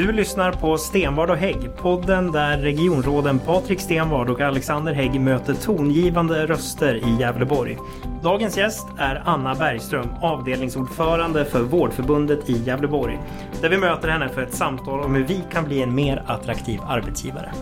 Du 0.00 0.12
lyssnar 0.12 0.52
på 0.52 0.78
Stenvard 0.78 1.30
och 1.30 1.36
Hägg, 1.36 1.76
podden 1.76 2.32
där 2.32 2.58
regionråden 2.58 3.38
Patrik 3.38 3.80
Stenvard 3.80 4.30
och 4.30 4.40
Alexander 4.40 4.92
Hägg 4.92 5.20
möter 5.20 5.54
tongivande 5.54 6.46
röster 6.46 6.94
i 6.94 7.20
Gävleborg. 7.20 7.78
Dagens 8.22 8.56
gäst 8.56 8.86
är 8.98 9.22
Anna 9.24 9.54
Bergström, 9.54 10.08
avdelningsordförande 10.22 11.44
för 11.44 11.62
Vårdförbundet 11.62 12.50
i 12.50 12.52
Gävleborg. 12.52 13.18
Där 13.60 13.68
vi 13.68 13.78
möter 13.78 14.08
henne 14.08 14.28
för 14.28 14.42
ett 14.42 14.54
samtal 14.54 15.00
om 15.00 15.14
hur 15.14 15.24
vi 15.24 15.42
kan 15.52 15.64
bli 15.64 15.82
en 15.82 15.94
mer 15.94 16.22
attraktiv 16.26 16.80
arbetsgivare. 16.88 17.52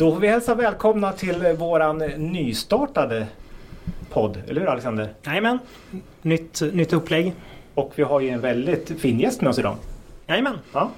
Då 0.00 0.12
får 0.12 0.20
vi 0.20 0.28
hälsa 0.28 0.54
välkomna 0.54 1.12
till 1.12 1.56
våran 1.58 1.98
nystartade 2.16 3.26
podd, 4.12 4.42
eller 4.48 4.60
hur 4.60 4.68
Alexander? 4.68 5.12
Jajamän, 5.22 5.58
nytt, 6.22 6.60
nytt 6.72 6.92
upplägg. 6.92 7.32
Och 7.74 7.92
vi 7.94 8.02
har 8.02 8.20
ju 8.20 8.28
en 8.28 8.40
väldigt 8.40 9.00
fin 9.00 9.20
gäst 9.20 9.40
med 9.40 9.50
oss 9.50 9.58
idag. 9.58 9.76
Jajamän. 10.26 10.58
Ja. 10.72 10.90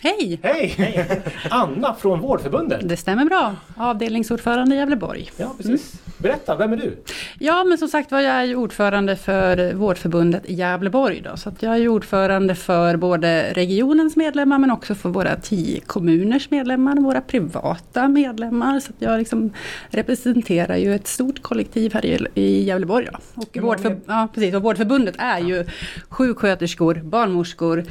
Hej! 0.00 0.40
Hej! 0.42 1.22
Anna 1.50 1.94
från 1.94 2.20
Vårdförbundet. 2.20 2.88
Det 2.88 2.96
stämmer 2.96 3.24
bra. 3.24 3.56
Avdelningsordförande 3.76 4.74
i 4.74 4.78
Gävleborg. 4.78 5.30
Ja, 5.36 5.54
precis. 5.56 6.02
Berätta, 6.22 6.56
vem 6.56 6.72
är 6.72 6.76
du? 6.76 6.96
Ja, 7.38 7.64
men 7.64 7.78
som 7.78 7.88
sagt 7.88 8.12
var 8.12 8.20
jag 8.20 8.34
är 8.34 8.44
ju 8.44 8.56
ordförande 8.56 9.16
för 9.16 9.74
Vårdförbundet 9.74 10.46
i 10.46 10.54
Gävleborg. 10.54 11.20
Då, 11.20 11.36
så 11.36 11.48
att 11.48 11.62
jag 11.62 11.76
är 11.76 11.88
ordförande 11.88 12.54
för 12.54 12.96
både 12.96 13.52
regionens 13.52 14.16
medlemmar 14.16 14.58
men 14.58 14.70
också 14.70 14.94
för 14.94 15.08
våra 15.08 15.36
tio 15.36 15.80
kommuners 15.80 16.50
medlemmar, 16.50 16.96
våra 16.96 17.20
privata 17.20 18.08
medlemmar. 18.08 18.80
Så 18.80 18.90
att 18.90 18.96
jag 18.98 19.18
liksom 19.18 19.52
representerar 19.88 20.76
ju 20.76 20.94
ett 20.94 21.06
stort 21.06 21.42
kollektiv 21.42 21.94
här 21.94 22.28
i, 22.38 22.64
Gävleborg. 22.64 23.08
Då. 23.12 23.18
Och, 23.34 23.56
vårdför, 23.62 24.00
ja, 24.06 24.28
precis, 24.34 24.54
och 24.54 24.62
Vårdförbundet 24.62 25.14
är 25.18 25.38
ju 25.38 25.66
sjuksköterskor, 26.08 26.94
barnmorskor, 26.94 27.84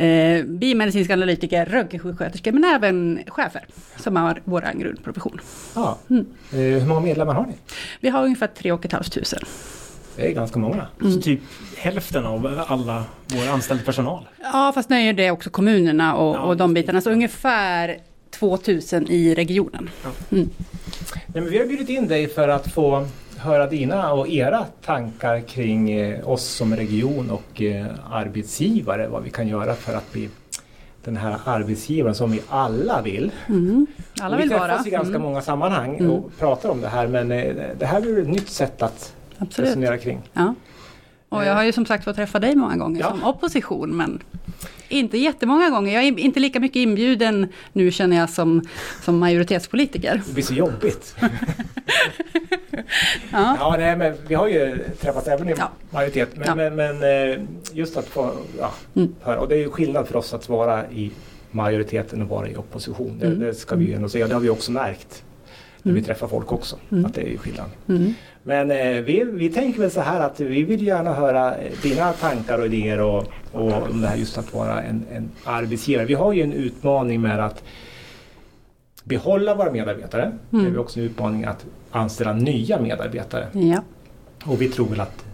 eh, 0.00 0.44
biomedicinska 0.44 1.12
analytiker, 1.12 1.66
röntgensjuksköterskor 1.66 2.52
men 2.52 2.64
även 2.64 3.20
chefer 3.26 3.64
som 3.96 4.16
har 4.16 4.42
vår 4.44 4.64
grundprofession. 4.74 5.40
Ja. 5.74 5.98
Mm. 6.10 6.26
Eh, 6.52 6.58
hur 6.58 6.86
många 6.86 7.00
medlemmar 7.00 7.34
har 7.34 7.46
ni? 7.46 7.54
Vi 8.00 8.08
har 8.08 8.24
ungefär 8.24 8.46
3 8.46 8.78
500. 8.78 9.02
Det 10.16 10.26
är 10.28 10.32
ganska 10.34 10.58
många. 10.58 10.86
Så 11.00 11.20
typ 11.20 11.40
hälften 11.76 12.26
av 12.26 12.64
alla 12.66 13.04
vår 13.26 13.48
anställd 13.48 13.84
personal. 13.84 14.28
Ja, 14.42 14.72
fast 14.74 14.90
nu 14.90 14.96
är 14.96 15.12
det 15.12 15.30
också 15.30 15.50
kommunerna 15.50 16.14
och, 16.14 16.36
Ja, 16.36 16.40
och 16.40 16.56
de 16.56 16.74
bitarna. 16.74 17.00
Så 17.00 17.10
ungefär 17.10 17.98
2000 18.30 19.06
i 19.10 19.34
regionen. 19.34 19.90
Nej, 20.28 20.46
men 21.32 21.50
vi 21.50 21.58
har 21.58 21.66
bjudit 21.66 21.88
in 21.88 22.08
dig 22.08 22.28
för 22.28 22.48
att 22.48 22.72
få 22.72 23.06
höra 23.42 23.66
dina 23.66 24.12
och 24.12 24.28
era 24.28 24.64
tankar 24.84 25.40
kring 25.40 25.90
eh, 25.92 26.28
oss 26.28 26.44
som 26.44 26.76
region 26.76 27.30
och 27.30 27.62
eh, 27.62 27.86
arbetsgivare. 28.10 29.08
Vad 29.08 29.22
vi 29.22 29.30
kan 29.30 29.48
göra 29.48 29.74
för 29.74 29.94
att 29.94 30.12
bli 30.12 30.28
den 31.04 31.16
här 31.16 31.36
arbetsgivaren 31.44 32.14
som 32.14 32.30
vi 32.32 32.40
alla 32.48 33.02
vill. 33.02 33.30
Mm. 33.48 33.86
Alla 34.20 34.36
vi 34.36 34.42
vill 34.42 34.52
vara. 34.52 34.66
träffas 34.68 34.86
i 34.86 34.90
ganska 34.90 35.08
Mm, 35.14 35.22
många 35.22 35.42
sammanhang 35.42 35.96
Mm. 35.98 36.10
och 36.10 36.30
pratar 36.38 36.68
om 36.68 36.80
det 36.80 36.88
här 36.88 37.06
men 37.06 37.32
eh, 37.32 37.54
det 37.78 37.86
här 37.86 38.18
är 38.18 38.22
ett 38.22 38.28
nytt 38.28 38.48
sätt 38.48 38.82
att 38.82 39.14
Absolut. 39.38 39.68
resonera 39.70 39.98
kring. 39.98 40.20
Ja. 40.32 40.54
Och 41.30 41.44
jag 41.44 41.54
har 41.54 41.64
ju 41.64 41.72
som 41.72 41.86
sagt 41.86 42.04
fått 42.04 42.16
träffa 42.16 42.38
dig 42.38 42.56
många 42.56 42.76
gånger 42.76 43.00
Ja. 43.00 43.10
som 43.10 43.24
opposition 43.24 43.96
men 43.96 44.22
inte 44.88 45.18
jättemånga 45.18 45.70
gånger. 45.70 45.94
Jag 45.94 46.02
är 46.04 46.18
inte 46.18 46.40
lika 46.40 46.60
mycket 46.60 46.76
inbjuden 46.76 47.46
nu 47.72 47.90
känner 47.90 48.16
jag 48.16 48.30
som, 48.30 48.62
som 49.04 49.18
majoritetspolitiker. 49.18 50.22
Det 50.26 50.32
blir 50.32 50.44
så 50.44 50.54
jobbigt. 50.54 51.16
Ja. 53.32 53.56
Ja, 53.60 53.76
nej, 53.78 53.96
men 53.96 54.14
vi 54.28 54.34
har 54.34 54.48
ju 54.48 54.78
träffats 55.00 55.28
även 55.28 55.48
i 55.48 55.54
Ja. 55.58 55.70
majoritet. 55.90 56.28
Men, 56.34 56.46
Ja. 56.48 56.54
men, 56.54 56.76
men 56.76 57.30
eh, 57.32 57.38
just 57.72 57.96
att 57.96 58.06
få 58.06 58.30
ja, 58.58 58.72
Mm. 58.96 59.14
höra. 59.22 59.40
Och 59.40 59.48
det 59.48 59.54
är 59.54 59.58
ju 59.58 59.70
skillnad 59.70 60.08
för 60.08 60.16
oss 60.16 60.34
att 60.34 60.48
vara 60.48 60.90
i 60.90 61.10
majoriteten 61.50 62.22
och 62.22 62.28
vara 62.28 62.48
i 62.48 62.56
opposition. 62.56 63.18
Det, 63.20 63.26
Mm. 63.26 63.38
det 63.40 63.54
ska 63.54 63.76
vi 63.76 63.84
ju 63.84 63.94
ändå 63.94 64.08
säga. 64.08 64.28
Det 64.28 64.34
har 64.34 64.40
vi 64.40 64.48
också 64.50 64.72
märkt 64.72 65.22
när 65.82 65.92
vi 65.92 65.98
Mm. 65.98 66.06
träffar 66.06 66.28
folk 66.28 66.52
också. 66.52 66.76
Mm. 66.90 67.04
Att 67.04 67.14
det 67.14 67.32
är 67.34 67.36
skillnad. 67.36 67.66
Mm. 67.88 68.14
Men 68.42 68.70
eh, 68.70 69.02
vi, 69.02 69.24
vi 69.32 69.50
tänker 69.50 69.80
väl 69.80 69.90
så 69.90 70.00
här 70.00 70.20
att 70.20 70.40
vi 70.40 70.62
vill 70.62 70.86
gärna 70.86 71.12
höra 71.14 71.56
eh, 71.56 71.72
dina 71.82 72.12
tankar 72.12 72.58
och 72.58 72.66
idéer 72.66 73.00
och, 73.00 73.24
och 73.52 73.72
om 73.90 74.00
det 74.00 74.08
här 74.08 74.16
just 74.16 74.38
att 74.38 74.54
vara 74.54 74.82
en, 74.82 75.04
en 75.12 75.30
arbetsgivare. 75.44 76.06
Vi 76.06 76.14
har 76.14 76.32
ju 76.32 76.42
en 76.42 76.52
utmaning 76.52 77.20
med 77.20 77.40
att 77.44 77.62
behålla 79.04 79.54
våra 79.54 79.70
medarbetare. 79.72 80.32
Mm. 80.52 80.64
Vi 80.64 80.70
har 80.70 80.78
också 80.78 81.00
en 81.00 81.06
utmaning 81.06 81.44
att 81.44 81.66
anställa 81.90 82.32
nya 82.32 82.80
medarbetare. 82.80 83.46
Ja. 83.52 83.82
Och 84.44 84.62
vi 84.62 84.68
tror 84.68 84.86
väl 84.88 85.00
att 85.00 85.24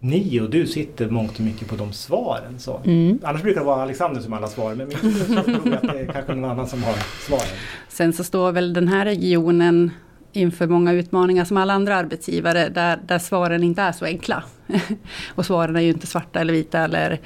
ni 0.00 0.40
och 0.40 0.50
du 0.50 0.66
sitter 0.66 1.10
mångt 1.10 1.34
och 1.34 1.40
mycket 1.40 1.68
på 1.68 1.76
de 1.76 1.92
svaren. 1.92 2.58
Så. 2.58 2.80
Mm. 2.84 3.18
Annars 3.22 3.42
brukar 3.42 3.60
det 3.60 3.66
vara 3.66 3.82
Alexander 3.82 4.20
som 4.20 4.32
har 4.32 4.38
alla 4.38 4.48
svar 4.48 4.74
men 4.74 4.88
vi 4.88 4.94
tror 4.94 5.74
att 5.74 5.82
det 5.82 6.00
är 6.00 6.12
kanske 6.12 6.34
någon 6.34 6.50
annan 6.50 6.68
som 6.68 6.82
har 6.82 6.94
svaren. 7.26 7.56
Sen 7.88 8.12
så 8.12 8.24
står 8.24 8.52
väl 8.52 8.72
den 8.72 8.88
här 8.88 9.04
regionen 9.04 9.90
inför 10.32 10.66
många 10.66 10.92
utmaningar 10.92 11.44
som 11.44 11.56
alla 11.56 11.72
andra 11.72 11.96
arbetsgivare 11.96 12.68
där, 12.68 12.98
där 13.06 13.18
svaren 13.18 13.62
inte 13.64 13.82
är 13.82 13.92
så 13.92 14.04
enkla. 14.04 14.44
och 15.34 15.46
svaren 15.46 15.76
är 15.76 15.80
ju 15.80 15.88
inte 15.88 16.06
svarta 16.06 16.40
eller 16.40 16.52
vita 16.52 16.78
eller, 16.78 17.20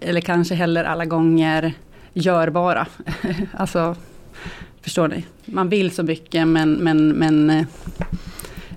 eller 0.00 0.20
kanske 0.20 0.54
heller 0.54 0.84
alla 0.84 1.04
gånger 1.04 1.72
görbara. 2.12 2.86
alltså, 3.52 3.96
förstår 4.80 5.08
ni? 5.08 5.24
Man 5.44 5.68
vill 5.68 5.90
så 5.90 6.02
mycket 6.02 6.48
men, 6.48 6.72
men, 6.72 7.08
men 7.08 7.50
eh, 7.50 7.66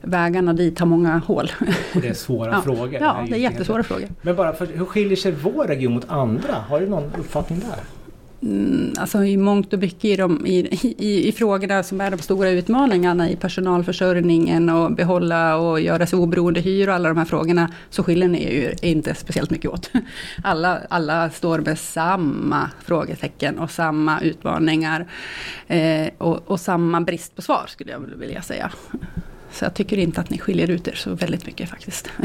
vägarna 0.02 0.54
dit 0.54 0.80
har 0.80 0.86
många 0.88 1.18
hål. 1.18 1.52
Och 1.96 2.02
det 2.02 2.08
är 2.08 2.14
svåra 2.14 2.52
Ja. 2.52 2.62
frågor. 2.62 3.00
ja, 3.02 3.26
det 3.28 3.34
är 3.34 3.38
ju 3.38 3.44
jättesvåra 3.44 3.84
frågor. 3.84 4.08
Men 4.22 4.36
bara 4.36 4.54
för, 4.54 4.66
hur 4.66 4.86
skiljer 4.86 5.16
sig 5.18 5.32
vår 5.32 5.66
region 5.68 5.94
mot 5.94 6.10
andra? 6.10 6.54
Har 6.70 6.80
du 6.80 6.90
någon 6.90 7.04
uppfattning 7.20 7.60
där? 7.60 7.80
Mm, 8.44 8.94
alltså 8.98 9.24
i 9.24 9.38
mångt 9.38 9.74
och 9.74 9.80
mycket 9.80 10.06
i, 10.06 10.16
de, 10.16 10.46
i, 10.46 10.58
i, 10.98 11.28
i 11.28 11.32
frågorna 11.32 11.84
som 11.84 12.02
är 12.02 12.12
de 12.12 12.18
stora 12.20 12.50
utmaningarna 12.50 13.30
i 13.30 13.36
personalförsörjningen 13.36 14.70
och 14.70 14.92
behålla 14.96 15.56
och 15.56 15.82
göra 15.82 16.06
sig 16.08 16.20
oberoende 16.20 16.60
hyr 16.60 16.88
och 16.88 16.94
alla 16.94 17.10
de 17.10 17.18
här 17.18 17.26
frågorna 17.26 17.72
så 17.90 18.04
skiljer 18.04 18.28
ni 18.28 18.54
ju 18.54 18.90
inte 18.90 19.16
speciellt 19.16 19.50
mycket 19.50 19.72
åt. 19.72 19.92
Alla, 20.44 20.80
alla 20.90 21.30
står 21.30 21.60
med 21.60 21.80
samma 21.80 22.70
frågetecken 22.86 23.60
och 23.60 23.72
samma 23.72 24.22
utmaningar 24.22 25.06
eh, 25.68 26.08
och, 26.18 26.52
och 26.52 26.60
samma 26.60 27.02
brist 27.02 27.36
på 27.36 27.42
svar 27.42 27.64
skulle 27.68 27.92
jag 27.92 28.00
vilja 28.00 28.42
säga. 28.42 28.72
Så 29.52 29.66
jag 29.66 29.74
tycker 29.74 29.98
inte 29.98 30.22
att 30.22 30.30
ni 30.30 30.38
skiljer 30.38 30.70
ut 30.70 30.88
er 30.88 30.96
så 30.96 31.16
väldigt 31.16 31.46
mycket 31.46 31.70
faktiskt. 31.70 32.10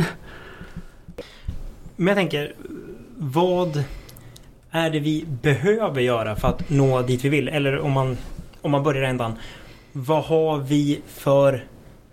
Men 1.96 2.06
jag 2.06 2.16
tänker, 2.16 2.54
vad 3.16 3.82
är 4.70 4.90
det 4.90 5.00
vi 5.00 5.24
behöver 5.42 6.00
göra 6.00 6.36
för 6.36 6.48
att 6.48 6.70
nå 6.70 7.02
dit 7.02 7.24
vi 7.24 7.28
vill? 7.28 7.48
Eller 7.48 7.78
om 7.78 7.92
man, 7.92 8.16
om 8.60 8.70
man 8.70 8.82
börjar 8.82 9.02
i 9.02 9.06
ändan. 9.06 9.32
Vad 9.92 10.24
har 10.24 10.58
vi 10.58 11.00
för 11.06 11.64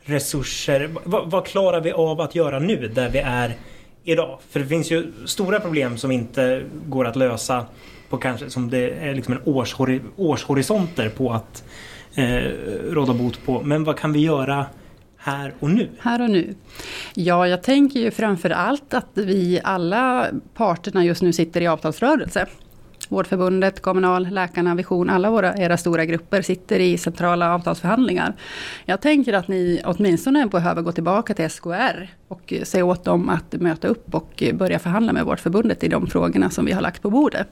resurser? 0.01 0.89
Vad, 1.03 1.31
vad 1.31 1.45
klarar 1.45 1.81
vi 1.81 1.91
av 1.91 2.21
att 2.21 2.35
göra 2.35 2.59
nu 2.59 2.87
där 2.87 3.09
vi 3.09 3.19
är 3.19 3.55
idag? 4.03 4.39
För 4.49 4.59
det 4.59 4.65
finns 4.65 4.91
ju 4.91 5.11
stora 5.25 5.59
problem 5.59 5.97
som 5.97 6.11
inte 6.11 6.63
går 6.87 7.05
att 7.05 7.15
lösa 7.15 7.65
på 8.09 8.17
kanske 8.17 8.49
som 8.49 8.69
det 8.69 8.89
är 8.89 9.13
liksom 9.13 9.33
en 9.33 9.41
årshori, 9.45 10.01
årshorisonter 10.15 11.09
på 11.09 11.33
att 11.33 11.63
eh, 12.15 12.41
råda 12.89 13.13
bot 13.13 13.45
på. 13.45 13.61
Men 13.61 13.83
vad 13.83 13.99
kan 13.99 14.13
vi 14.13 14.19
göra 14.19 14.65
här 15.23 15.53
och 15.59 15.69
nu? 15.69 15.89
Här 15.99 16.21
och 16.21 16.29
nu. 16.29 16.55
Ja, 17.13 17.47
jag 17.47 17.63
tänker 17.63 17.99
ju 17.99 18.11
framför 18.11 18.49
allt 18.49 18.93
att 18.93 19.09
vi 19.13 19.59
alla 19.63 20.27
parterna 20.53 21.05
just 21.05 21.21
nu 21.21 21.33
sitter 21.33 21.61
i 21.61 21.67
avtalsrörelse. 21.67 22.47
Vårdförbundet, 23.11 23.81
Kommunal, 23.81 24.27
Läkarna, 24.31 24.75
Vision, 24.75 25.09
alla 25.09 25.29
våra, 25.29 25.57
era 25.57 25.77
stora 25.77 26.05
grupper 26.05 26.41
sitter 26.41 26.79
i 26.79 26.97
centrala 26.97 27.55
avtalsförhandlingar. 27.55 28.33
Jag 28.85 29.01
tänker 29.01 29.33
att 29.33 29.47
ni 29.47 29.81
åtminstone 29.85 30.47
behöver 30.47 30.81
gå 30.81 30.91
tillbaka 30.91 31.33
till 31.33 31.49
SKR 31.49 32.07
och 32.27 32.53
säga 32.63 32.85
åt 32.85 33.03
dem 33.03 33.29
att 33.29 33.53
möta 33.53 33.87
upp 33.87 34.15
och 34.15 34.43
börja 34.53 34.79
förhandla 34.79 35.13
med 35.13 35.25
Vårdförbundet 35.25 35.83
i 35.83 35.87
de 35.87 36.07
frågorna 36.07 36.49
som 36.49 36.65
vi 36.65 36.71
har 36.71 36.81
lagt 36.81 37.01
på 37.01 37.09
bordet. 37.09 37.47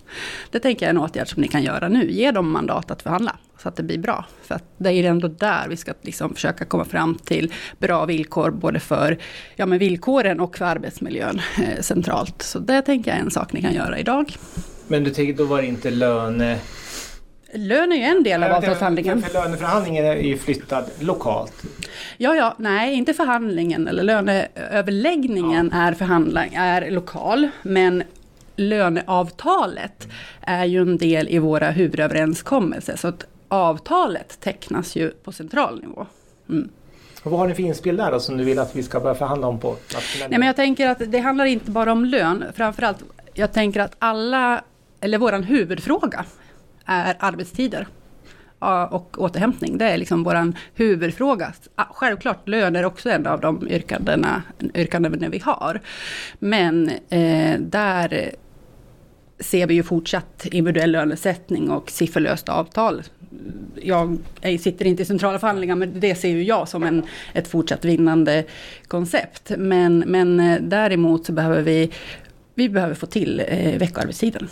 Det 0.52 0.60
tänker 0.60 0.86
jag 0.86 0.88
är 0.88 1.00
en 1.00 1.02
åtgärd 1.02 1.28
som 1.28 1.42
ni 1.42 1.48
kan 1.48 1.64
göra 1.64 1.88
nu. 1.88 2.12
Ge 2.12 2.32
dem 2.32 2.52
mandat 2.52 2.92
att 2.92 3.02
förhandla 3.02 3.36
så 3.62 3.70
att 3.70 3.76
det 3.76 3.84
blir 3.84 3.98
bra. 3.98 4.26
För 4.44 4.56
att 4.56 4.64
det 4.78 4.90
är 4.90 4.94
ju 4.94 5.06
ändå 5.06 5.28
där 5.28 5.68
vi 5.70 5.78
ska 5.78 5.94
liksom 6.02 6.34
försöka 6.34 6.66
komma 6.66 6.86
fram 6.86 7.16
till 7.16 7.54
bra 7.80 8.06
villkor 8.06 8.52
både 8.52 8.80
för 8.80 9.18
ja, 9.56 9.66
men 9.66 9.80
villkoren 9.80 10.40
och 10.40 10.58
för 10.58 10.66
arbetsmiljön 10.66 11.42
eh, 11.64 11.82
centralt. 11.82 12.42
Så 12.42 12.60
det 12.60 12.82
tänker 12.82 13.12
jag 13.12 13.20
är 13.20 13.24
en 13.24 13.32
sak 13.32 13.54
ni 13.54 13.62
kan 13.62 13.74
göra 13.74 14.00
idag. 14.00 14.36
Men 14.92 15.04
du 15.04 15.10
tänker, 15.10 15.34
då 15.34 15.46
var 15.46 15.62
det 15.62 15.68
inte 15.68 15.90
löne... 15.90 16.60
Lön 17.54 17.92
är 17.92 17.96
ju 17.96 18.04
en 18.04 18.24
del 18.24 18.44
av 18.44 18.52
avtalsförhandlingen. 18.52 19.22
För 19.22 19.34
löneförhandlingen 19.34 20.06
är 20.06 20.16
ju 20.16 20.38
flyttad 20.38 20.86
lokalt. 21.00 21.54
Ja, 22.18 22.36
ja, 22.36 22.56
nej, 22.58 22.94
inte 22.94 23.14
förhandlingen 23.14 23.88
eller 23.88 24.04
löneöverläggningen 24.04 25.72
är, 25.72 25.94
förhandla, 25.94 26.46
är 26.46 26.92
lokal, 26.92 27.50
men 27.62 28.04
löneavtalet 28.56 30.08
är 30.42 30.66
ju 30.66 30.82
en 30.82 30.98
del 30.98 31.30
i 31.30 31.40
våra 31.40 31.72
huvudöverenskommelser. 31.72 32.96
Så 32.96 33.08
att 33.08 33.26
avtalet 33.48 34.40
tecknas 34.40 34.96
ju 34.96 35.10
på 35.10 35.32
central 35.32 35.82
nivå. 35.82 36.06
Mm. 36.50 36.70
Och 37.24 37.32
vad 37.32 37.40
har 37.40 37.48
ni 37.48 37.56
för 37.56 37.64
inspel 37.64 37.98
där 37.98 38.12
då, 38.12 38.20
som 38.20 38.38
du 38.38 38.44
vill 38.44 38.60
att 38.60 38.76
vi 38.76 38.84
ska 38.84 39.00
börja 39.00 39.16
förhandla 39.16 39.48
om 39.48 39.60
på 39.60 39.70
nationell 39.94 40.30
Nej, 40.30 40.40
men 40.40 40.48
jag 40.48 40.56
tänker 40.56 40.88
att 40.88 41.02
det 41.08 41.20
handlar 41.20 41.46
inte 41.46 41.72
bara 41.72 41.92
om 41.92 42.06
lön. 42.06 42.44
Framförallt, 42.56 42.98
jag 43.34 43.54
tänker 43.54 43.80
att 43.80 43.96
alla, 44.00 44.64
eller 45.02 45.18
våran 45.18 45.44
huvudfråga 45.44 46.26
är 46.86 47.16
arbetstider 47.20 47.88
och 48.90 49.22
återhämtning. 49.22 49.78
Det 49.78 49.86
är 49.86 49.98
liksom 49.98 50.24
vår 50.24 50.54
huvudfråga. 50.76 51.54
Självklart 51.76 52.48
lön 52.48 52.76
är 52.76 52.86
också 52.86 53.10
en 53.10 53.28
av 53.28 53.42
de 53.42 53.68
yrkandena, 53.68 54.44
yrkandena 54.74 55.30
vi 55.30 55.40
har. 55.40 55.80
Men 56.40 56.90
eh, 57.10 57.60
där 57.60 58.32
ser 59.40 59.68
vi 59.68 59.74
ju 59.74 59.84
fortsatt 59.84 60.46
individuell 60.46 60.92
lönesättning 60.92 61.72
och 61.72 61.92
sifferlöst 61.92 62.50
avtal. 62.50 63.04
Jag 63.82 64.18
sitter 64.60 64.86
inte 64.86 65.04
i 65.04 65.06
centrala 65.06 65.40
förhandlingar 65.40 65.76
men 65.76 66.00
det 66.00 66.16
ser 66.16 66.30
ju 66.30 66.44
jag 66.44 66.68
som 66.68 66.84
en, 66.84 67.04
ett 67.34 67.48
fortsatt 67.48 67.86
vinnande 67.86 68.44
koncept. 68.88 69.52
Men, 69.58 70.00
men 70.00 70.40
eh, 70.40 70.62
däremot 70.62 71.26
så 71.26 71.32
behöver 71.32 71.62
vi, 71.62 71.92
vi 72.56 72.70
behöver 72.70 72.96
få 72.96 73.06
till 73.06 73.44
eh, 73.48 73.78
veckoarbetstiden. 73.78 74.48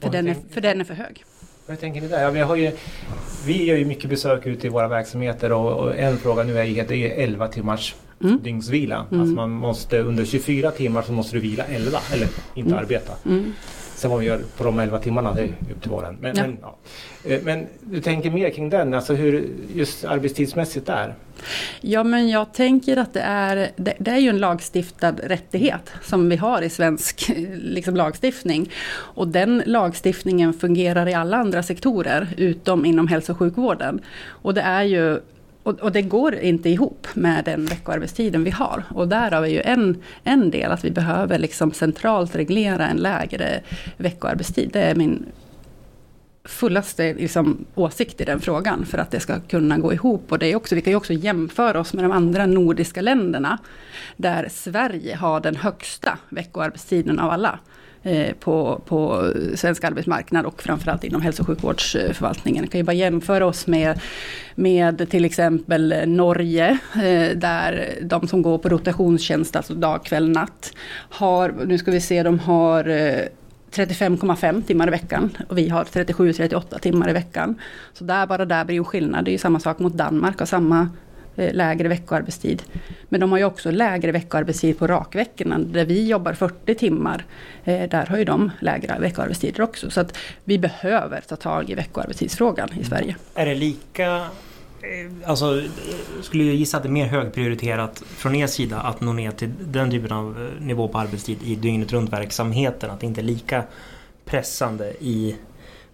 För, 0.00 0.10
den 0.10 0.28
är, 0.28 0.36
för 0.50 0.60
den 0.60 0.80
är 0.80 0.84
för 0.84 0.94
hög. 0.94 1.24
Hur 1.66 1.76
tänker 1.76 2.00
ni 2.00 2.08
där? 2.08 2.22
Ja, 2.22 2.30
vi, 2.30 2.40
har 2.40 2.56
ju, 2.56 2.72
vi 3.46 3.64
gör 3.64 3.76
ju 3.76 3.84
mycket 3.84 4.10
besök 4.10 4.46
ute 4.46 4.66
i 4.66 4.70
våra 4.70 4.88
verksamheter 4.88 5.52
och, 5.52 5.72
och 5.72 5.96
en 5.96 6.18
fråga 6.18 6.42
nu 6.42 6.58
är 6.58 6.84
det 6.88 6.94
är 6.94 7.24
11 7.24 7.48
timmars 7.48 7.94
mm. 8.24 8.42
dygnsvila. 8.42 9.06
Mm. 9.10 9.20
Alltså 9.20 9.34
man 9.36 9.50
måste 9.50 9.98
under 9.98 10.24
24 10.24 10.70
timmar 10.70 11.02
så 11.02 11.12
måste 11.12 11.36
du 11.36 11.40
vila 11.40 11.64
11 11.64 11.98
eller 12.12 12.28
inte 12.54 12.70
mm. 12.70 12.82
arbeta. 12.82 13.12
Mm. 13.26 13.52
Sen 13.96 14.10
vad 14.10 14.20
vi 14.20 14.26
gör 14.26 14.40
på 14.56 14.64
de 14.64 14.78
11 14.78 14.98
timmarna, 14.98 15.34
det 15.34 15.42
är 15.42 15.46
upp 15.46 15.82
till 15.82 15.90
våren. 15.90 16.16
Men, 16.20 16.36
ja. 16.36 16.42
men, 16.42 16.58
ja. 16.62 16.76
Eh, 17.24 17.40
men, 17.42 17.66
du 17.80 18.00
tänker 18.00 18.30
mer 18.30 18.50
kring 18.50 18.70
den, 18.70 18.94
alltså 18.94 19.14
hur 19.14 19.48
just 19.74 20.04
arbetstidsmässigt 20.04 20.86
där? 20.86 21.14
Ja 21.80 22.04
men 22.04 22.28
jag 22.28 22.52
tänker 22.52 22.96
att 22.96 23.14
det 23.14 23.20
är, 23.20 23.70
det, 23.76 23.94
det, 23.98 24.10
är 24.10 24.18
ju 24.18 24.28
en 24.28 24.38
lagstiftad 24.38 25.12
rättighet 25.22 25.92
som 26.02 26.28
vi 26.28 26.36
har 26.36 26.62
i 26.62 26.70
svensk 26.70 27.32
liksom, 27.56 27.96
lagstiftning. 27.96 28.70
Och 28.94 29.28
den 29.28 29.62
lagstiftningen 29.66 30.54
fungerar 30.54 31.08
i 31.08 31.14
alla 31.14 31.36
andra 31.36 31.62
sektorer 31.62 32.28
utom 32.36 32.84
inom 32.84 33.08
hälso 33.08 33.32
och 33.32 33.38
sjukvården. 33.38 34.00
Och 34.26 34.54
det 34.54 34.62
är 34.62 34.82
ju 34.82 35.20
och, 35.66 35.80
och, 35.80 35.92
det 35.92 36.02
går 36.02 36.34
inte 36.34 36.68
ihop 36.70 37.06
med 37.14 37.44
den 37.44 37.66
veckoarbetstiden 37.66 38.44
vi 38.44 38.50
har. 38.50 38.84
Och 38.94 39.08
där 39.08 39.30
har 39.30 39.40
vi 39.40 39.50
ju 39.50 39.60
en, 39.60 40.02
en 40.24 40.50
del 40.50 40.72
att 40.72 40.84
vi 40.84 40.90
behöver 40.90 41.38
liksom 41.38 41.72
centralt 41.72 42.36
reglera 42.36 42.88
en 42.88 42.96
lägre 42.96 43.60
veckoarbetstid. 43.96 44.70
Det 44.72 44.80
är 44.80 44.94
min 44.94 45.26
fullaste 46.44 47.14
liksom, 47.14 47.64
åsikt 47.74 48.20
i 48.20 48.24
den 48.24 48.40
frågan 48.40 48.86
för 48.86 48.98
att 48.98 49.10
det 49.10 49.20
ska 49.20 49.40
kunna 49.40 49.78
gå 49.78 49.92
ihop. 49.92 50.32
Och 50.32 50.38
det 50.38 50.46
är 50.46 50.56
också, 50.56 50.74
vi 50.74 50.80
kan 50.80 50.90
ju 50.90 50.96
också 50.96 51.12
jämföra 51.12 51.80
oss 51.80 51.94
med 51.94 52.04
de 52.04 52.12
andra 52.12 52.46
nordiska 52.46 53.00
länderna 53.00 53.58
där 54.16 54.48
Sverige 54.50 55.16
har 55.16 55.40
den 55.40 55.56
högsta 55.56 56.18
veckoarbetstiden 56.28 57.18
av 57.18 57.30
alla. 57.30 57.58
Eh, 58.06 58.32
på, 58.40 58.80
på 58.86 59.32
svensk 59.54 59.84
arbetsmarknad 59.84 60.46
och 60.46 60.62
framförallt 60.62 61.04
inom 61.04 61.22
hälso 61.22 61.42
och 61.42 61.46
sjukvårdsförvaltningen. 61.46 62.64
Jag 62.64 62.72
kan 62.72 62.78
ju 62.78 62.84
bara 62.84 62.92
jämföra 62.92 63.46
oss 63.46 63.66
med, 63.66 64.00
med 64.54 65.10
till 65.10 65.24
exempel 65.24 65.94
Norge, 66.06 66.78
eh, 66.94 67.36
där 67.36 67.88
de 68.02 68.28
som 68.28 68.42
går 68.42 68.58
på 68.58 68.68
rotationstjänst, 68.68 69.56
alltså 69.56 69.74
dag, 69.74 70.04
kväll, 70.04 70.28
natt, 70.28 70.72
har, 70.90 71.54
nu 71.66 71.78
ska 71.78 71.90
vi 71.90 72.00
se, 72.00 72.22
de 72.22 72.38
har 72.38 72.88
eh, 72.88 73.22
35,5 73.70 74.62
timmar 74.62 74.88
i 74.88 74.90
veckan 74.90 75.36
och 75.48 75.58
vi 75.58 75.68
har 75.68 75.84
37-38 75.84 76.78
timmar 76.78 77.10
i 77.10 77.12
veckan. 77.12 77.60
Så 77.92 78.04
där, 78.04 78.26
bara 78.26 78.44
där 78.44 78.64
blir 78.64 78.76
ju 78.76 78.84
skillnad. 78.84 79.24
Det 79.24 79.30
är 79.30 79.32
ju 79.32 79.38
samma 79.38 79.60
sak 79.60 79.78
mot 79.78 79.94
Danmark, 79.94 80.40
och 80.40 80.48
samma 80.48 80.88
Eh, 81.36 81.54
lägre 81.54 81.88
veckoarbetstid. 81.88 82.62
Men 83.08 83.20
de 83.20 83.32
har 83.32 83.38
ju 83.38 83.44
också 83.44 83.70
lägre 83.70 84.12
veckoarbetstid 84.12 84.78
på 84.78 84.86
rakveckorna. 84.86 85.58
Där 85.58 85.84
vi 85.84 86.08
jobbar 86.08 86.32
40 86.32 86.74
timmar, 86.74 87.24
eh, 87.64 87.88
där 87.88 88.06
har 88.06 88.18
ju 88.18 88.24
de 88.24 88.50
lägre 88.60 88.98
veckoarbetstider 88.98 89.60
också. 89.60 89.90
Så 89.90 90.00
att 90.00 90.18
vi 90.44 90.58
behöver 90.58 91.20
ta 91.20 91.36
tag 91.36 91.70
i 91.70 91.74
veckoarbetstidsfrågan 91.74 92.68
i 92.80 92.84
Sverige. 92.84 93.16
Är 93.34 93.46
det 93.46 93.54
lika 93.54 94.16
eh, 94.16 95.28
Alltså, 95.30 95.62
skulle 96.22 96.44
jag 96.44 96.54
gissa 96.54 96.76
att 96.76 96.82
det 96.82 96.88
är 96.88 96.90
mer 96.90 97.06
högprioriterat 97.06 98.02
från 98.06 98.34
er 98.34 98.46
sida 98.46 98.80
att 98.80 99.00
nå 99.00 99.12
ner 99.12 99.30
till 99.30 99.50
den 99.60 99.90
typen 99.90 100.12
av 100.12 100.50
nivå 100.60 100.88
på 100.88 100.98
arbetstid 100.98 101.38
i 101.44 101.54
dygnet 101.54 101.92
runt 101.92 102.12
verksamheten. 102.12 102.90
Att 102.90 103.00
det 103.00 103.06
inte 103.06 103.20
är 103.20 103.24
lika 103.24 103.64
pressande 104.24 104.92
i 105.00 105.36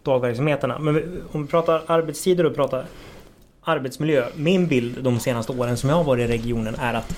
dagverksamheterna. 0.02 0.78
Men 0.78 1.22
om 1.32 1.42
vi 1.42 1.48
pratar 1.48 1.82
arbetstider 1.86 2.46
och 2.46 2.54
pratar 2.54 2.86
arbetsmiljö. 3.64 4.24
Min 4.36 4.66
bild 4.66 5.02
de 5.02 5.20
senaste 5.20 5.52
åren 5.52 5.76
som 5.76 5.90
jag 5.90 5.96
har 5.96 6.04
varit 6.04 6.30
i 6.30 6.32
regionen 6.32 6.74
är 6.74 6.94
att 6.94 7.14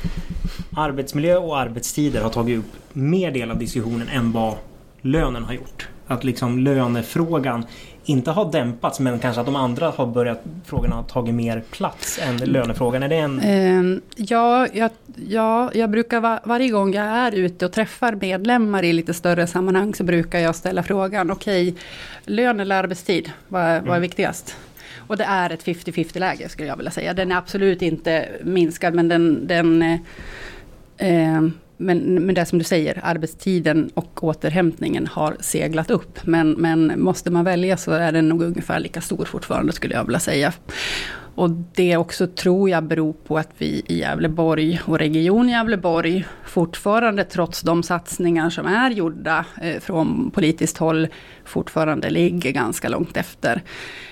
arbetsmiljö 0.77 1.37
och 1.37 1.59
arbetstider 1.59 2.23
har 2.23 2.31
tagit 2.31 2.59
upp 2.59 2.73
mer 2.93 3.31
del 3.31 3.51
av 3.51 3.59
diskussionen 3.59 4.09
än 4.09 4.33
vad 4.33 4.55
lönen 5.01 5.45
har 5.45 5.55
gjort. 5.55 5.89
Att 6.07 6.25
liksom 6.25 6.59
lönefrågan 6.59 7.67
inte 8.05 8.31
har 8.31 8.53
dämpats 8.53 9.01
men 9.01 9.19
kanske 9.19 9.41
att 9.41 9.47
de 9.47 9.57
andra 9.57 9.91
har 9.91 10.07
börjat 10.07 10.43
frågorna 10.65 10.95
har 10.95 11.03
tagit 11.03 11.35
mer 11.35 11.63
plats 11.71 12.19
än 12.23 12.37
lönefrågan. 12.37 13.03
Är 13.03 13.09
det 13.09 13.17
en... 13.17 13.41
Uh, 13.41 14.01
ja, 14.17 14.67
jag, 14.73 14.91
ja, 15.29 15.71
jag 15.75 15.91
brukar 15.91 16.21
va, 16.21 16.41
varje 16.45 16.69
gång 16.69 16.95
jag 16.95 17.05
är 17.05 17.33
ute 17.33 17.67
och 17.67 17.73
träffar 17.73 18.15
medlemmar 18.15 18.83
i 18.83 18.93
lite 18.93 19.15
större 19.15 19.47
sammanhang 19.47 19.95
så 19.95 20.05
brukar 20.05 20.39
jag 20.39 20.55
ställa 20.55 20.83
frågan 20.83 21.31
okej, 21.31 21.69
okay, 21.69 21.83
lön 22.25 22.61
eller 22.61 22.77
arbetstid, 22.77 23.31
vad, 23.49 23.63
vad 23.63 23.75
är 23.75 23.81
mm. 23.87 24.01
viktigast? 24.01 24.57
Och 25.07 25.17
det 25.17 25.25
är 25.25 25.51
ett 25.51 25.65
50-50 25.65 26.19
läge 26.19 26.49
skulle 26.49 26.69
jag 26.69 26.77
vilja 26.77 26.91
säga. 26.91 27.15
Den 27.15 27.33
är 27.33 27.37
absolut 27.37 27.83
inte 27.83 28.29
minskad 28.45 28.95
men 28.95 29.09
den, 29.09 29.47
den 29.47 29.83
eh, 29.83 29.99
eh, 30.97 31.43
men, 31.77 31.99
men 31.99 32.35
det 32.35 32.47
som 32.47 32.59
du 32.59 32.65
säger, 32.65 33.01
arbetstiden 33.03 33.91
och 33.95 34.25
återhämtningen 34.25 35.07
har 35.07 35.37
seglat 35.41 35.91
upp. 35.91 36.27
Men, 36.27 36.51
men 36.51 37.01
måste 37.01 37.31
man 37.31 37.45
välja 37.45 37.77
så 37.77 37.93
är 37.93 38.13
den 38.13 38.29
nog 38.29 38.43
ungefär 38.43 38.81
lika 38.81 39.01
stor 39.01 39.25
fortfarande 39.25 39.73
skulle 39.73 39.95
jag 39.95 40.05
vilja 40.05 40.21
säga. 40.21 40.53
Och 41.35 41.51
det 41.51 41.97
också 41.97 42.27
tror 42.27 42.71
jag 42.71 42.85
beror 42.85 43.13
på 43.13 43.39
att 43.39 43.51
vi 43.59 43.83
i 43.87 43.99
Gävleborg 43.99 44.81
och 44.85 44.99
Region 44.99 45.49
Gävleborg 45.49 46.27
fortfarande 46.45 47.25
trots 47.25 47.61
de 47.61 47.83
satsningar 47.83 48.51
som 48.51 48.67
är 48.67 48.91
gjorda 48.91 49.45
eh, 49.63 49.81
från 49.81 50.31
politiskt 50.31 50.79
håll 50.79 51.09
fortfarande 51.45 52.11
ligger 52.11 52.51
ganska 52.51 52.89
långt 52.89 53.17
efter. 53.17 53.63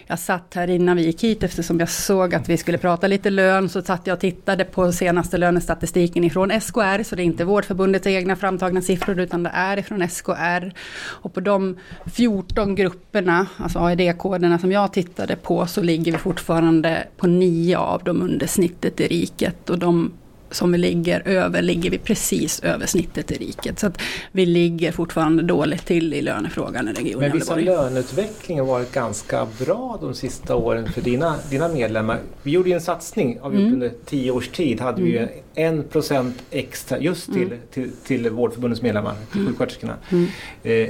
Jag 0.07 0.19
satt 0.19 0.55
här 0.55 0.71
innan 0.71 0.97
vi 0.97 1.03
gick 1.03 1.25
hit 1.25 1.43
eftersom 1.43 1.81
jag 1.81 1.89
såg 1.89 2.35
att 2.35 2.49
vi 2.49 2.57
skulle 2.57 2.79
prata 2.79 3.07
lite 3.07 3.31
lön 3.31 3.69
så 3.69 3.83
satt 3.83 4.07
jag 4.07 4.15
och 4.15 4.21
tittade 4.21 4.65
på 4.65 4.93
senaste 4.93 5.39
lönestatistiken 5.39 6.25
ifrån 6.25 6.61
SKR 6.61 7.03
så 7.03 7.17
det 7.17 7.23
är 7.23 7.25
inte 7.25 7.45
Vårdförbundets 7.45 8.07
egna 8.07 8.37
framtagna 8.37 8.81
siffror 8.81 9.21
utan 9.21 9.43
det 9.43 9.51
är 9.55 9.79
ifrån 9.79 10.09
SKR. 10.09 10.73
Och 11.05 11.35
på 11.35 11.41
de 11.41 11.79
14 12.15 12.75
grupperna, 12.75 13.47
alltså 13.57 13.79
AED-koderna 13.79 14.59
som 14.59 14.73
jag 14.73 14.93
tittade 14.93 15.37
på 15.37 15.67
så 15.67 15.83
ligger 15.83 16.13
vi 16.13 16.19
fortfarande 16.19 17.07
på 17.23 17.29
nio 17.29 17.79
av 17.79 18.05
dem 18.05 18.23
under 18.23 18.47
snittet 18.47 19.01
i 19.01 19.07
riket 19.09 19.71
och 19.71 19.79
de 19.79 20.13
som 20.51 20.73
vi 20.73 20.79
ligger 20.79 21.29
över, 21.29 21.63
ligger 21.63 21.91
vi 21.91 21.99
precis 21.99 22.61
över 22.61 22.87
snittet 22.87 23.31
i 23.31 23.35
riket. 23.35 23.79
Så 23.79 23.87
att 23.87 24.01
vi 24.33 24.47
ligger 24.47 24.93
fortfarande 24.93 25.43
dåligt 25.43 25.87
till 25.87 26.15
i 26.15 26.23
lönefrågan 26.23 26.89
i 26.89 26.93
regionen 26.93 27.21
Men 27.21 27.39
visst 27.39 27.51
har 27.51 27.61
löneutvecklingen 27.61 28.67
varit 28.67 28.93
ganska 28.93 29.47
bra 29.59 29.99
de 30.01 30.15
sista 30.15 30.57
åren 30.57 30.93
för 30.93 31.01
dina, 31.01 31.35
dina 31.51 31.69
medlemmar? 31.69 32.19
Vi 32.43 32.51
gjorde 32.51 32.69
ju 32.69 32.75
en 32.75 32.81
satsning, 32.81 33.41
av 33.41 33.55
mm. 33.55 33.73
under 33.73 33.93
tio 34.05 34.31
års 34.31 34.49
tid 34.49 34.81
hade 34.81 35.03
vi 35.03 35.19
mm. 35.19 35.31
en 35.55 35.85
procent 35.85 36.43
extra 36.51 36.99
just 36.99 37.33
till, 37.33 37.47
mm. 37.47 37.59
till, 37.71 37.91
till 38.05 38.31
Vårdförbundets 38.31 38.83
medlemmar, 38.83 39.15
till 39.33 39.41
mm. 39.41 39.53
sjuksköterskorna. 39.53 39.97
Mm. 40.11 40.27
Eh, 40.63 40.89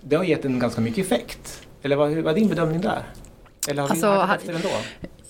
det 0.00 0.16
har 0.16 0.24
gett 0.24 0.44
en 0.44 0.58
ganska 0.58 0.80
mycket 0.80 1.04
effekt. 1.04 1.60
Eller 1.82 1.96
vad, 1.96 2.10
vad 2.10 2.32
är 2.32 2.40
din 2.40 2.48
bedömning 2.48 2.80
där? 2.80 3.02
Eller 3.68 3.82
har 3.82 3.88
alltså, 3.88 4.12
vi 4.12 4.18
halkat 4.18 4.38
efter 4.38 4.54
ändå? 4.54 4.68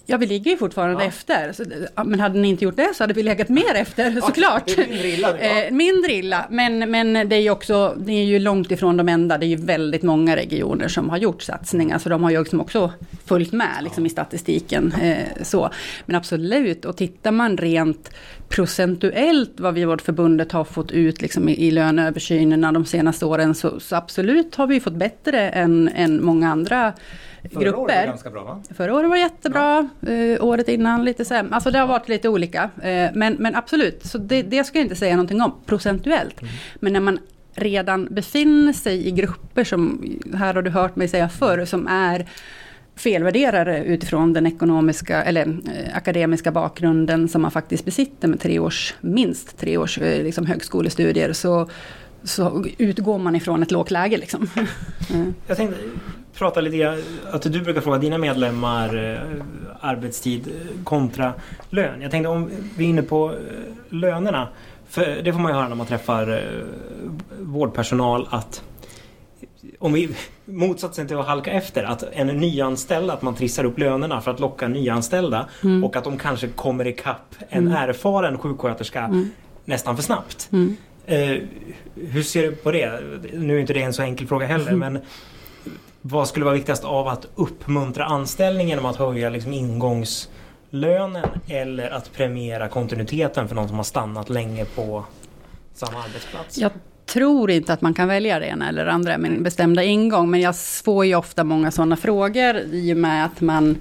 Ja, 0.06 0.16
vi 0.16 0.26
ligger 0.26 0.50
ju 0.50 0.56
fortfarande 0.56 1.02
ja. 1.02 1.08
efter. 1.08 1.52
Så, 1.52 1.64
men 2.04 2.20
hade 2.20 2.38
ni 2.38 2.48
inte 2.48 2.64
gjort 2.64 2.76
det 2.76 2.92
så 2.94 3.02
hade 3.02 3.14
vi 3.14 3.22
legat 3.22 3.48
mer 3.48 3.74
efter 3.74 4.10
ja, 4.10 4.20
såklart. 4.20 4.76
Mindre 4.76 5.08
illa. 5.08 5.28
Ja. 5.40 5.64
Eh, 5.64 5.72
mindre 5.72 6.12
illa. 6.12 6.46
Men, 6.50 6.90
men 6.90 7.28
det 7.28 7.36
är 7.36 7.40
ju 7.40 7.50
också, 7.50 7.94
det 7.98 8.12
är 8.12 8.24
ju 8.24 8.38
långt 8.38 8.70
ifrån 8.70 8.96
de 8.96 9.08
enda. 9.08 9.38
Det 9.38 9.46
är 9.46 9.48
ju 9.48 9.56
väldigt 9.56 10.02
många 10.02 10.36
regioner 10.36 10.88
som 10.88 11.10
har 11.10 11.16
gjort 11.16 11.42
satsningar. 11.42 11.98
Så 11.98 12.08
de 12.08 12.22
har 12.22 12.30
ju 12.30 12.38
liksom 12.38 12.60
också 12.60 12.92
följt 13.24 13.52
med 13.52 13.80
liksom, 13.82 14.06
i 14.06 14.08
statistiken. 14.08 14.94
Eh, 15.02 15.42
så. 15.42 15.70
Men 16.06 16.16
absolut, 16.16 16.84
och 16.84 16.96
tittar 16.96 17.32
man 17.32 17.56
rent 17.56 18.10
procentuellt 18.48 19.60
vad 19.60 19.74
vi 19.74 19.84
vårt 19.84 20.02
förbundet 20.02 20.52
har 20.52 20.64
fått 20.64 20.92
ut 20.92 21.22
liksom, 21.22 21.48
i, 21.48 21.66
i 21.66 21.70
löneöversynerna 21.70 22.72
de 22.72 22.84
senaste 22.84 23.26
åren. 23.26 23.54
Så, 23.54 23.80
så 23.80 23.96
absolut 23.96 24.54
har 24.54 24.66
vi 24.66 24.80
fått 24.80 24.94
bättre 24.94 25.50
än, 25.50 25.88
än 25.88 26.24
många 26.24 26.50
andra 26.50 26.92
Förra 27.52 27.62
grupper. 27.62 27.80
Året 27.80 27.96
var 27.96 28.06
ganska 28.06 28.30
bra 28.30 28.44
va? 28.44 28.62
Förra 28.74 28.94
året 28.94 29.10
var 29.10 29.16
jättebra, 29.16 29.88
ja. 30.00 30.12
uh, 30.12 30.44
året 30.44 30.68
innan 30.68 31.04
lite 31.04 31.24
sämre. 31.24 31.54
Alltså 31.54 31.70
det 31.70 31.78
har 31.78 31.86
varit 31.86 32.08
lite 32.08 32.28
olika. 32.28 32.64
Uh, 32.64 33.08
men, 33.14 33.34
men 33.38 33.54
absolut, 33.54 34.06
så 34.06 34.18
det, 34.18 34.42
det 34.42 34.64
ska 34.64 34.78
jag 34.78 34.84
inte 34.84 34.96
säga 34.96 35.16
någonting 35.16 35.42
om 35.42 35.52
procentuellt. 35.66 36.42
Mm. 36.42 36.54
Men 36.74 36.92
när 36.92 37.00
man 37.00 37.18
redan 37.54 38.08
befinner 38.10 38.72
sig 38.72 39.08
i 39.08 39.10
grupper 39.10 39.64
som, 39.64 40.04
här 40.34 40.54
har 40.54 40.62
du 40.62 40.70
hört 40.70 40.96
mig 40.96 41.08
säga 41.08 41.28
förr, 41.28 41.64
som 41.64 41.86
är 41.86 42.26
felvärderar 42.96 43.64
det 43.64 43.84
utifrån 43.84 44.32
den 44.32 44.46
ekonomiska 44.46 45.22
eller 45.22 45.48
eh, 45.48 45.96
akademiska 45.96 46.52
bakgrunden 46.52 47.28
som 47.28 47.42
man 47.42 47.50
faktiskt 47.50 47.84
besitter 47.84 48.28
med 48.28 48.40
tre 48.40 48.58
års, 48.58 48.94
minst 49.00 49.58
tre 49.58 49.76
års 49.76 49.98
eh, 49.98 50.22
liksom, 50.24 50.46
högskolestudier 50.46 51.32
så, 51.32 51.68
så 52.22 52.64
utgår 52.78 53.18
man 53.18 53.36
ifrån 53.36 53.62
ett 53.62 53.70
lågt 53.70 53.90
läge. 53.90 54.16
Liksom. 54.16 54.48
Mm. 55.10 55.34
Jag 55.46 55.56
tänkte 55.56 55.76
prata 56.38 56.60
lite 56.60 56.76
grann, 56.76 57.02
att 57.30 57.42
du 57.42 57.60
brukar 57.60 57.80
fråga 57.80 57.98
dina 57.98 58.18
medlemmar 58.18 59.12
eh, 59.12 59.44
arbetstid 59.80 60.52
kontra 60.84 61.32
lön. 61.70 62.02
Jag 62.02 62.10
tänkte 62.10 62.28
om 62.28 62.50
vi 62.76 62.84
är 62.84 62.88
inne 62.88 63.02
på 63.02 63.30
eh, 63.30 63.36
lönerna. 63.88 64.48
För 64.88 65.22
det 65.22 65.32
får 65.32 65.40
man 65.40 65.52
ju 65.52 65.56
höra 65.56 65.68
när 65.68 65.76
man 65.76 65.86
träffar 65.86 66.32
eh, 66.32 66.38
vårdpersonal 67.40 68.28
att 68.30 68.62
om 69.78 69.92
vi 69.92 70.08
motsatsen 70.44 71.08
till 71.08 71.16
att 71.16 71.26
halka 71.26 71.50
efter, 71.50 71.84
att 71.84 72.02
en 72.12 72.26
nyanställd, 72.26 73.10
att 73.10 73.22
man 73.22 73.34
trissar 73.34 73.64
upp 73.64 73.78
lönerna 73.78 74.20
för 74.20 74.30
att 74.30 74.40
locka 74.40 74.68
nyanställda 74.68 75.48
mm. 75.64 75.84
och 75.84 75.96
att 75.96 76.04
de 76.04 76.18
kanske 76.18 76.48
kommer 76.48 76.86
ikapp 76.86 77.34
en 77.48 77.66
mm. 77.66 77.88
erfaren 77.88 78.38
sjuksköterska 78.38 79.00
mm. 79.00 79.30
nästan 79.64 79.96
för 79.96 80.02
snabbt. 80.02 80.48
Mm. 80.52 80.76
Eh, 81.06 81.38
hur 81.94 82.22
ser 82.22 82.42
du 82.42 82.52
på 82.52 82.72
det? 82.72 83.00
Nu 83.32 83.56
är 83.56 83.60
inte 83.60 83.72
det 83.72 83.82
en 83.82 83.92
så 83.92 84.02
enkel 84.02 84.26
fråga 84.26 84.46
heller 84.46 84.72
mm. 84.72 84.92
men 84.92 85.02
vad 86.06 86.28
skulle 86.28 86.44
vara 86.44 86.54
viktigast 86.54 86.84
av 86.84 87.08
att 87.08 87.26
uppmuntra 87.34 88.04
anställningen 88.04 88.68
genom 88.68 88.86
att 88.86 88.96
höja 88.96 89.30
liksom 89.30 89.52
ingångslönen 89.52 91.26
eller 91.48 91.90
att 91.90 92.12
premiera 92.12 92.68
kontinuiteten 92.68 93.48
för 93.48 93.54
någon 93.54 93.68
som 93.68 93.76
har 93.76 93.84
stannat 93.84 94.30
länge 94.30 94.64
på 94.64 95.04
samma 95.74 95.98
arbetsplats? 95.98 96.58
Jag 96.58 96.70
tror 97.06 97.50
inte 97.50 97.72
att 97.72 97.80
man 97.80 97.94
kan 97.94 98.08
välja 98.08 98.38
det 98.38 98.46
ena 98.46 98.68
eller 98.68 98.84
det 98.84 98.92
andra, 98.92 99.18
min 99.18 99.42
bestämda 99.42 99.82
ingång. 99.82 100.30
Men 100.30 100.40
jag 100.40 100.56
får 100.58 101.06
ju 101.06 101.14
ofta 101.14 101.44
många 101.44 101.70
sådana 101.70 101.96
frågor 101.96 102.56
i 102.56 102.92
och 102.92 102.96
med 102.96 103.24
att 103.24 103.40
man 103.40 103.76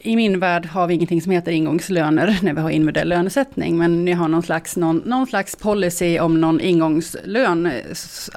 i 0.00 0.16
min 0.16 0.38
värld 0.38 0.66
har 0.66 0.86
vi 0.86 0.94
ingenting 0.94 1.22
som 1.22 1.32
heter 1.32 1.52
ingångslöner 1.52 2.38
när 2.42 2.52
vi 2.52 2.60
har 2.60 2.70
individuell 2.70 3.08
lönesättning. 3.08 3.78
Men 3.78 4.04
ni 4.04 4.12
har 4.12 4.28
någon 4.28 4.42
slags, 4.42 4.76
någon, 4.76 4.96
någon 4.96 5.26
slags 5.26 5.56
policy 5.56 6.18
om 6.18 6.40
någon 6.40 6.60
ingångslön 6.60 7.70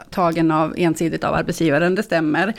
tagen 0.10 0.52
av 0.52 0.74
ensidigt 0.78 1.24
av 1.24 1.34
arbetsgivaren, 1.34 1.96
det 1.96 2.04
stämmer. 2.04 2.54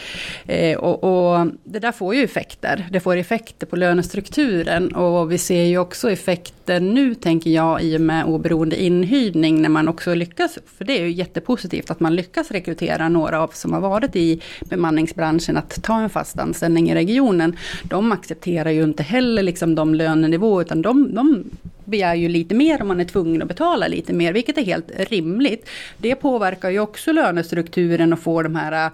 Eh, 0.47 0.79
och, 0.79 1.05
och, 1.05 1.47
det 1.65 1.79
där 1.79 1.93
får 1.93 2.15
ju 2.15 2.25
effekter. 2.25 2.87
Det 2.91 3.01
får 3.01 3.17
effekter 3.17 3.67
på 3.67 3.77
lönestrukturen 3.77 4.95
och 4.95 5.33
vi 5.33 5.39
ser 5.39 5.63
ju 5.63 5.79
också 5.79 6.11
effekter 6.11 6.56
Eh, 6.71 6.83
nu, 6.83 7.15
tänker 7.15 7.51
jag, 7.51 7.83
i 7.83 7.97
och 7.97 8.01
med 8.01 8.25
oberoende 8.25 8.83
inhyrning, 8.83 9.63
när 9.63 9.69
man 9.69 9.89
också 9.89 10.15
lyckas, 10.15 10.59
för 10.79 10.85
det 10.85 10.99
är 10.99 11.05
ju 11.05 11.11
jättepositivt 11.11 11.91
att 11.91 12.01
man 12.01 12.17
lyckas 12.17 12.51
rekrytera 12.51 13.09
några 13.09 13.43
av 13.43 13.49
som 13.49 13.73
har 13.73 13.81
varit 13.81 14.17
i 14.17 14.43
bemanningsbranschen 14.61 15.57
att 15.57 15.83
ta 15.83 16.01
en 16.01 16.11
fast 16.11 16.39
anställning 16.39 16.91
i 16.91 16.95
regionen. 16.95 17.57
De 17.83 18.13
accepterar 18.13 18.71
ju 18.71 18.83
inte 18.85 19.03
heller 19.03 19.43
liksom 19.43 19.75
de 19.75 19.95
lönenivåer, 19.95 20.65
utan 20.65 20.83
de, 20.83 21.15
de 21.15 21.45
begär 21.85 22.15
ju 22.15 22.29
lite 22.29 22.55
mer 22.55 22.83
om 22.83 22.89
man 22.89 23.01
är 23.01 23.05
tvungen 23.05 23.43
att 23.43 23.49
betala 23.49 23.89
lite 23.89 24.13
mer, 24.13 24.33
vilket 24.33 24.59
är 24.59 24.65
helt 24.65 24.91
rimligt. 25.11 25.69
Det 25.99 26.15
påverkar 26.15 26.71
ju 26.71 26.81
också 26.81 27.13
lönestrukturen 27.13 28.13
och 28.13 28.19
får 28.19 28.43
de 28.43 28.57
här 28.57 28.91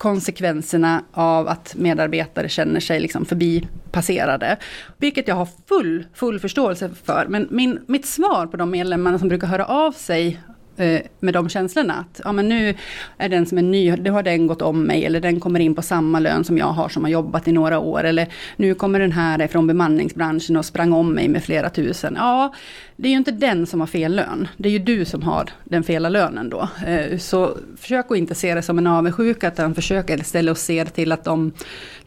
konsekvenserna 0.00 1.04
av 1.12 1.48
att 1.48 1.74
medarbetare 1.76 2.48
känner 2.48 2.80
sig 2.80 3.00
liksom 3.00 3.24
förbipasserade. 3.24 4.56
Vilket 4.98 5.28
jag 5.28 5.34
har 5.34 5.48
full, 5.68 6.04
full 6.14 6.40
förståelse 6.40 6.90
för. 7.04 7.26
Men 7.28 7.48
min, 7.50 7.80
mitt 7.86 8.06
svar 8.06 8.46
på 8.46 8.56
de 8.56 8.70
medlemmarna 8.70 9.18
som 9.18 9.28
brukar 9.28 9.46
höra 9.46 9.64
av 9.66 9.92
sig 9.92 10.40
Eh, 10.80 11.00
med 11.20 11.34
de 11.34 11.48
känslorna. 11.48 11.94
Att 11.94 12.20
ja, 12.24 12.32
men 12.32 12.48
nu 12.48 12.74
är 13.18 13.28
den 13.28 13.46
som 13.46 13.58
är 13.58 13.62
ny, 13.62 13.96
nu 13.96 14.10
har 14.10 14.22
den 14.22 14.46
gått 14.46 14.62
om 14.62 14.82
mig, 14.82 15.04
eller 15.04 15.20
den 15.20 15.40
kommer 15.40 15.60
in 15.60 15.74
på 15.74 15.82
samma 15.82 16.18
lön 16.18 16.44
som 16.44 16.58
jag 16.58 16.66
har, 16.66 16.88
som 16.88 17.04
har 17.04 17.10
jobbat 17.10 17.48
i 17.48 17.52
några 17.52 17.78
år. 17.78 18.04
Eller 18.04 18.28
nu 18.56 18.74
kommer 18.74 19.00
den 19.00 19.12
här 19.12 19.46
från 19.46 19.66
bemanningsbranschen 19.66 20.56
och 20.56 20.64
sprang 20.64 20.92
om 20.92 21.12
mig 21.12 21.28
med 21.28 21.44
flera 21.44 21.70
tusen. 21.70 22.14
Ja, 22.18 22.54
det 23.00 23.08
är 23.08 23.10
ju 23.10 23.16
inte 23.16 23.30
den 23.30 23.66
som 23.66 23.80
har 23.80 23.86
fel 23.86 24.16
lön. 24.16 24.48
Det 24.56 24.68
är 24.68 24.72
ju 24.72 24.78
du 24.78 25.04
som 25.04 25.22
har 25.22 25.50
den 25.64 25.82
fela 25.82 26.08
lönen 26.08 26.50
då. 26.50 26.68
Eh, 26.86 27.18
så 27.18 27.56
försök 27.76 28.10
att 28.10 28.16
inte 28.16 28.34
se 28.34 28.54
det 28.54 28.62
som 28.62 28.78
en 28.78 28.86
avundsjuka, 28.86 29.48
utan 29.48 29.74
försök 29.74 30.10
istället 30.10 30.52
att 30.52 30.58
se 30.58 30.84
till 30.84 31.12
att 31.12 31.24
de, 31.24 31.52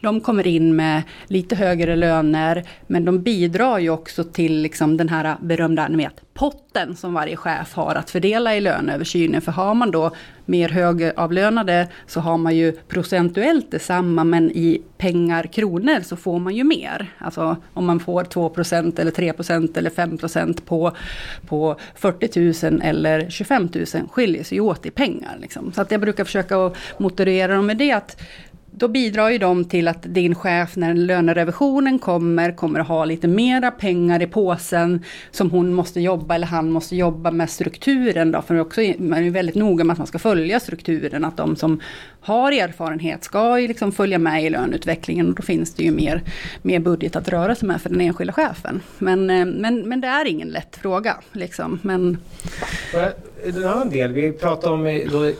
de 0.00 0.20
kommer 0.20 0.46
in 0.46 0.76
med 0.76 1.02
lite 1.26 1.56
högre 1.56 1.96
löner, 1.96 2.64
men 2.86 3.04
de 3.04 3.22
bidrar 3.22 3.78
ju 3.78 3.90
också 3.90 4.24
till 4.24 4.62
liksom 4.62 4.96
den 4.96 5.08
här 5.08 5.36
berömda, 5.40 5.88
ni 5.88 5.96
vet, 5.96 6.34
potten 6.34 6.96
som 6.96 7.14
varje 7.14 7.36
chef 7.36 7.74
har 7.74 7.94
att 7.94 8.10
fördela 8.10 8.56
i 8.56 8.60
löneöversynen. 8.60 9.40
För 9.40 9.52
har 9.52 9.74
man 9.74 9.90
då 9.90 10.10
mer 10.44 10.68
högavlönade 10.68 11.88
så 12.06 12.20
har 12.20 12.38
man 12.38 12.56
ju 12.56 12.72
procentuellt 12.72 13.70
detsamma 13.70 14.24
men 14.24 14.50
i 14.50 14.82
pengar, 14.98 15.44
kronor 15.44 16.00
så 16.02 16.16
får 16.16 16.38
man 16.38 16.54
ju 16.54 16.64
mer. 16.64 17.14
Alltså 17.18 17.56
om 17.74 17.86
man 17.86 18.00
får 18.00 18.24
2% 18.24 19.00
eller 19.00 19.10
3% 19.10 19.78
eller 19.78 19.90
5% 19.90 20.60
på, 20.64 20.83
på 21.46 21.76
40 21.94 22.70
000 22.70 22.82
eller 22.82 23.30
25 23.30 23.68
000 23.74 23.86
skiljer 24.10 24.44
sig 24.44 24.60
åt 24.60 24.86
i 24.86 24.90
pengar. 24.90 25.36
Liksom. 25.40 25.72
Så 25.72 25.80
att 25.80 25.90
jag 25.90 26.00
brukar 26.00 26.24
försöka 26.24 26.66
att 26.66 26.76
motivera 26.98 27.54
dem 27.54 27.66
med 27.66 27.76
det 27.76 27.92
att 27.92 28.22
då 28.76 28.88
bidrar 28.88 29.30
ju 29.30 29.38
de 29.38 29.64
till 29.64 29.88
att 29.88 30.02
din 30.02 30.34
chef 30.34 30.76
när 30.76 30.94
lönerevisionen 30.94 31.98
kommer, 31.98 32.52
kommer 32.52 32.80
att 32.80 32.88
ha 32.88 33.04
lite 33.04 33.28
mera 33.28 33.70
pengar 33.70 34.22
i 34.22 34.26
påsen 34.26 35.02
som 35.30 35.50
hon 35.50 35.74
måste 35.74 36.00
jobba 36.00 36.34
eller 36.34 36.46
han 36.46 36.70
måste 36.70 36.96
jobba 36.96 37.30
med 37.30 37.50
strukturen 37.50 38.32
då. 38.32 38.42
För 38.42 38.58
också, 38.58 38.80
man 38.98 39.18
är 39.18 39.22
ju 39.22 39.30
väldigt 39.30 39.54
noga 39.54 39.84
med 39.84 39.92
att 39.92 39.98
man 39.98 40.06
ska 40.06 40.18
följa 40.18 40.60
strukturen, 40.60 41.24
att 41.24 41.36
de 41.36 41.56
som 41.56 41.80
har 42.24 42.52
erfarenhet 42.52 43.24
ska 43.24 43.60
ju 43.60 43.68
liksom 43.68 43.92
följa 43.92 44.18
med 44.18 44.44
i 44.44 44.50
löneutvecklingen 44.50 45.28
och 45.28 45.34
då 45.34 45.42
finns 45.42 45.74
det 45.74 45.82
ju 45.82 45.90
mer, 45.90 46.22
mer 46.62 46.80
budget 46.80 47.16
att 47.16 47.28
röra 47.28 47.54
sig 47.54 47.68
med 47.68 47.82
för 47.82 47.90
den 47.90 48.00
enskilda 48.00 48.32
chefen. 48.32 48.80
Men, 48.98 49.30
eh, 49.30 49.46
men, 49.46 49.88
men 49.88 50.00
det 50.00 50.06
är 50.06 50.24
ingen 50.24 50.48
lätt 50.48 50.76
fråga. 50.76 51.16
Liksom. 51.32 51.78
Men... 51.82 52.18
En 53.46 53.64
annan 53.64 53.90
del, 53.90 54.12
vi 54.12 54.32
pratade 54.32 54.74
om 54.74 54.86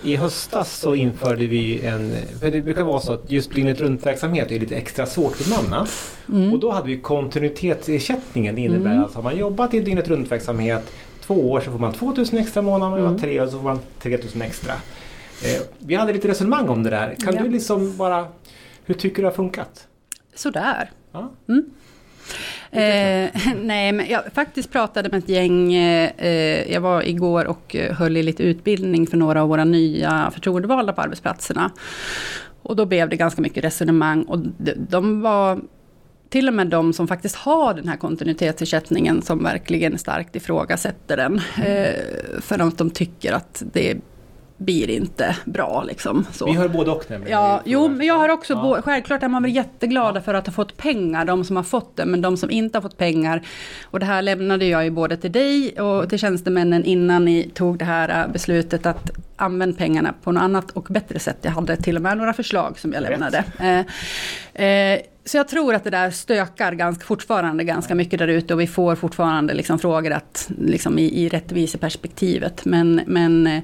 i 0.03 0.17
höstas 0.17 0.79
så 0.79 0.95
införde 0.95 1.47
vi 1.47 1.87
en, 1.87 2.15
för 2.41 2.51
det 2.51 2.61
brukar 2.61 2.83
vara 2.83 3.01
så 3.01 3.13
att 3.13 3.31
just 3.31 3.55
dygnet 3.55 3.81
runt 3.81 4.07
verksamhet 4.07 4.53
är 4.53 4.61
lite 4.61 4.77
extra 4.77 5.07
svårt 5.07 5.33
att 5.41 5.47
bemanna. 5.47 5.87
Mm. 6.29 6.53
Och 6.53 6.59
då 6.59 6.71
hade 6.71 6.87
vi 6.87 6.97
kontinuitetsersättningen. 6.97 8.55
Det 8.55 8.61
innebär 8.61 8.91
mm. 8.91 9.05
att 9.05 9.15
har 9.15 9.23
man 9.23 9.37
jobbat 9.37 9.75
i 9.75 9.81
dygnet 9.81 10.09
runt 10.09 10.33
verksamhet 10.33 10.93
två 11.27 11.51
år 11.51 11.61
så 11.61 11.71
får 11.71 11.79
man 11.79 11.93
2000 11.93 12.39
extra 12.39 12.63
månader, 12.63 12.99
mm. 12.99 13.19
tre 13.19 13.41
år 13.41 13.47
så 13.47 13.53
får 13.53 13.63
man 13.63 13.79
3000 14.03 14.43
extra. 14.43 14.73
Eh, 15.45 15.63
vi 15.79 15.95
hade 15.95 16.13
lite 16.13 16.29
resonemang 16.29 16.69
om 16.69 16.83
det 16.83 16.91
där. 16.91 17.15
Kan 17.15 17.35
ja. 17.35 17.43
du 17.43 17.49
liksom 17.49 17.97
bara, 17.97 18.29
hur 18.85 18.95
tycker 18.95 19.17
du 19.17 19.23
det 19.23 19.29
har 19.29 19.35
funkat? 19.35 19.89
Sådär. 20.35 20.91
Ja. 21.13 21.33
Mm. 21.49 21.71
Eh, 22.71 23.31
nej, 23.63 23.93
men 23.93 24.07
jag 24.09 24.23
faktiskt 24.35 24.73
pratade 24.73 25.09
med 25.09 25.19
ett 25.19 25.29
gäng, 25.29 25.75
eh, 25.75 26.73
jag 26.73 26.81
var 26.81 27.09
igår 27.09 27.45
och 27.45 27.77
höll 27.91 28.17
i 28.17 28.23
lite 28.23 28.43
utbildning 28.43 29.07
för 29.07 29.17
några 29.17 29.43
av 29.43 29.49
våra 29.49 29.65
nya 29.65 30.31
förtroendevalda 30.35 30.93
på 30.93 31.01
arbetsplatserna. 31.01 31.71
Och 32.63 32.77
då 32.77 32.87
blev 32.87 33.09
det 33.09 33.17
ganska 33.17 33.43
mycket 33.43 33.65
resonemang 33.65 34.23
och 34.23 34.39
de, 34.39 34.73
de 34.75 35.21
var 35.21 35.61
till 36.29 36.49
och 36.49 36.55
med 36.55 36.67
de 36.67 36.93
som 36.93 37.09
faktiskt 37.09 37.37
har 37.37 37.75
den 37.75 37.89
här 37.89 37.97
kontinuitetsersättningen 37.97 39.23
som 39.23 39.45
verkligen 39.45 39.99
starkt 39.99 40.37
ifrågasätter 40.37 41.17
den. 41.17 41.41
Mm. 41.57 41.85
Eh, 41.85 42.41
för 42.41 42.59
att 42.59 42.79
de 42.79 42.91
tycker 42.91 43.33
att 43.33 43.63
det 43.73 43.97
blir 44.57 44.91
inte 44.91 45.37
bra. 45.45 45.85
Liksom, 45.89 46.27
så. 46.33 46.47
Vi 46.47 46.53
hör 46.53 46.69
både 46.69 46.91
och 46.91 47.05
nämligen. 47.11 47.39
Ja, 47.39 47.63
jo, 47.65 47.89
men 47.89 48.07
jag 48.07 48.19
har 48.19 48.29
också, 48.29 48.53
ja. 48.53 48.83
självklart 48.85 49.23
är 49.23 49.29
man 49.29 49.43
väl 49.43 49.55
jätteglada 49.55 50.21
för 50.21 50.35
att 50.35 50.47
ha 50.47 50.53
fått 50.53 50.77
pengar, 50.77 51.25
de 51.25 51.45
som 51.45 51.57
har 51.57 51.63
fått 51.63 51.97
det, 51.97 52.07
men 52.07 52.23
de 52.23 52.37
som 52.37 52.51
inte 52.51 52.79
har 52.79 52.83
fått 52.83 52.99
pengar. 52.99 53.43
Och 53.85 54.01
det 54.01 54.07
här 54.07 54.23
lämnade 54.23 54.65
jag 54.65 54.85
ju 54.85 54.91
både 54.91 55.17
till 55.17 55.33
dig 55.33 55.81
och 55.81 56.09
till 56.09 56.19
tjänstemännen 56.19 56.85
innan 56.85 57.25
ni 57.25 57.51
tog 57.55 57.79
det 57.79 57.85
här 57.85 58.25
äh, 58.25 58.33
beslutet 58.33 58.87
att 58.87 59.11
använda 59.37 59.79
pengarna 59.79 60.15
på 60.23 60.33
något 60.33 60.43
annat 60.43 60.71
och 60.71 60.87
bättre 60.91 61.19
sätt. 61.19 61.39
Jag 61.43 61.51
hade 61.51 61.77
till 61.77 61.97
och 61.97 62.03
med 62.03 62.19
några 62.19 62.33
förslag 62.33 62.79
som 62.79 62.93
jag 62.93 63.03
lämnade. 63.03 63.45
Eh, 63.59 64.67
eh, 64.67 65.01
så 65.27 65.37
jag 65.37 65.49
tror 65.49 65.75
att 65.75 65.85
det 65.85 65.91
där 65.91 66.11
stökar 66.11 66.73
ganska, 66.73 67.05
fortfarande 67.05 67.65
ganska 67.65 67.95
mycket 67.95 68.19
där 68.19 68.29
ute 68.29 68.55
och 68.55 68.61
vi 68.61 68.67
får 68.67 68.97
fortfarande 68.97 69.55
liksom 69.55 69.79
frågor 69.79 70.13
att, 70.13 70.51
liksom 70.59 70.99
i, 70.99 71.25
i 71.25 71.29
rättviseperspektivet. 71.29 72.65
Men, 72.65 73.01
men 73.07 73.47
eh, 73.47 73.63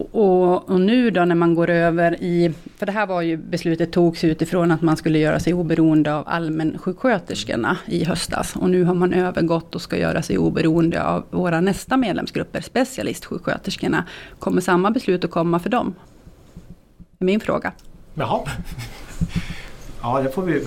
och, 0.00 0.70
och, 0.70 0.80
nu 0.80 1.10
då 1.10 1.24
när 1.24 1.34
man 1.34 1.54
går 1.54 1.70
över 1.70 2.22
i, 2.22 2.52
för 2.76 2.86
det 2.86 2.92
här 2.92 3.06
var 3.06 3.22
ju 3.22 3.36
beslutet 3.36 3.92
togs 3.92 4.24
utifrån 4.24 4.70
att 4.70 4.82
man 4.82 4.96
skulle 4.96 5.18
göra 5.18 5.40
sig 5.40 5.54
oberoende 5.54 6.14
av 6.14 6.24
allmänsjuksköterskorna 6.26 7.76
i 7.86 8.04
höstas. 8.04 8.56
Och 8.56 8.70
nu 8.70 8.84
har 8.84 8.94
man 8.94 9.12
övergått 9.12 9.74
och 9.74 9.82
ska 9.82 9.96
göra 9.96 10.22
sig 10.22 10.38
oberoende 10.38 11.02
av 11.04 11.24
våra 11.30 11.60
nästa 11.60 11.96
medlemsgrupper, 11.96 12.60
specialistsjuksköterskorna. 12.60 14.04
Kommer 14.38 14.60
samma 14.60 14.90
beslut 14.90 15.24
att 15.24 15.30
komma 15.30 15.58
för 15.58 15.70
dem? 15.70 15.94
Min 17.18 17.40
fråga. 17.40 17.72
Jaha. 18.14 18.40
Ja, 20.02 20.20
det 20.22 20.30
får 20.30 20.42
vi... 20.42 20.64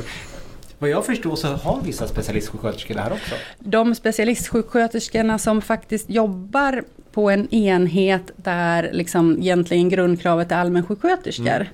Vad 0.79 0.89
jag 0.89 1.05
förstår 1.05 1.35
så 1.35 1.47
har 1.47 1.81
vissa 1.81 2.07
specialistsjuksköterskor 2.07 2.95
det 2.95 3.01
här 3.01 3.13
också. 3.13 3.35
De 3.59 3.95
specialistsjuksköterskorna 3.95 5.39
som 5.39 5.61
faktiskt 5.61 6.09
jobbar 6.09 6.83
på 7.11 7.29
en 7.29 7.53
enhet 7.53 8.31
där 8.35 8.89
liksom 8.93 9.37
egentligen 9.39 9.89
grundkravet 9.89 10.51
är 10.51 10.55
allmänsjuksköterskor. 10.55 11.47
Mm 11.47 11.67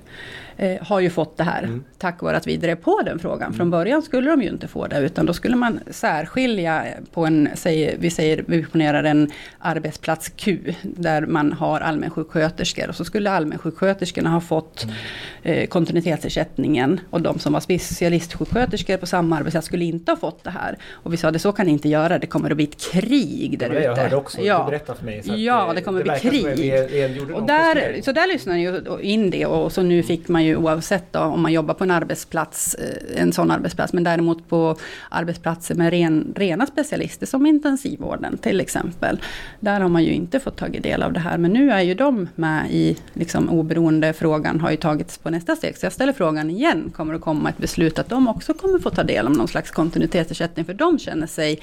eh, 0.58 0.86
har 0.86 1.00
ju 1.00 1.10
fått 1.10 1.36
det 1.36 1.44
här 1.44 1.62
mm. 1.62 1.84
tack 1.98 2.22
vare 2.22 2.36
att 2.36 2.46
vi 2.46 2.56
drev 2.56 2.74
på 2.74 3.02
den 3.04 3.18
frågan. 3.18 3.42
Mm. 3.46 3.56
Från 3.56 3.70
början 3.70 4.02
skulle 4.02 4.30
de 4.30 4.42
ju 4.42 4.48
inte 4.48 4.68
få 4.68 4.86
det 4.86 4.98
utan 4.98 5.26
då 5.26 5.32
skulle 5.32 5.56
man 5.56 5.80
särskilja 5.90 6.84
på 7.12 7.26
en, 7.26 7.48
säg, 7.54 7.96
vi 7.98 8.10
säger, 8.10 8.44
vi 8.46 8.62
ponerar 8.62 9.04
en 9.04 9.30
arbetsplats 9.58 10.28
Q 10.28 10.74
där 10.82 11.26
man 11.26 11.52
har 11.52 11.80
allmänsjuksköterskor 11.80 12.88
och 12.88 12.94
så 12.94 13.04
skulle 13.04 13.30
allmänsjuksköterskorna 13.30 14.30
ha 14.30 14.40
fått 14.40 14.84
mm. 14.84 14.94
eh, 15.42 15.66
kontinuitetsersättningen 15.66 17.00
och 17.10 17.22
de 17.22 17.38
som 17.38 17.52
var 17.52 17.60
specialistsjuksköterskor 17.60 18.96
på 18.96 19.06
samma 19.06 19.36
arbetsplats 19.36 19.66
skulle 19.66 19.84
inte 19.84 20.12
ha 20.12 20.16
fått 20.16 20.44
det 20.44 20.50
här. 20.50 20.78
Och 20.90 21.12
vi 21.12 21.16
sa 21.16 21.30
det 21.30 21.38
så 21.38 21.52
kan 21.52 21.66
ni 21.66 21.72
inte 21.72 21.88
göra, 21.88 22.18
det 22.18 22.26
kommer 22.26 22.50
att 22.50 22.56
bli 22.56 22.64
ett 22.64 22.80
krig 22.80 23.58
där 23.58 23.70
ute. 23.70 23.82
Jag 23.82 23.96
hörde 23.96 24.16
också, 24.16 24.40
ja. 24.40 24.58
du 24.58 24.70
berättade 24.70 24.98
för 24.98 25.04
mig. 25.04 25.44
ja, 25.44 25.72
det 25.74 25.80
kommer 25.80 26.00
att 26.00 26.20
bli 26.20 26.30
krig. 26.30 26.46
Vi, 26.56 26.86
vi 26.90 27.32
och 27.34 27.46
där, 27.46 28.02
så 28.02 28.12
där 28.12 28.32
lyssnade 28.32 28.58
ju 28.58 28.82
in 29.00 29.30
det 29.30 29.46
och 29.46 29.72
så 29.72 29.82
nu 29.82 30.02
fick 30.02 30.28
man 30.28 30.44
ju 30.44 30.47
oavsett 30.56 31.12
då, 31.12 31.20
om 31.20 31.42
man 31.42 31.52
jobbar 31.52 31.74
på 31.74 31.84
en 31.84 31.90
arbetsplats, 31.90 32.74
eh, 32.74 33.22
en 33.22 33.32
sån 33.32 33.50
arbetsplats, 33.50 33.92
men 33.92 34.04
däremot 34.04 34.48
på 34.48 34.76
arbetsplatser 35.08 35.74
med 35.74 35.90
ren, 35.90 36.32
rena 36.36 36.66
specialister 36.66 37.26
som 37.26 37.46
intensivvården 37.46 38.38
till 38.38 38.60
exempel. 38.60 39.20
Där 39.60 39.80
har 39.80 39.88
man 39.88 40.04
ju 40.04 40.12
inte 40.12 40.40
fått 40.40 40.56
tagit 40.56 40.82
del 40.82 41.02
av 41.02 41.12
det 41.12 41.20
här, 41.20 41.38
men 41.38 41.52
nu 41.52 41.70
är 41.70 41.80
ju 41.80 41.94
de 41.94 42.28
med 42.34 42.70
i 42.70 42.96
liksom 43.12 43.48
oberoende 43.48 44.12
frågan 44.12 44.60
har 44.60 44.70
ju 44.70 44.76
tagits 44.76 45.18
på 45.18 45.30
nästa 45.30 45.56
steg. 45.56 45.76
Så 45.76 45.86
jag 45.86 45.92
ställer 45.92 46.12
frågan 46.12 46.50
igen, 46.50 46.92
kommer 46.96 47.12
det 47.12 47.18
komma 47.18 47.48
ett 47.48 47.58
beslut 47.58 47.98
att 47.98 48.08
de 48.08 48.28
också 48.28 48.54
kommer 48.54 48.78
få 48.78 48.90
ta 48.90 49.02
del 49.02 49.26
av 49.26 49.32
någon 49.32 49.48
slags 49.48 49.70
kontinuitetsersättning, 49.70 50.64
för 50.64 50.74
de 50.74 50.98
känner 50.98 51.26
sig 51.26 51.60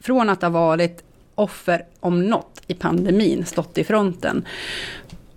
från 0.00 0.28
att 0.28 0.42
ha 0.42 0.48
varit 0.48 1.04
offer 1.34 1.84
om 2.00 2.26
något 2.26 2.62
i 2.66 2.74
pandemin, 2.74 3.44
stått 3.44 3.78
i 3.78 3.84
fronten, 3.84 4.44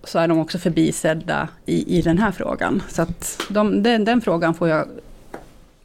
så 0.04 0.18
är 0.18 0.28
de 0.28 0.38
också 0.38 0.58
förbisedda 0.58 1.48
i, 1.66 1.98
i 1.98 2.02
den 2.02 2.18
här 2.18 2.32
frågan. 2.32 2.82
Så 2.88 3.02
att 3.02 3.42
de, 3.48 3.82
den, 3.82 4.04
den 4.04 4.20
frågan 4.20 4.54
får 4.54 4.68
jag 4.68 4.86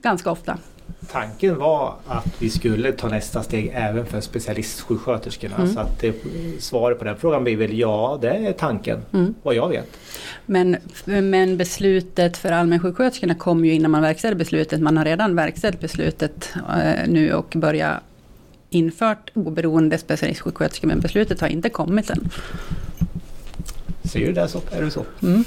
ganska 0.02 0.32
ofta. 0.32 0.58
Tanken 1.12 1.58
var 1.58 1.96
att 2.08 2.42
vi 2.42 2.50
skulle 2.50 2.92
ta 2.92 3.08
nästa 3.08 3.44
steg 3.44 3.72
även 3.74 4.06
för 4.06 4.22
specialistsjuksköterskorna. 4.22 5.56
Mm. 5.56 5.74
Så 5.74 5.80
att 5.80 6.00
det, 6.00 6.16
svaret 6.60 7.00
på 7.00 7.06
den 7.06 7.18
frågan 7.18 7.44
blir 7.44 7.58
väl 7.58 7.80
ja, 7.80 8.18
det 8.22 8.30
är 8.30 8.54
tanken, 8.54 9.00
mm. 9.14 9.36
vad 9.44 9.56
jag 9.56 9.70
vet. 9.70 9.98
Men, 10.46 10.78
men 11.06 11.58
beslutet 11.58 12.38
för 12.38 12.52
allmänsjuksköterskorna 12.52 13.36
kom 13.36 13.66
ju 13.66 13.74
innan 13.74 13.92
man 13.92 14.02
verkställde 14.02 14.36
beslutet. 14.36 14.82
Man 14.82 14.98
har 14.98 15.06
redan 15.06 15.36
verkställt 15.36 15.80
beslutet 15.80 16.54
eh, 16.56 17.08
nu 17.08 17.34
och 17.34 17.54
börjat 17.56 18.04
infört 18.70 19.32
oberoende 19.34 19.98
specialistsjuksköterskor, 19.98 20.88
men 20.88 21.00
beslutet 21.00 21.42
har 21.42 21.48
inte 21.48 21.70
kommit 21.70 22.10
än. 22.10 22.30
Ser 24.08 24.20
du 24.20 24.34
det 24.34 24.48
så 24.48 24.62
är 24.72 24.82
det 24.82 24.92
så. 24.92 25.06
Mm. 25.22 25.44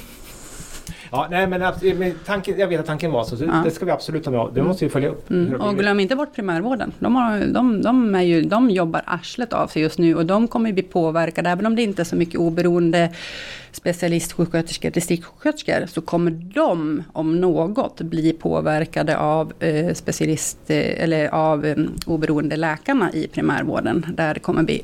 Ja, 1.11 1.27
nej, 1.31 1.47
men, 1.47 1.73
men 1.97 2.13
tanken, 2.25 2.59
jag 2.59 2.67
vet 2.67 2.79
att 2.79 2.85
tanken 2.85 3.11
var 3.11 3.23
så, 3.23 3.37
så 3.37 3.43
ja. 3.43 3.61
det 3.65 3.71
ska 3.71 3.85
vi 3.85 3.91
absolut 3.91 4.23
ta 4.23 4.31
med. 4.31 4.49
Det 4.53 4.63
måste 4.63 4.85
vi 4.85 4.91
följa 4.91 5.09
upp. 5.09 5.29
Mm. 5.29 5.61
Och 5.61 5.77
glöm 5.77 5.99
inte 5.99 6.15
bort 6.15 6.35
primärvården. 6.35 6.91
De, 6.99 7.15
har, 7.15 7.39
de, 7.39 7.81
de, 7.81 8.15
är 8.15 8.21
ju, 8.21 8.41
de 8.41 8.69
jobbar 8.69 9.01
arslet 9.05 9.53
av 9.53 9.67
sig 9.67 9.81
just 9.81 9.99
nu 9.99 10.15
och 10.15 10.25
de 10.25 10.47
kommer 10.47 10.73
bli 10.73 10.83
påverkade, 10.83 11.49
även 11.49 11.65
om 11.65 11.75
det 11.75 11.83
inte 11.83 12.01
är 12.01 12.03
så 12.03 12.15
mycket 12.15 12.39
oberoende 12.39 13.09
specialistsjuksköterskor, 13.71 14.89
distriktssjuksköterskor, 14.89 15.85
så 15.85 16.01
kommer 16.01 16.31
de 16.31 17.03
om 17.13 17.41
något 17.41 18.01
bli 18.01 18.33
påverkade 18.33 19.17
av 19.17 19.53
eh, 19.59 19.93
specialist 19.93 20.57
eh, 20.67 21.03
eller 21.03 21.27
av 21.27 21.65
eh, 21.65 21.75
oberoende 22.05 22.55
läkarna 22.55 23.11
i 23.13 23.27
primärvården, 23.27 24.05
där 24.13 24.33
det 24.33 24.39
kommer 24.39 24.63
bli 24.63 24.81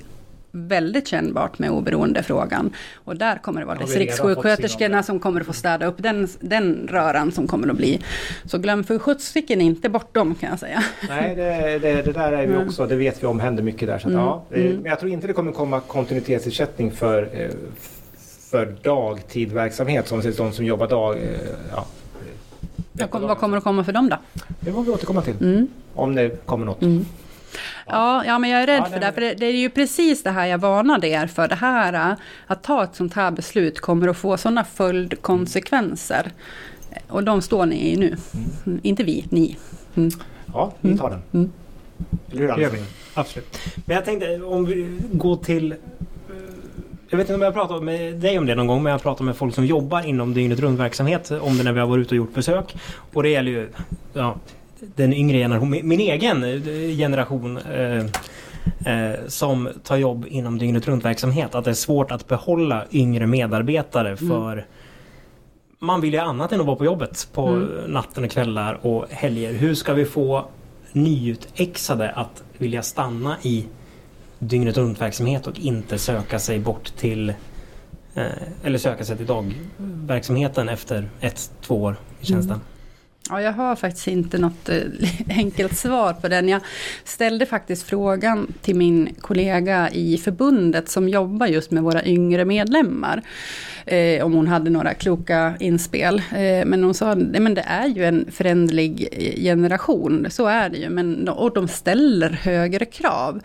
väldigt 0.58 1.08
kännbart 1.08 1.60
med 1.60 1.72
oberoendefrågan. 1.72 2.74
Och 2.96 3.18
där 3.18 3.38
kommer 3.38 3.60
det 3.60 3.66
vara 3.66 3.78
distriktssjuksköterskorna 3.78 5.04
som 5.04 5.20
kommer 5.20 5.42
att 5.42 5.48
få 5.48 5.54
städa 5.54 5.86
upp 5.86 5.96
den, 5.98 6.28
den 6.40 6.88
röran 6.92 7.32
som 7.32 7.48
kommer 7.48 7.70
att 7.70 7.78
bli. 7.78 8.02
Så 8.46 8.58
glöm 8.58 8.84
för 8.84 9.00
sjuttsiken 9.00 9.62
inte 9.62 9.90
bort 9.90 10.14
dem 10.14 10.36
kan 10.36 10.50
jag 10.50 10.60
säga. 10.60 10.84
Nej, 11.10 11.36
det, 11.36 11.80
det, 11.80 12.02
det 12.02 12.12
där 12.12 12.32
är 12.32 12.48
vi 12.48 12.56
också, 12.56 12.86
det 12.86 12.96
vet 12.96 13.24
vi 13.24 13.28
om 13.28 13.40
händer 13.40 13.64
mycket 13.64 13.88
där. 13.88 14.00
Så 14.00 14.08
att, 14.08 14.14
mm. 14.14 14.26
ja, 14.26 14.46
mm. 14.54 14.76
Men 14.76 14.86
jag 14.86 15.00
tror 15.00 15.12
inte 15.12 15.28
det 15.28 15.34
kommer 15.34 15.52
komma 15.52 15.80
kontinuitetsersättning 15.80 16.92
för, 16.92 17.30
eh, 17.34 17.50
för 18.52 18.76
dagtidverksamhet, 18.84 20.08
som 20.08 20.22
de 20.38 20.52
som 20.52 20.66
jobbar 20.66 20.88
dag. 20.88 21.18
Eh, 21.18 21.24
ja. 21.72 21.86
Vad 22.94 23.38
kommer 23.38 23.58
att 23.58 23.64
komma 23.64 23.84
för 23.84 23.92
dem 23.92 24.10
då? 24.10 24.18
Det 24.60 24.72
får 24.72 24.84
vi 24.84 24.92
återkomma 24.92 25.22
till. 25.22 25.36
Mm. 25.42 25.68
Om 25.94 26.16
det 26.16 26.46
kommer 26.46 26.66
något. 26.66 26.82
Mm. 26.82 27.06
Ja, 27.86 28.26
ja 28.26 28.40
men 28.40 28.50
jag 28.50 28.62
är 28.62 28.68
rädd 28.68 28.84
ja, 28.86 28.90
för 28.90 29.00
det. 29.00 29.14
För 29.14 29.22
det, 29.22 29.34
det, 29.34 29.46
är 29.46 29.52
ju 29.52 29.70
precis 29.70 30.24
det 30.24 30.32
här 30.32 30.46
jag 30.46 30.58
varnade 30.58 31.08
er 31.08 31.28
för. 31.28 31.48
Det 31.48 31.56
här 31.56 32.16
att 32.48 32.64
ta 32.64 32.84
ett 32.84 32.96
sånt 32.96 33.14
här 33.14 33.32
beslut 33.32 33.80
kommer 33.80 34.08
att 34.08 34.18
få 34.18 34.38
sådana 34.38 34.64
följdkonsekvenser. 34.64 36.32
Och 37.08 37.24
de 37.24 37.42
står 37.42 37.66
ni 37.66 37.94
i 37.94 37.96
nu. 37.96 38.18
Mm. 38.66 38.80
Inte 38.84 39.04
vi, 39.04 39.26
ni. 39.30 39.58
Mm. 39.96 40.10
Ja, 40.54 40.74
vi 40.82 40.98
tar 40.98 41.10
den. 41.10 41.22
Mm. 41.34 41.52
Eller 42.32 42.42
hur? 42.42 42.72
Det 42.72 42.84
Absolut. 43.14 43.60
Men 43.86 43.96
jag 43.96 44.06
tänkte 44.06 44.42
om 44.42 44.66
vi 44.66 45.00
går 45.12 45.36
till 45.36 45.76
jag 47.10 47.18
vet 47.18 47.26
inte 47.26 47.36
om 47.36 47.42
jag 47.42 47.48
har 47.48 47.54
pratat 47.54 47.84
med 47.84 48.16
dig 48.16 48.40
om 48.40 48.46
det 48.46 48.56
någon 48.56 48.68
gång 48.68 48.84
men 48.84 48.92
jag 48.92 49.00
har 49.00 49.04
pratat 49.04 49.26
med 49.26 49.36
folk 49.36 49.56
som 49.56 49.66
jobbar 49.66 50.08
inom 50.08 50.34
dygnet 50.34 50.60
runt 50.60 50.80
verksamhet 50.80 51.32
om 51.32 51.58
det 51.58 51.64
när 51.64 51.74
vi 51.74 51.80
har 51.80 51.88
varit 51.88 52.02
ute 52.02 52.10
och 52.10 52.18
gjort 52.18 52.34
besök. 52.34 52.76
Och 53.14 53.24
det 53.24 53.30
gäller 53.30 53.52
ju 53.52 53.70
ja, 54.14 54.36
den 54.96 55.14
yngre 55.14 55.38
generationen, 55.38 55.88
min 55.88 56.00
egen 56.00 56.44
eh, 56.44 56.98
generation 56.98 57.58
eh, 57.58 58.06
eh, 58.86 59.16
som 59.28 59.70
tar 59.84 59.98
jobb 59.98 60.26
inom 60.30 60.58
dygnet 60.58 60.88
runt 60.88 61.06
verksamhet. 61.06 61.56
Att 61.56 61.66
det 61.66 61.70
är 61.70 61.74
svårt 61.74 62.12
att 62.12 62.28
behålla 62.28 62.86
yngre 62.92 63.28
medarbetare 63.28 64.08
mm. 64.08 64.18
för 64.18 64.52
mm. 64.54 64.66
man 65.80 66.02
vill 66.02 66.14
ju 66.14 66.20
annat 66.20 66.52
än 66.52 66.60
att 66.60 66.66
vara 66.66 66.76
på 66.76 66.86
jobbet 66.86 67.28
på 67.34 67.48
mm. 67.48 67.92
natten 67.92 68.24
och 68.24 68.32
kvällar 68.32 68.80
och 68.82 69.06
helger. 69.10 69.54
Hur 69.54 69.76
ska 69.76 69.94
vi 69.94 70.06
få 70.06 70.46
nyutexade 70.92 72.12
att 72.12 72.44
vilja 72.58 72.82
stanna 72.82 73.38
i 73.42 73.66
dygnet 74.40 74.78
runt 74.78 75.02
verksamhet 75.02 75.48
och 75.48 75.60
inte 75.60 75.98
söka 75.98 76.40
sig 76.40 76.60
bort 76.60 76.96
till 76.98 77.30
eh, 78.16 78.26
eller 78.64 78.78
söka 78.78 79.06
sig 79.06 79.18
till 79.18 79.26
dagverksamheten 79.26 80.70
efter 80.70 81.10
ett, 81.20 81.52
två 81.62 81.84
år 81.84 81.96
i 82.22 82.26
tjänsten? 82.26 82.56
Mm. 82.56 82.77
Ja, 83.30 83.42
jag 83.42 83.54
har 83.54 83.76
faktiskt 83.76 84.08
inte 84.08 84.38
något 84.38 84.70
eh, 84.70 84.82
enkelt 85.30 85.78
svar 85.78 86.14
på 86.14 86.28
den. 86.28 86.50
Jag 86.50 86.62
ställde 87.04 87.46
faktiskt 87.46 87.84
frågan 87.84 88.54
till 88.62 88.76
min 88.76 89.16
kollega 89.22 89.90
i 89.90 90.18
förbundet 90.18 90.90
som 90.90 91.10
jobbar 91.10 91.48
just 91.48 91.72
med 91.72 91.84
våra 91.84 92.06
yngre 92.06 92.46
medlemmar. 92.46 93.22
Eh, 93.86 94.26
om 94.26 94.34
hon 94.34 94.48
hade 94.48 94.70
några 94.70 94.94
kloka 94.94 95.54
inspel. 95.60 96.22
Eh, 96.36 96.66
men 96.66 96.84
hon 96.84 96.94
sa, 96.94 97.16
nej 97.16 97.42
men 97.42 97.54
det 97.54 97.66
är 97.68 97.88
ju 97.88 98.06
en 98.06 98.32
förändlig 98.32 99.08
eh, 99.12 99.44
generation, 99.44 100.28
så 100.30 100.48
är 100.48 100.70
det 100.70 100.78
ju. 100.78 100.90
Men, 100.90 101.30
och 101.30 101.54
de 101.54 101.68
ställer 101.68 102.30
högre 102.30 102.86
krav. 102.86 103.42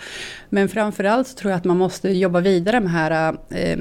Men 0.48 0.68
framförallt 0.68 1.28
så 1.28 1.36
tror 1.36 1.50
jag 1.50 1.58
att 1.58 1.64
man 1.64 1.78
måste 1.78 2.10
jobba 2.10 2.40
vidare 2.40 2.80
med 2.80 2.92
här 2.92 3.36
eh, 3.50 3.78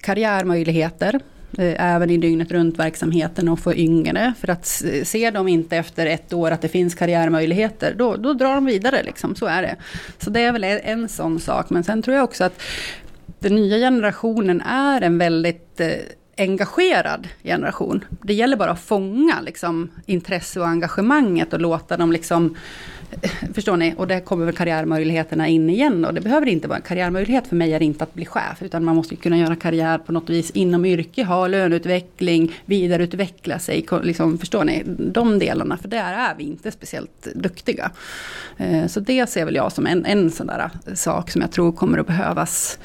karriärmöjligheter 0.00 1.20
Eh, 1.58 1.94
även 1.94 2.10
i 2.10 2.16
dygnet 2.16 2.52
runt 2.52 2.78
verksamheten 2.78 3.48
och 3.48 3.58
få 3.58 3.74
yngre. 3.74 4.34
För 4.40 4.50
att 4.50 4.66
ser 5.04 5.32
de 5.32 5.48
inte 5.48 5.76
efter 5.76 6.06
ett 6.06 6.32
år 6.32 6.50
att 6.50 6.62
det 6.62 6.68
finns 6.68 6.94
karriärmöjligheter, 6.94 7.94
då, 7.98 8.16
då 8.16 8.32
drar 8.32 8.54
de 8.54 8.64
vidare. 8.64 9.02
Liksom. 9.02 9.34
Så 9.34 9.46
är 9.46 9.62
det. 9.62 9.76
Så 10.18 10.30
det 10.30 10.40
är 10.40 10.52
väl 10.52 10.64
en 10.64 11.08
sån 11.08 11.40
sak. 11.40 11.70
Men 11.70 11.84
sen 11.84 12.02
tror 12.02 12.16
jag 12.16 12.24
också 12.24 12.44
att 12.44 12.62
den 13.38 13.54
nya 13.54 13.76
generationen 13.76 14.60
är 14.60 15.00
en 15.00 15.18
väldigt 15.18 15.80
eh, 15.80 15.88
engagerad 16.38 17.28
generation. 17.42 18.04
Det 18.22 18.34
gäller 18.34 18.56
bara 18.56 18.70
att 18.70 18.80
fånga 18.80 19.40
liksom, 19.40 19.90
intresse 20.06 20.60
och 20.60 20.68
engagemanget 20.68 21.52
och 21.52 21.60
låta 21.60 21.96
dem 21.96 22.12
liksom 22.12 22.56
eh, 23.22 23.30
Förstår 23.54 23.76
ni? 23.76 23.94
Och 23.96 24.06
där 24.06 24.20
kommer 24.20 24.44
väl 24.44 24.54
karriärmöjligheterna 24.54 25.48
in 25.48 25.70
igen. 25.70 26.04
Och 26.04 26.14
det 26.14 26.20
behöver 26.20 26.46
inte 26.46 26.68
vara 26.68 26.76
en 26.76 26.82
karriärmöjlighet 26.82 27.46
för 27.46 27.56
mig 27.56 27.72
är 27.72 27.82
inte 27.82 28.04
att 28.04 28.14
bli 28.14 28.26
chef. 28.26 28.62
Utan 28.62 28.84
man 28.84 28.96
måste 28.96 29.16
kunna 29.16 29.38
göra 29.38 29.56
karriär 29.56 29.98
på 29.98 30.12
något 30.12 30.30
vis 30.30 30.50
inom 30.50 30.84
yrke, 30.84 31.24
ha 31.24 31.46
löneutveckling, 31.46 32.54
vidareutveckla 32.64 33.58
sig. 33.58 33.86
Liksom, 34.02 34.38
förstår 34.38 34.64
ni? 34.64 34.82
De 34.86 35.38
delarna, 35.38 35.76
för 35.76 35.88
där 35.88 36.12
är 36.12 36.34
vi 36.38 36.44
inte 36.44 36.70
speciellt 36.70 37.28
duktiga. 37.34 37.90
Eh, 38.56 38.86
så 38.86 39.00
det 39.00 39.30
ser 39.30 39.44
väl 39.44 39.54
jag 39.54 39.72
som 39.72 39.86
en, 39.86 40.06
en 40.06 40.30
sån 40.30 40.46
där 40.46 40.70
eh, 40.86 40.94
sak 40.94 41.30
som 41.30 41.40
jag 41.40 41.50
tror 41.50 41.72
kommer 41.72 41.98
att 41.98 42.06
behövas 42.06 42.78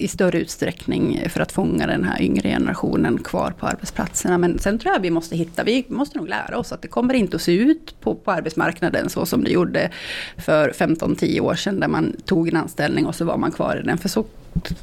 i 0.00 0.08
större 0.08 0.40
utsträckning 0.40 1.28
för 1.28 1.40
att 1.40 1.52
fånga 1.52 1.86
den 1.86 2.04
här 2.04 2.22
yngre 2.22 2.48
generationen 2.48 3.18
kvar 3.18 3.54
på 3.58 3.66
arbetsplatserna. 3.66 4.38
Men 4.38 4.58
sen 4.58 4.78
tror 4.78 4.94
jag 4.94 5.00
vi 5.00 5.10
måste 5.10 5.36
hitta, 5.36 5.64
vi 5.64 5.86
måste 5.88 6.18
nog 6.18 6.28
lära 6.28 6.58
oss 6.58 6.72
att 6.72 6.82
det 6.82 6.88
kommer 6.88 7.14
inte 7.14 7.36
att 7.36 7.42
se 7.42 7.52
ut 7.52 8.00
på, 8.00 8.14
på 8.14 8.30
arbetsmarknaden 8.30 9.10
så 9.10 9.26
som 9.26 9.44
det 9.44 9.50
gjorde 9.50 9.90
för 10.36 10.70
15-10 10.70 11.40
år 11.40 11.54
sedan 11.54 11.80
där 11.80 11.88
man 11.88 12.16
tog 12.24 12.48
en 12.48 12.56
anställning 12.56 13.06
och 13.06 13.14
så 13.14 13.24
var 13.24 13.36
man 13.36 13.52
kvar 13.52 13.76
i 13.76 13.86
den. 13.86 13.98
För 13.98 14.08
så, 14.08 14.24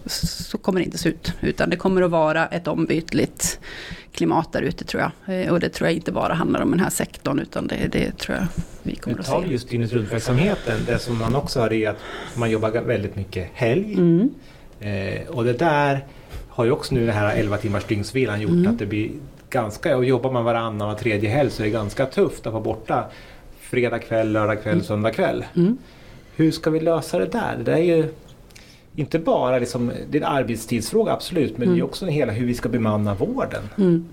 så 0.06 0.58
kommer 0.58 0.80
det 0.80 0.86
inte 0.86 0.98
se 0.98 1.10
ut. 1.10 1.34
Utan 1.42 1.70
det 1.70 1.76
kommer 1.76 2.02
att 2.02 2.12
vara 2.12 2.48
ett 2.48 2.68
ombytligt 2.68 3.60
klimat 4.12 4.52
där 4.52 4.62
ute 4.62 4.86
tror 4.86 5.04
jag. 5.04 5.42
Eh, 5.42 5.54
och 5.54 5.60
det 5.60 5.70
tror 5.70 5.90
jag 5.90 5.96
inte 5.96 6.12
bara 6.12 6.34
handlar 6.34 6.62
om 6.62 6.72
den 6.72 6.80
här 6.80 6.90
sektorn 6.90 7.40
utan 7.40 7.68
det, 7.68 7.88
det 7.92 8.18
tror 8.18 8.38
jag 8.38 8.48
vi 8.84 8.96
kommer 8.96 9.20
att 9.20 9.26
se. 9.26 9.52
just 9.52 9.70
dygnet 9.70 9.94
runt-verksamheten. 9.94 10.80
Det 10.86 11.00
som 11.00 11.18
man 11.18 11.36
också 11.36 11.60
har 11.60 11.74
är 11.74 11.90
att 11.90 12.00
man 12.36 12.52
jobbar 12.52 12.70
väldigt 12.70 13.16
mycket 13.16 13.50
helg. 13.54 13.94
Mm. 13.94 14.30
Eh, 14.80 15.28
och 15.30 15.44
det 15.44 15.54
där 15.54 16.06
har 16.50 16.66
ju 16.66 16.72
också 16.72 16.96
nu 16.96 17.06
den 17.06 17.16
här 17.16 17.36
11 17.36 17.58
timmars 17.58 17.84
dygnsvilan 17.86 18.42
gjort 18.42 18.52
mm. 18.52 18.72
att 18.72 18.80
det 18.80 18.86
blir 18.86 19.12
ganska, 19.50 19.98
och 19.98 20.06
jobbar 20.06 20.32
man 20.32 20.44
varannan 20.46 20.90
och 20.90 20.98
tredje 21.00 21.30
helg 21.30 21.50
så 21.50 21.62
är 21.64 21.66
det 21.66 21.72
ganska 21.72 22.06
tufft 22.06 22.48
att 22.48 22.54
vara 22.54 22.64
borta 22.64 23.06
fredag 23.60 24.00
kväll, 24.00 24.32
lördag 24.32 24.64
kväll, 24.64 24.74
Mm. 24.74 24.86
söndag 24.86 25.12
kväll. 25.12 25.46
Mm. 25.56 25.78
Hur 26.36 26.52
ska 26.52 26.70
vi 26.70 26.80
lösa 26.80 27.20
det 27.20 27.26
där? 27.26 27.58
Det 27.66 27.74
är 27.74 27.78
ju 27.78 28.06
inte 28.96 29.20
bara 29.20 29.60
liksom, 29.60 29.92
det 30.10 30.18
är 30.18 30.22
en 30.22 30.28
arbetstidsfråga 30.28 31.12
absolut, 31.14 31.58
men 31.58 31.68
det 31.68 31.74
är 31.74 31.76
Mm. 31.76 31.86
också 31.86 32.06
hela 32.06 32.32
hur 32.32 32.46
vi 32.46 32.54
ska 32.54 32.70
bemanna 32.70 33.14
vården. 33.14 34.04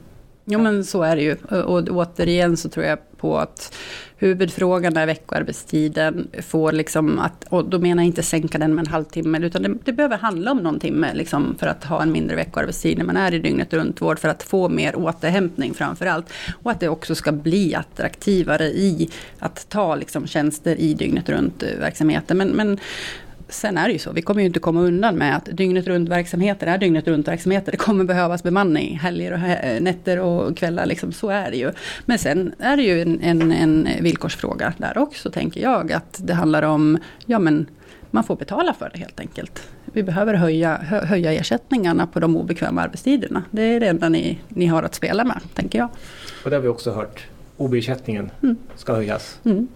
Jo 0.45 0.59
men 0.59 0.85
så 0.85 1.03
är 1.03 1.17
det 1.17 1.23
ju. 1.23 1.35
Och 1.63 1.89
återigen 1.89 2.57
så 2.57 2.69
tror 2.69 2.87
jag 2.87 2.99
på 3.17 3.39
att 3.39 3.75
huvudfrågan 4.17 4.97
är 4.97 5.07
veckoarbetstiden. 5.07 6.29
Får 6.43 6.73
liksom 6.73 7.19
att, 7.19 7.45
och 7.49 7.65
då 7.65 7.79
menar 7.79 8.03
jag 8.03 8.07
inte 8.07 8.23
sänka 8.23 8.59
den 8.59 8.75
med 8.75 8.87
en 8.87 8.93
halvtimme, 8.93 9.39
utan 9.39 9.63
det, 9.63 9.75
det 9.85 9.93
behöver 9.93 10.17
handla 10.19 10.51
om 10.51 10.59
någon 10.59 10.81
timme 10.81 11.15
liksom, 11.15 11.55
för 11.59 11.67
att 11.67 11.85
ha 11.85 12.03
en 12.03 12.13
mindre 12.13 12.37
veckoarbetstid 12.37 12.99
när 12.99 13.05
man 13.05 13.17
är 13.17 13.35
i 13.35 13.39
dygnet 13.39 13.73
runt 13.73 14.03
vård, 14.03 14.19
för 14.19 14.29
att 14.29 14.43
få 14.43 14.69
mer 14.69 14.97
återhämtning 14.97 15.75
framför 15.75 16.07
allt. 16.07 16.33
Och 16.63 16.71
att 16.71 16.81
det 16.81 16.89
också 16.89 17.15
ska 17.15 17.33
bli 17.33 17.75
attraktivare 17.75 18.65
i 18.65 19.11
att 19.39 19.69
ta 19.69 19.95
liksom, 19.95 20.27
tjänster 20.27 20.81
i 20.81 20.95
dygnet 20.95 21.29
runt-verksamheten. 21.29 22.41
Eh, 22.41 22.47
men, 22.47 22.57
men 22.57 22.79
Sen 23.53 23.79
är 23.79 23.87
det 23.87 23.93
ju 23.93 23.99
så, 23.99 24.13
vi 24.13 24.23
kommer 24.23 24.41
ju 24.41 24.47
inte 24.47 24.61
komma 24.61 24.81
undan 24.81 25.17
med 25.17 25.37
att 25.37 25.45
dygnet 25.45 25.87
runt 25.87 26.09
verksamheter 26.09 26.67
är 26.67 26.79
dygnet 26.79 27.09
runt 27.09 27.29
verksamheter. 27.29 27.73
Det 27.73 27.79
kommer 27.79 28.05
behövas 28.05 28.43
bemanning 28.43 28.99
helger 28.99 29.33
och 29.33 29.39
he- 29.39 29.81
nätter 29.81 30.19
och 30.21 30.57
kvällar, 30.57 30.87
liksom, 30.87 31.13
så 31.13 31.29
är 31.29 31.51
det 31.51 31.57
ju. 31.57 31.73
Men 32.07 32.19
sen 32.19 32.53
är 32.59 32.77
det 32.77 32.83
ju 32.83 33.03
en, 33.03 33.21
en, 33.23 33.53
en 33.53 33.89
villkorsfråga 34.01 34.73
där 34.77 34.99
också, 34.99 35.31
tänker 35.31 35.61
jag. 35.63 35.93
Att 35.93 36.21
det 36.25 36.35
handlar 36.35 36.63
om, 36.63 36.99
ja 37.27 37.39
men 37.39 37.67
man 38.11 38.25
får 38.25 38.37
betala 38.37 38.75
för 38.75 38.91
det 38.93 38.99
helt 38.99 39.21
enkelt. 39.21 39.69
Vi 39.85 40.03
behöver 40.03 40.35
höja, 40.35 40.77
hö, 40.77 41.05
höja 41.05 41.33
ersättningarna 41.33 42.07
på 42.07 42.21
de 42.21 42.37
obekväma 42.37 42.83
arbetstiderna. 42.83 43.43
Det 43.51 43.63
är 43.63 43.81
det 43.81 43.87
enda 43.87 44.09
ni, 44.09 44.39
ni 44.49 44.67
har 44.67 44.83
att 44.83 44.95
spela 44.95 45.25
med, 45.25 45.41
tänker 45.55 45.79
jag. 45.79 45.89
Och 46.45 46.51
det 46.51 46.57
har 46.57 46.63
vi 46.63 46.69
också 46.69 46.91
hört. 46.93 47.27
OB-ersättningen 47.57 48.31
Mm. 48.43 48.57
ska 48.77 48.95
höjas. 48.95 49.39
Mm. 49.45 49.69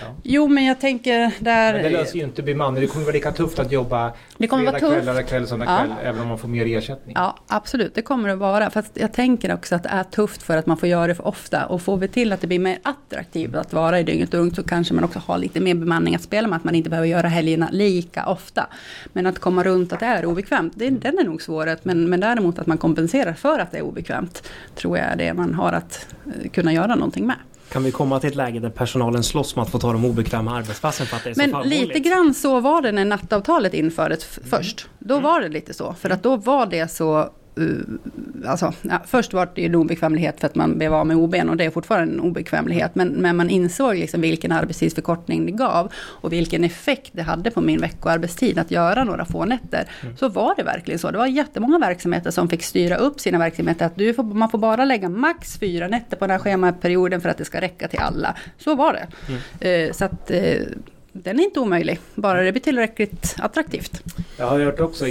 Ja. 0.00 0.06
Jo, 0.22 0.48
men 0.48 0.64
jag 0.64 0.80
tänker 0.80 1.30
där... 1.40 1.72
Men 1.72 1.82
det 1.82 1.90
löser 1.90 2.16
ju 2.18 2.24
inte 2.24 2.42
bemanning. 2.42 2.80
Det 2.80 2.86
kommer 2.86 3.04
vara 3.04 3.12
lika 3.14 3.32
tufft 3.32 3.58
att 3.58 3.72
jobba 3.72 4.12
Det 4.38 4.46
kommer 4.46 4.64
vara 4.64 4.72
fredag 4.78 4.88
kväll, 4.88 4.94
tufft. 5.00 5.06
lördag 5.06 5.28
kväll, 5.28 5.46
söndag 5.46 5.66
Ja. 5.68 5.78
kväll, 5.78 6.06
även 6.06 6.20
om 6.22 6.28
man 6.28 6.38
får 6.38 6.48
mer 6.48 6.66
ersättning. 6.78 7.14
Ja, 7.18 7.36
absolut, 7.46 7.94
det 7.94 8.02
kommer 8.02 8.28
det 8.28 8.34
vara. 8.34 8.70
Fast 8.70 8.90
jag 8.94 9.12
tänker 9.12 9.54
också 9.54 9.74
att 9.74 9.82
det 9.82 9.88
är 9.88 10.04
tufft 10.04 10.42
för 10.42 10.56
att 10.56 10.66
man 10.66 10.76
får 10.76 10.88
göra 10.88 11.06
det 11.06 11.14
för 11.14 11.26
ofta. 11.26 11.66
Och 11.66 11.82
får 11.82 11.96
vi 11.96 12.08
till 12.08 12.32
att 12.32 12.40
det 12.40 12.46
blir 12.46 12.58
mer 12.58 12.78
attraktivt 12.82 13.54
att 13.54 13.72
vara 13.72 14.00
i 14.00 14.02
dygnet 14.02 14.34
runt 14.34 14.56
så 14.56 14.62
kanske 14.62 14.94
man 14.94 15.04
också 15.04 15.18
har 15.26 15.38
lite 15.38 15.60
mer 15.60 15.74
bemanning 15.74 16.14
att 16.14 16.22
spela 16.22 16.48
med. 16.48 16.56
Att 16.56 16.64
man 16.64 16.74
inte 16.74 16.90
behöver 16.90 17.08
göra 17.08 17.28
helgerna 17.28 17.68
lika 17.72 18.26
ofta. 18.26 18.66
Men 19.12 19.26
att 19.26 19.38
komma 19.38 19.62
runt 19.64 19.92
att 19.92 20.00
det 20.00 20.06
är 20.06 20.26
obekvämt, 20.26 20.72
det, 20.76 20.90
den 20.90 21.18
är 21.18 21.24
nog 21.24 21.42
svårare. 21.42 21.76
Men, 21.82 22.10
men 22.10 22.20
däremot 22.20 22.58
att 22.58 22.66
man 22.66 22.78
kompenserar 22.78 23.32
för 23.32 23.58
att 23.58 23.72
det 23.72 23.78
är 23.78 23.82
obekvämt. 23.82 24.48
Tror 24.74 24.98
jag 24.98 25.06
är 25.06 25.16
det 25.16 25.34
man 25.34 25.54
har 25.54 25.72
att 25.72 26.06
eh, 26.26 26.50
kunna 26.50 26.72
göra 26.72 26.94
någonting 26.94 27.26
med. 27.26 27.36
Kan 27.72 27.84
vi 27.84 27.92
komma 27.92 28.20
till 28.20 28.28
ett 28.30 28.34
läge 28.36 28.60
där 28.60 28.70
personalen 28.70 29.22
slåss 29.22 29.56
med 29.56 29.62
att 29.62 29.70
få 29.70 29.78
ta 29.78 29.92
de 29.92 30.04
obekväma 30.04 30.56
arbetspassen 30.56 31.06
för 31.06 31.16
att 31.16 31.24
det 31.24 31.30
är 31.30 31.34
så 31.34 31.40
Men 31.40 31.50
förmånligt? 31.50 31.88
lite 31.88 32.00
grann 32.00 32.34
så 32.34 32.60
var 32.60 32.82
det 32.82 32.92
när 32.92 33.04
nattavtalet 33.04 33.74
infördes 33.74 34.38
Mm. 34.38 34.50
först. 34.50 34.88
Då 34.98 35.20
var 35.20 35.40
det 35.40 35.48
lite 35.48 35.74
så. 35.74 35.94
För 36.00 36.10
att 36.10 36.22
då 36.22 36.36
var 36.36 36.66
det 36.66 36.88
så... 36.90 37.30
Uh, 37.60 37.80
alltså, 38.46 38.72
ja, 38.82 39.02
först 39.06 39.32
var 39.32 39.48
det 39.54 39.60
ju 39.60 39.66
en 39.66 39.74
obekvämlighet 39.74 40.40
för 40.40 40.46
att 40.46 40.54
man 40.54 40.78
blev 40.78 40.94
av 40.94 41.06
med 41.06 41.16
OBn 41.16 41.48
och 41.48 41.56
det 41.56 41.64
är 41.64 41.70
fortfarande 41.70 42.14
en 42.14 42.20
obekvämlighet. 42.20 42.94
Men, 42.94 43.08
men 43.08 43.36
man 43.36 43.50
insåg 43.50 43.96
liksom 43.96 44.20
vilken 44.20 44.52
arbetstidsförkortning 44.52 45.46
det 45.46 45.52
gav 45.52 45.92
och 45.96 46.32
vilken 46.32 46.64
effekt 46.64 47.10
det 47.12 47.22
hade 47.22 47.50
på 47.50 47.60
min 47.60 47.80
veckoarbetstid 47.80 48.58
att 48.58 48.70
göra 48.70 49.04
några 49.04 49.24
få 49.24 49.44
nätter. 49.44 49.88
Mm. 50.02 50.16
Så 50.16 50.28
var 50.28 50.54
det 50.56 50.62
verkligen 50.62 50.98
så. 50.98 51.10
Det 51.10 51.18
var 51.18 51.26
jättemånga 51.26 51.78
verksamheter 51.78 52.30
som 52.30 52.48
fick 52.48 52.62
styra 52.62 52.96
upp 52.96 53.20
sina 53.20 53.38
verksamheter. 53.38 53.86
Att 53.86 53.96
du 53.96 54.14
får, 54.14 54.22
man 54.22 54.50
får 54.50 54.58
bara 54.58 54.84
lägga 54.84 55.08
max 55.08 55.58
fyra 55.58 55.88
nätter 55.88 56.16
på 56.16 56.24
den 56.26 56.30
här 56.30 56.38
schemaperioden 56.38 57.20
för 57.20 57.28
att 57.28 57.38
det 57.38 57.44
ska 57.44 57.60
räcka 57.60 57.88
till 57.88 58.00
alla. 58.00 58.36
Så 58.58 58.74
var 58.74 58.92
det. 58.92 59.06
Mm. 59.28 59.88
Eh, 59.88 59.92
så 59.92 60.04
att 60.04 60.30
eh, 60.30 60.60
den 61.22 61.40
är 61.40 61.44
inte 61.44 61.60
omöjlig, 61.60 61.98
bara 62.14 62.42
det 62.42 62.52
blir 62.52 62.62
tillräckligt 62.62 63.36
attraktivt. 63.38 64.02
Jag 64.36 64.46
har 64.46 64.58
hört 64.58 64.80
också 64.80 65.04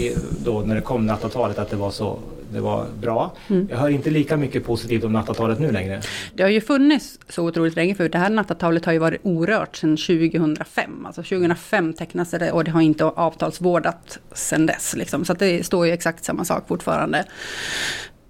då 0.45 0.59
när 0.59 0.75
det 0.75 0.81
kom 0.81 1.05
nattavtalet 1.05 1.59
att 1.59 1.69
det 1.69 1.75
var 1.75 1.91
så 1.91 2.19
det 2.55 2.61
var 2.61 2.85
bra. 3.01 3.35
Mm. 3.47 3.67
Jag 3.71 3.77
hör 3.77 3.89
inte 3.89 4.09
lika 4.09 4.37
mycket 4.37 4.65
positivt 4.65 5.03
om 5.03 5.13
nattavtalet 5.13 5.59
nu 5.59 5.71
längre. 5.71 6.01
Det 6.33 6.43
har 6.43 6.49
ju 6.49 6.61
funnits 6.61 7.19
så 7.29 7.43
otroligt 7.43 7.75
länge 7.75 7.95
förut. 7.95 8.11
Det 8.11 8.17
här 8.17 8.29
nattavtalet 8.29 8.85
har 8.85 8.93
ju 8.93 8.99
varit 8.99 9.21
orört 9.23 9.75
sedan 9.75 9.97
2005. 9.97 11.05
Alltså 11.05 11.23
2005 11.23 11.93
tecknades 11.93 12.31
det 12.31 12.51
och 12.51 12.63
det 12.63 12.71
har 12.71 12.81
inte 12.81 13.05
avtalsvårdat 13.05 14.19
sedan 14.33 14.65
dess. 14.65 14.95
Liksom. 14.95 15.25
Så 15.25 15.33
det 15.33 15.65
står 15.65 15.85
ju 15.85 15.91
exakt 15.91 16.23
samma 16.23 16.45
sak 16.45 16.67
fortfarande. 16.67 17.25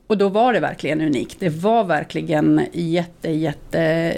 Och 0.07 0.17
då 0.17 0.29
var 0.29 0.53
det 0.53 0.59
verkligen 0.59 1.01
unikt. 1.01 1.39
Det 1.39 1.49
var 1.49 1.83
verkligen 1.83 2.67
jätte, 2.73 3.29
jätte 3.29 4.13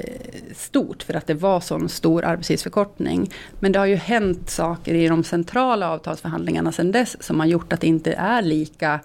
stort 0.56 1.04
för 1.04 1.13
att 1.13 1.28
det 1.28 1.34
var 1.34 1.60
sån 1.60 1.89
stor 1.89 2.26
arbetstidsförkortning. 2.26 3.32
Men 3.60 3.71
det 3.71 3.80
har 3.80 3.86
ju 3.86 3.95
hänt 3.95 4.50
saker 4.50 4.93
i 4.93 5.08
de 5.08 5.23
centrala 5.23 5.89
avtalsförhandlingarna 5.89 6.71
sedan 6.71 6.91
dess 6.91 7.23
som 7.23 7.39
har 7.39 7.47
gjort 7.47 7.73
att 7.73 7.82
det 7.82 7.88
inte 7.88 8.13
är 8.13 8.41
lika 8.41 9.00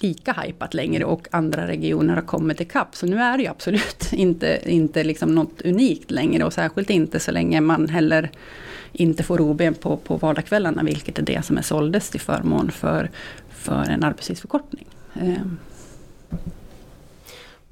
lika 0.00 0.32
hypat 0.32 0.74
längre 0.74 1.04
och 1.04 1.28
andra 1.30 1.66
regioner 1.66 2.14
har 2.14 2.22
kommit 2.22 2.60
ikapp. 2.60 2.96
Så 2.96 3.06
nu 3.06 3.18
är 3.20 3.36
det 3.36 3.42
ju 3.42 3.48
absolut 3.48 4.08
inte, 4.12 4.60
inte 4.64 5.04
liksom 5.04 5.34
något 5.34 5.62
unikt 5.62 6.10
längre 6.10 6.44
och 6.44 6.52
särskilt 6.52 6.90
inte 6.90 7.20
så 7.20 7.30
länge 7.30 7.60
man 7.60 7.88
heller 7.88 8.30
inte 8.92 9.22
får 9.22 9.40
OB 9.40 9.62
på, 9.80 9.96
på 9.96 10.16
vardagskvällarna, 10.16 10.82
vilket 10.82 11.18
är 11.18 11.22
det 11.22 11.44
som 11.44 11.58
är 11.58 11.62
såldes 11.62 12.10
till 12.10 12.20
förmån 12.20 12.70
för, 12.70 13.10
för 13.48 13.90
en 13.90 14.04
arbetstidsförkortning. 14.04 14.86
Ehm. 15.14 15.58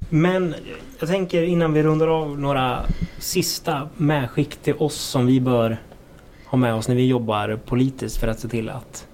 Men 0.09 0.55
jag 0.99 1.09
tänker 1.09 1.43
innan 1.43 1.73
vi 1.73 1.83
rundar 1.83 2.07
av 2.07 2.39
några 2.39 2.85
sista 3.19 3.89
medskick 3.97 4.55
till 4.55 4.73
oss 4.77 4.95
som 4.95 5.25
vi 5.25 5.41
bör 5.41 5.77
ha 6.45 6.57
med 6.57 6.73
oss 6.73 6.87
när 6.87 6.95
vi 6.95 7.07
jobbar 7.07 7.59
politiskt 7.65 8.17
för 8.17 8.27
att 8.27 8.39
se 8.39 8.47
till 8.47 8.69
att 8.69 9.07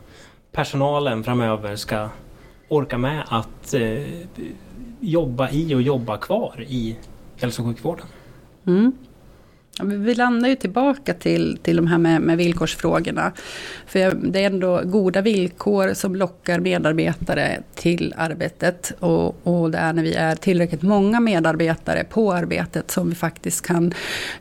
personalen 0.52 1.24
framöver 1.24 1.76
ska 1.76 2.10
orka 2.68 2.98
med 2.98 3.24
att 3.28 3.74
eh, 3.74 4.04
jobba 5.00 5.50
i 5.50 5.76
och 5.76 5.82
jobba 5.82 6.18
kvar 6.18 6.66
i 6.68 6.98
hälso 7.42 7.62
och 7.62 7.68
sjukvården. 7.68 8.06
Mm. 8.68 8.92
Ja, 9.78 9.86
Vi 9.86 10.16
landar 10.16 10.50
ju 10.50 10.56
tillbaka 10.56 11.14
till, 11.14 11.58
till 11.62 11.76
de 11.76 11.88
här 11.88 11.98
med, 11.98 12.22
med 12.22 12.38
villkorsfrågorna. 12.38 13.32
För 13.88 14.12
det 14.12 14.40
är 14.40 14.46
ändå 14.46 14.82
goda 14.84 15.22
villkor 15.22 15.94
som 15.94 16.16
lockar 16.16 16.60
medarbetare 16.60 17.64
till 17.76 18.14
arbetet. 18.18 18.94
Och, 19.00 19.48
och 19.48 19.72
det 19.72 19.78
är 19.78 19.94
när 19.94 20.04
vi 20.04 20.14
är 20.14 20.36
tillräckligt 20.36 20.82
många 20.82 21.20
medarbetare 21.20 22.04
på 22.04 22.34
arbetet 22.34 22.92
som 22.92 23.10
vi 23.10 23.16
faktiskt 23.16 23.66
kan 23.66 23.94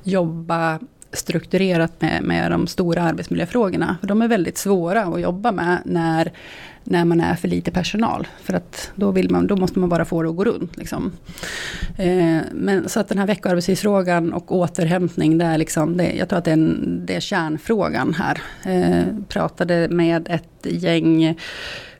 jobba 0.02 0.78
strukturerat 1.12 1.92
med, 2.00 2.22
med 2.22 2.50
de 2.50 2.66
stora 2.66 3.02
arbetsmiljöfrågorna. 3.02 3.96
För 4.00 4.06
de 4.06 4.22
är 4.22 4.28
väldigt 4.28 4.58
svåra 4.58 5.02
att 5.02 5.20
jobba 5.20 5.52
med 5.52 5.78
när, 5.84 6.32
när 6.84 7.04
man 7.04 7.20
är 7.20 7.34
för 7.34 7.48
lite 7.48 7.70
personal. 7.70 8.28
För 8.42 8.54
att 8.54 8.92
då, 8.94 9.10
vill 9.10 9.30
man, 9.30 9.46
då 9.46 9.56
måste 9.56 9.78
man 9.78 9.88
bara 9.88 10.04
få 10.04 10.22
det 10.22 10.28
att 10.28 10.36
gå 10.36 10.44
runt. 10.44 10.76
Liksom. 10.76 11.12
Eh, 11.98 12.38
men 12.52 12.88
så 12.88 13.00
att 13.00 13.08
den 13.08 13.18
här 13.18 13.26
veckoarbetstidsfrågan 13.26 14.32
och 14.32 14.52
återhämtning, 14.52 15.38
det 15.38 15.44
är 15.44 15.58
liksom, 15.58 15.96
det, 15.96 16.12
jag 16.12 16.28
tror 16.28 16.38
att 16.38 16.44
det 16.44 16.50
är, 16.50 16.56
en, 16.56 17.02
det 17.06 17.14
är 17.16 17.20
kärnfrågan 17.20 18.14
här. 18.14 18.42
Eh, 18.64 19.04
pratade 19.28 19.88
med 19.88 20.28
ett 20.30 20.66
gäng 20.82 21.36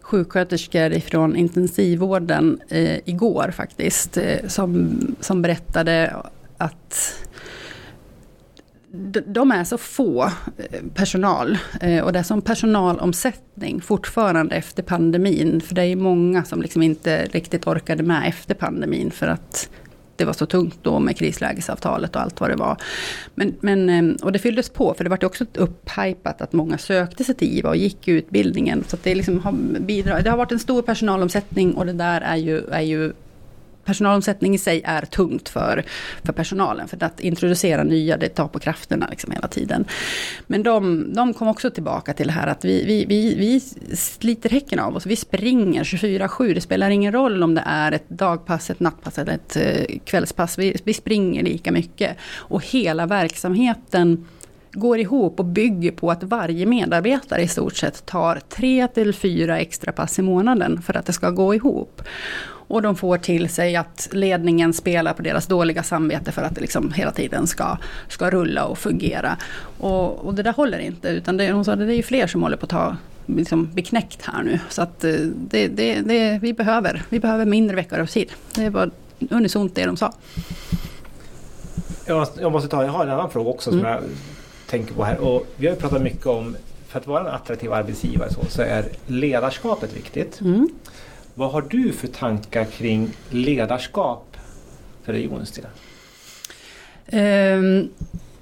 sjuksköterskor 0.01 1.01
från 1.01 1.37
intensivvården 1.37 2.61
eh, 2.69 2.99
igår 3.05 3.51
faktiskt, 3.57 4.17
eh, 4.17 4.49
som, 4.49 4.99
som 5.21 5.43
berättade 5.43 6.17
att 6.59 7.15
de- 9.27 9.53
är 9.53 9.65
så 9.65 9.79
få 9.79 10.23
eh, 10.23 10.81
personal 10.95 11.59
eh, 11.81 12.05
och 12.05 12.13
det 12.13 12.19
är 12.19 12.23
som 12.23 12.43
personalomsättning 12.43 13.81
fortfarande 13.81 14.57
efter 14.57 14.83
pandemin. 14.83 15.61
För 15.61 15.75
det 15.75 15.85
är 15.85 15.97
många 15.97 16.45
som 16.45 16.63
liksom 16.63 16.83
inte 16.83 17.25
riktigt 17.25 17.67
orkade 17.67 18.03
med 18.03 18.29
efter 18.29 18.55
pandemin 18.55 19.11
för 19.11 19.27
att 19.27 19.69
det 20.17 20.25
var 20.25 20.33
så 20.33 20.47
tungt 20.47 20.79
då 20.83 20.99
med 20.99 21.17
krislägesavtalet 21.17 22.17
och 22.17 22.23
allt 22.23 22.41
vad 22.41 22.51
det 22.51 22.57
var. 22.57 22.77
Men, 23.35 23.55
men, 23.61 23.89
eh, 23.89 24.15
och 24.25 24.33
det 24.33 24.39
fylldes 24.39 24.69
på, 24.71 24.95
för 24.95 25.05
det 25.05 25.11
var 25.11 25.25
också 25.25 25.45
upphypat 25.55 26.43
att 26.43 26.53
många 26.53 26.79
sökte 26.79 27.25
sig 27.25 27.35
till 27.35 27.59
IVA 27.59 27.69
och 27.69 27.77
gick 27.77 28.09
utbildningen. 28.09 28.85
Så 28.89 28.97
att 28.97 29.03
det, 29.03 29.15
liksom 29.15 29.39
har 29.41 29.53
bidrag, 29.81 30.25
det 30.25 30.31
har 30.31 30.37
varit 30.37 30.53
en 30.53 30.59
stor 30.59 30.83
personalomsättning 30.83 31.75
och 31.75 31.87
det 31.87 31.93
där 31.93 32.21
är 32.21 32.37
ju, 32.37 32.65
är 32.71 32.81
ju 32.81 33.13
personalomsättning 33.85 34.55
i 34.55 34.59
sig 34.59 34.83
är 34.85 35.03
tungt 35.03 35.49
för, 35.49 35.85
för 36.25 36.33
personalen. 36.33 36.89
För 36.89 37.05
att 37.05 37.21
introducera 37.21 37.83
nya, 37.83 38.17
det 38.17 38.29
tar 38.29 38.49
på 38.49 38.59
krafterna 38.59 39.07
liksom 39.11 39.33
hela 39.33 39.49
tiden. 39.49 39.85
Men 40.47 40.63
de, 40.63 41.07
de 41.15 41.35
kom 41.35 41.49
också 41.49 41.71
tillbaka 41.71 42.13
till 42.13 42.27
det 42.27 42.33
här 42.33 42.47
att 42.47 42.65
vi, 42.65 42.85
vi, 42.85 43.05
vi, 43.05 43.35
vi 43.35 43.61
sliter 43.97 44.51
häcken 44.51 44.79
av 44.79 44.97
oss. 44.97 45.07
Vi 45.07 45.17
springer 45.17 45.85
24-7. 45.85 46.55
Det 46.55 46.61
spelar 46.61 46.91
ingen 46.91 47.13
roll 47.13 47.43
om 47.43 47.55
det 47.55 47.65
är 47.67 47.93
ett 47.93 48.09
dagpass, 48.09 48.71
ett 48.71 48.81
nattpass 48.81 49.19
eller 49.19 49.33
ett 49.33 49.57
eh, 49.57 49.99
kvällspass. 50.05 50.59
Vi, 50.59 50.77
vi 50.85 50.95
springer 50.95 51.43
lika 51.43 51.73
mycket. 51.73 52.17
Och 52.35 52.65
hela 52.65 53.07
verksamheten 53.07 54.27
går 54.73 54.99
ihop 54.99 55.39
och 55.39 55.45
bygger 55.45 55.91
på 55.91 56.11
att 56.11 56.23
varje 56.23 56.67
medarbetare 56.67 57.43
i 57.43 57.49
stort 57.49 57.77
sett 57.77 58.07
tar 58.07 58.41
tre 58.49 58.89
till 58.89 59.15
fyra 59.15 59.59
extra 59.59 59.93
pass 59.93 60.19
i 60.19 60.23
månaden 60.23 60.83
för 60.83 60.97
att 60.97 61.07
det 61.07 61.13
ska 61.13 61.31
gå 61.31 61.55
ihop. 61.55 62.03
Och 62.69 62.83
de 62.83 62.97
får 62.97 63.19
till 63.19 63.49
sig 63.49 63.77
att 63.77 64.09
ledningen 64.13 64.73
spelar 64.73 65.13
på 65.13 65.23
deras 65.23 65.47
dåliga 65.47 65.83
samvete 65.83 66.33
för 66.33 66.43
att 66.43 66.55
det 66.55 66.61
liksom 66.61 66.93
hela 66.93 67.13
tiden 67.13 67.47
ska, 67.47 67.77
ska 68.09 68.31
rulla 68.31 68.65
och 68.65 68.79
fungera. 68.79 69.37
Och, 69.79 70.27
och 70.27 70.35
det 70.35 70.43
där 70.43 70.53
håller 70.53 70.79
inte, 70.79 71.09
utan 71.09 71.37
det, 71.37 71.53
hon 71.53 71.65
sa 71.65 71.77
det 71.77 71.85
är 71.85 71.97
ju 71.97 72.03
fler 72.03 72.27
som 72.27 72.43
håller 72.43 72.57
på 72.57 72.65
att 72.65 72.71
ta 72.71 72.97
liksom 73.27 73.69
beknäckt 73.73 74.27
här 74.27 74.43
nu. 74.43 74.59
Så 74.69 74.83
att 74.83 75.05
eh, 75.05 75.15
det, 75.35 75.69
det, 75.69 76.01
det, 76.01 76.39
vi, 76.43 76.53
behöver, 76.53 77.03
vi 77.09 77.21
behöver 77.21 77.45
mindre 77.45 77.77
veckor 77.77 77.99
av 77.99 78.07
tid. 78.07 78.33
Det 78.55 78.71
var 78.71 78.91
unisont 79.31 79.75
det 79.75 79.87
de 79.87 79.97
sa. 79.97 80.13
Jag 82.07 82.19
måste, 82.19 82.41
jag 82.41 82.53
måste 82.53 82.69
ta, 82.69 82.85
jag 82.85 82.93
har 82.93 83.05
en 83.05 83.11
annan 83.11 83.31
fråga 83.31 83.51
också 83.51 83.71
som 83.71 83.79
mm. 83.79 83.93
jag 83.93 84.03
tänker 84.67 84.95
på 84.95 85.05
här. 85.05 85.19
Och 85.19 85.47
vi 85.57 85.67
har 85.69 85.75
pratat 85.75 86.03
mycket 86.03 86.27
om, 86.27 86.57
för 86.89 86.99
att 86.99 87.07
vara 87.07 87.21
en 87.21 87.35
attraktiv 87.35 87.73
arbetsgivare 87.73 88.33
så, 88.33 88.41
så 88.49 88.63
är 88.63 88.85
ledarskapet 89.07 89.97
viktigt. 89.97 90.41
Mm. 90.41 90.69
Vad 91.35 91.51
har 91.51 91.63
du 91.63 91.93
för 91.93 92.09
tankar 92.09 92.65
kring 92.65 93.11
ledarskap 93.31 94.37
för 95.03 95.13
regionens 95.13 95.51
del? 95.51 95.67
Um, 97.13 97.91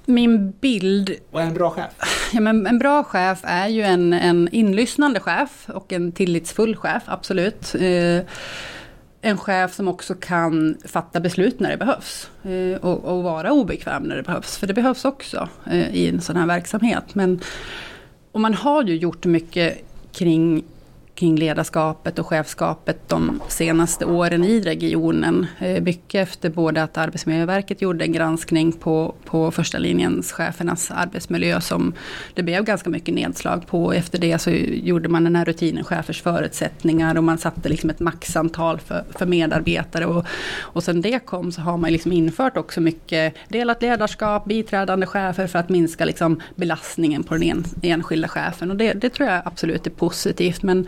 min 0.05 0.51
bild... 0.51 1.15
Vad 1.31 1.43
är 1.43 1.47
en 1.47 1.53
bra 1.53 1.69
chef? 1.69 1.91
Ja, 2.33 2.41
men 2.41 2.67
en 2.67 2.79
bra 2.79 3.03
chef 3.03 3.39
är 3.43 3.67
ju 3.67 3.81
en, 3.81 4.13
en 4.13 4.49
inlyssnande 4.51 5.19
chef 5.19 5.69
och 5.69 5.93
en 5.93 6.11
tillitsfull 6.11 6.75
chef, 6.75 7.03
absolut. 7.05 7.75
Uh, 7.75 8.21
en 9.21 9.37
chef 9.37 9.73
som 9.73 9.87
också 9.87 10.15
kan 10.15 10.77
fatta 10.85 11.19
beslut 11.19 11.59
när 11.59 11.69
det 11.69 11.77
behövs. 11.77 12.29
Uh, 12.45 12.75
och, 12.75 13.03
och, 13.03 13.23
vara 13.23 13.51
obekväm 13.51 14.03
när 14.03 14.15
det 14.15 14.23
behövs, 14.23 14.57
för 14.57 14.67
det 14.67 14.73
behövs 14.73 15.05
också 15.05 15.49
uh, 15.67 15.95
i 15.95 16.07
en 16.07 16.21
sån 16.21 16.35
här 16.35 16.47
verksamhet. 16.47 17.15
Men, 17.15 17.39
och 18.31 18.41
man 18.41 18.53
har 18.53 18.83
ju 18.83 18.95
gjort 18.95 19.25
mycket 19.25 19.77
kring 20.11 20.63
kring 21.15 21.35
ledarskapet 21.35 22.19
och 22.19 22.27
chefskapet 22.27 23.09
de 23.09 23.41
senaste 23.47 24.05
åren 24.05 24.43
i 24.43 24.61
regionen. 24.61 25.47
Eh, 25.59 25.81
mycket 25.81 26.27
efter 26.29 26.49
både 26.49 26.83
att 26.83 26.97
Arbetsmiljöverket 26.97 27.81
gjorde 27.81 28.05
en 28.05 28.11
granskning 28.11 28.71
på, 28.71 29.15
på 29.25 29.51
första 29.51 29.77
linjens 29.77 30.31
chefernas 30.31 30.91
arbetsmiljö 30.91 31.61
som 31.61 31.93
det 32.33 32.43
blev 32.43 32.63
ganska 32.63 32.89
mycket 32.89 33.13
nedslag 33.13 33.67
på. 33.67 33.93
Efter 33.93 34.19
det 34.19 34.39
så 34.39 34.49
gjorde 34.49 35.09
man 35.09 35.23
den 35.23 35.35
här 35.35 35.45
rutinen 35.45 35.83
chefers 35.83 36.21
förutsättningar 36.21 37.17
och 37.17 37.23
man 37.23 37.37
satte 37.37 37.69
liksom 37.69 37.89
ett 37.89 37.99
maxantal 37.99 38.79
för, 38.79 39.03
för 39.17 39.25
medarbetare. 39.25 40.05
Och, 40.05 40.25
och 40.59 40.83
sen 40.83 41.01
det 41.01 41.19
kom 41.19 41.51
så 41.51 41.61
har 41.61 41.77
man 41.77 41.91
liksom 41.91 42.11
infört 42.11 42.57
också 42.57 42.81
mycket 42.81 43.35
delat 43.49 43.81
ledarskap, 43.81 44.45
biträdande 44.45 45.05
chefer 45.05 45.47
för 45.47 45.59
att 45.59 45.69
minska 45.69 46.05
liksom 46.05 46.41
belastningen 46.55 47.23
på 47.23 47.33
den 47.33 47.43
en, 47.43 47.63
enskilda 47.81 48.27
chefen. 48.27 48.71
Och 48.71 48.77
det, 48.77 48.93
det 48.93 49.09
tror 49.09 49.29
jag 49.29 49.41
absolut 49.45 49.87
är 49.87 49.91
positivt. 49.91 50.63
Men 50.63 50.87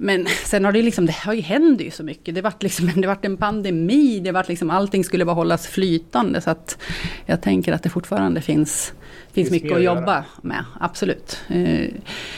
men 0.00 0.26
sen 0.44 0.64
har 0.64 0.72
det 0.72 0.82
liksom, 0.82 1.06
det 1.06 1.12
har 1.12 1.32
ju 1.32 1.40
hänt 1.40 1.80
ju 1.80 1.90
så 1.90 2.02
mycket. 2.02 2.34
Det 2.34 2.42
vart 2.42 2.62
liksom, 2.62 2.90
det 2.96 3.06
vart 3.06 3.24
en 3.24 3.36
pandemi, 3.36 4.20
det 4.20 4.32
vart 4.32 4.48
liksom, 4.48 4.70
allting 4.70 5.04
skulle 5.04 5.24
bara 5.24 5.34
hållas 5.34 5.66
flytande. 5.66 6.40
Så 6.40 6.50
att 6.50 6.78
jag 7.26 7.42
tänker 7.42 7.72
att 7.72 7.82
det 7.82 7.88
fortfarande 7.88 8.40
finns, 8.40 8.92
finns 9.32 9.50
mycket 9.50 9.72
att 9.72 9.82
jobba 9.82 10.24
med, 10.42 10.64
absolut. 10.80 11.40
Eh, 11.48 11.90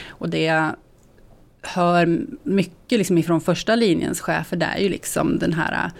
och 0.08 0.28
det 0.28 0.42
jag 0.42 0.70
hör 1.62 2.18
mycket 2.42 2.98
liksom 2.98 3.18
ifrån 3.18 3.40
första 3.40 3.74
linjens 3.74 4.20
chefer, 4.20 4.56
det 4.56 4.66
är 4.66 4.78
ju 4.78 4.88
liksom 4.88 5.38
den 5.38 5.52
här 5.52 5.90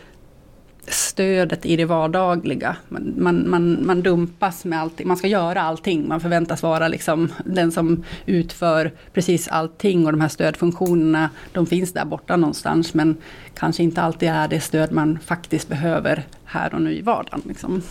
stödet 0.91 1.67
i 1.67 1.77
det 1.77 1.85
vardagliga. 1.85 2.77
Man, 2.89 3.15
man, 3.19 3.51
man, 3.51 3.87
man, 3.87 4.03
dumpas 4.03 4.65
med 4.65 4.81
allting, 4.81 5.09
man 5.09 5.17
ska 5.17 5.27
göra 5.27 5.63
allting, 5.63 6.09
man 6.09 6.21
förväntas 6.21 6.63
vara 6.63 6.89
liksom 6.89 7.33
den 7.45 7.73
som 7.73 8.05
utför 8.27 8.93
precis 9.13 9.49
allting 9.49 10.07
och 10.07 10.13
de 10.13 10.21
här 10.21 10.29
stödfunktionerna, 10.29 11.31
de 11.53 11.67
finns 11.67 11.93
där 11.93 12.05
borta 12.05 12.37
någonstans 12.37 12.95
men 12.95 13.17
kanske 13.55 13.83
inte 13.83 14.03
alltid 14.03 14.29
är 14.29 14.49
det 14.49 14.61
stöd 14.61 14.93
man 14.93 15.19
faktiskt 15.25 15.69
behöver 15.69 16.27
här 16.45 16.75
och 16.75 16.83
nu 16.83 16.97
i 16.97 17.03
vardagen. 17.03 17.43
Liksom. 17.45 17.83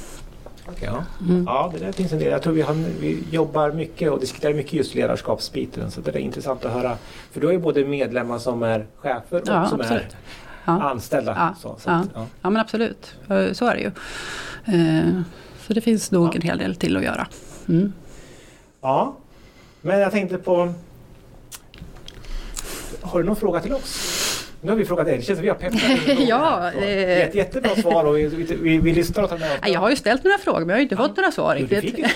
Ja. 0.81 1.03
Mm. 1.29 1.43
ja, 1.47 1.71
det 1.73 1.85
där 1.85 1.91
finns 1.91 2.11
en 2.11 2.19
del. 2.19 2.31
Jag 2.31 2.41
tror 2.41 2.53
vi, 2.53 2.61
har, 2.61 2.73
vi 2.73 3.23
jobbar 3.31 3.71
mycket 3.71 4.11
och 4.11 4.19
diskuterar 4.19 4.53
mycket 4.53 4.73
just 4.73 4.95
ledarskapsbiten. 4.95 5.91
Så 5.91 6.01
det 6.01 6.11
är 6.11 6.17
intressant 6.17 6.65
att 6.65 6.71
höra. 6.71 6.97
För 7.31 7.41
du 7.41 7.47
har 7.47 7.53
ju 7.53 7.59
både 7.59 7.85
medlemmar 7.85 8.37
som 8.37 8.63
är 8.63 8.85
chefer 8.97 9.41
och 9.41 9.47
ja, 9.47 9.67
som 9.67 9.81
absolut. 9.81 10.01
är 10.01 10.09
ja. 10.69 10.89
anställda. 10.89 11.35
Ja. 11.37 11.55
Så, 11.61 11.75
så 11.79 11.89
att, 11.89 12.07
ja. 12.13 12.25
ja. 12.41 12.49
men 12.49 12.61
absolut, 12.61 13.15
så 13.51 13.65
är 13.65 13.75
det 13.75 13.81
ju. 13.81 13.91
Eh, 14.75 15.21
så 15.67 15.73
det 15.73 15.81
finns 15.81 16.11
nog 16.11 16.35
en 16.35 16.41
hel 16.41 16.57
del 16.57 16.75
till 16.75 16.97
att 16.97 17.03
göra. 17.03 17.27
Mm. 17.69 17.93
Ja, 18.81 19.15
men 19.81 19.99
jag 19.99 20.11
tänkte 20.11 20.37
på... 20.37 20.73
Har 23.01 23.19
du 23.19 23.25
någon 23.25 23.35
fråga 23.35 23.59
till 23.59 23.73
oss? 23.73 24.19
Nu 24.61 24.69
har 24.69 24.77
vi 24.77 24.85
frågat 24.85 25.05
dig, 25.05 25.17
det 25.17 25.23
känns 25.23 25.37
som 25.37 25.43
vi 25.43 25.49
har 25.49 25.55
peppat 25.55 26.19
Ja, 26.27 26.71
eh... 26.71 27.27
Ett 27.27 27.35
jättebra 27.35 27.75
svar 27.75 28.05
och 28.05 28.17
vi, 28.17 28.27
vi, 28.61 28.77
vi, 28.77 28.93
lyssnar 28.93 29.23
och 29.23 29.29
tar 29.29 29.37
med 29.37 29.59
Jag 29.65 29.79
har 29.79 29.89
ju 29.89 29.95
ställt 29.95 30.23
några 30.23 30.37
frågor 30.37 30.59
men 30.59 30.69
jag 30.69 30.75
har 30.75 30.81
inte 30.81 30.95
fått 30.95 31.17
några 31.17 31.31
svar 31.31 31.55
riktigt. 31.55 31.99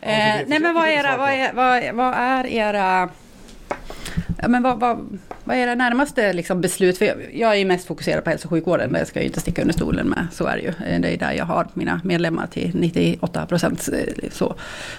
eh, 0.00 0.40
nej 0.46 0.58
men 0.60 0.74
vad 0.74 0.88
är, 0.88 0.92
era, 0.92 1.16
vad, 1.16 1.30
är, 1.30 1.52
vad, 1.52 1.94
vad 1.94 2.14
är 2.14 2.46
era 2.46 3.08
men 4.48 4.62
vad, 4.62 4.80
vad, 4.80 5.18
vad 5.50 5.58
är 5.58 5.62
era 5.62 5.74
närmaste 5.74 6.32
liksom 6.32 6.60
beslut? 6.60 6.98
För 6.98 7.04
jag, 7.04 7.16
jag 7.32 7.56
är 7.56 7.64
mest 7.64 7.86
fokuserad 7.86 8.24
på 8.24 8.30
hälso 8.30 8.46
och 8.46 8.50
sjukvården, 8.50 8.92
det 8.92 9.06
ska 9.06 9.18
jag 9.18 9.26
inte 9.26 9.40
sticka 9.40 9.62
under 9.62 9.74
stolen 9.74 10.08
med. 10.08 10.26
Så 10.32 10.46
är 10.46 10.56
det 10.56 10.62
ju. 10.62 10.68
Eh, 10.68 11.00
det 11.00 11.08
är 11.08 11.16
där 11.16 11.32
jag 11.32 11.44
har 11.44 11.66
mina 11.74 12.00
medlemmar 12.04 12.46
till 12.46 12.70
98 12.74 13.46
procent. 13.46 13.88
Eh, 13.92 14.30
så, 14.30 14.54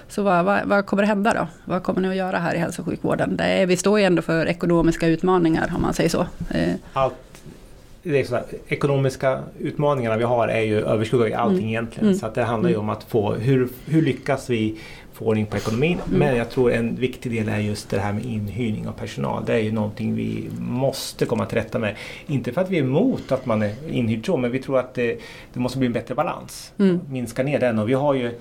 så 0.07 0.23
vad, 0.23 0.45
vad, 0.45 0.59
vad, 0.65 0.85
kommer 0.85 1.03
hända 1.03 1.33
då? 1.33 1.47
Vad 1.65 1.83
kommer 1.83 2.01
ni 2.01 2.07
att 2.07 2.15
göra 2.15 2.37
här 2.37 2.55
i 2.55 2.57
hälso 2.57 2.81
och 2.81 2.87
sjukvården? 2.87 3.37
Det 3.37 3.43
är, 3.43 3.65
vi 3.65 3.77
står 3.77 3.99
ju 3.99 4.05
ändå 4.05 4.21
för 4.21 4.45
ekonomiska 4.45 5.07
utmaningar 5.07 5.71
om 5.75 5.81
man 5.81 5.93
säger 5.93 6.09
så. 6.09 6.27
Eh, 6.49 6.73
Allt 6.93 7.13
det 8.03 8.19
är 8.19 8.23
sådär, 8.23 8.43
ekonomiska 8.67 9.39
utmaningarna 9.59 10.17
vi 10.17 10.23
har 10.23 10.47
är 10.47 10.61
ju 10.61 10.81
överskuggar 10.81 11.39
allting 11.39 11.57
mm. 11.57 11.69
egentligen. 11.69 12.07
Mm. 12.07 12.19
Så 12.19 12.25
att 12.25 12.35
det 12.35 12.43
handlar 12.43 12.69
ju 12.69 12.75
om 12.75 12.89
att 12.89 13.03
få 13.03 13.33
hur, 13.33 13.69
hur 13.85 14.01
lyckas 14.01 14.49
vi 14.49 14.79
få 15.21 15.27
ordning 15.27 15.45
på 15.45 15.57
ekonomin. 15.57 15.99
Mm. 16.07 16.19
Men 16.19 16.35
jag 16.35 16.49
tror 16.49 16.71
en 16.71 16.95
viktig 16.95 17.31
del 17.31 17.49
är 17.49 17.59
just 17.59 17.89
det 17.89 17.99
här 17.99 18.13
med 18.13 18.25
inhyrning 18.25 18.87
av 18.87 18.91
personal. 18.91 19.45
Det 19.45 19.53
är 19.53 19.59
ju 19.59 19.71
någonting 19.71 20.15
vi 20.15 20.49
måste 20.59 21.25
komma 21.25 21.45
till 21.45 21.57
rätta 21.57 21.79
med. 21.79 21.95
Inte 22.27 22.51
för 22.51 22.61
att 22.61 22.69
vi 22.69 22.77
är 22.77 22.81
emot 22.81 23.31
att 23.31 23.45
man 23.45 23.61
är 23.61 23.73
inhyrd 23.89 24.25
så, 24.25 24.37
men 24.37 24.51
vi 24.51 24.59
tror 24.59 24.79
att 24.79 24.93
det, 24.93 25.19
det 25.53 25.59
måste 25.59 25.77
bli 25.77 25.87
en 25.87 25.93
bättre 25.93 26.15
balans. 26.15 26.73
Mm. 26.79 26.99
Minska 27.09 27.43
ner 27.43 27.59
den 27.59 27.79
och 27.79 27.89
vi 27.89 27.93
har 27.93 28.13
ju 28.13 28.31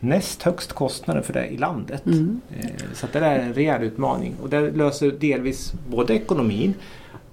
näst 0.00 0.42
högst 0.42 0.72
kostnader 0.72 1.22
för 1.22 1.32
det 1.32 1.46
i 1.46 1.56
landet. 1.56 2.06
Mm. 2.06 2.40
Eh, 2.60 2.70
så 2.94 3.06
det 3.12 3.18
är 3.18 3.38
en 3.38 3.54
rejäl 3.54 3.82
utmaning 3.82 4.34
och 4.42 4.48
det 4.48 4.70
löser 4.70 5.10
delvis 5.10 5.72
både 5.88 6.14
ekonomin 6.14 6.74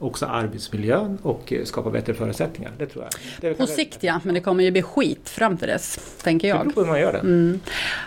också 0.03 0.25
arbetsmiljön 0.25 1.17
och 1.21 1.53
eh, 1.53 1.63
skapa 1.63 1.89
bättre 1.89 2.13
förutsättningar. 2.13 2.71
Det 2.77 2.85
tror 2.85 3.03
jag. 3.03 3.11
Det 3.41 3.57
på 3.57 3.67
sikt 3.67 3.97
ja, 4.01 4.21
men 4.23 4.33
det 4.33 4.41
kommer 4.41 4.63
ju 4.63 4.71
bli 4.71 4.81
skit 4.81 5.29
fram 5.29 5.57
till 5.57 5.67
dess, 5.67 6.15
tänker 6.23 6.47
jag. 6.47 6.57
Det 6.57 6.63
beror 6.63 6.73
på 6.73 6.81
hur 6.81 6.87
man 6.87 6.99
gör 6.99 7.13
det. 7.13 7.19
Mm. 7.19 7.59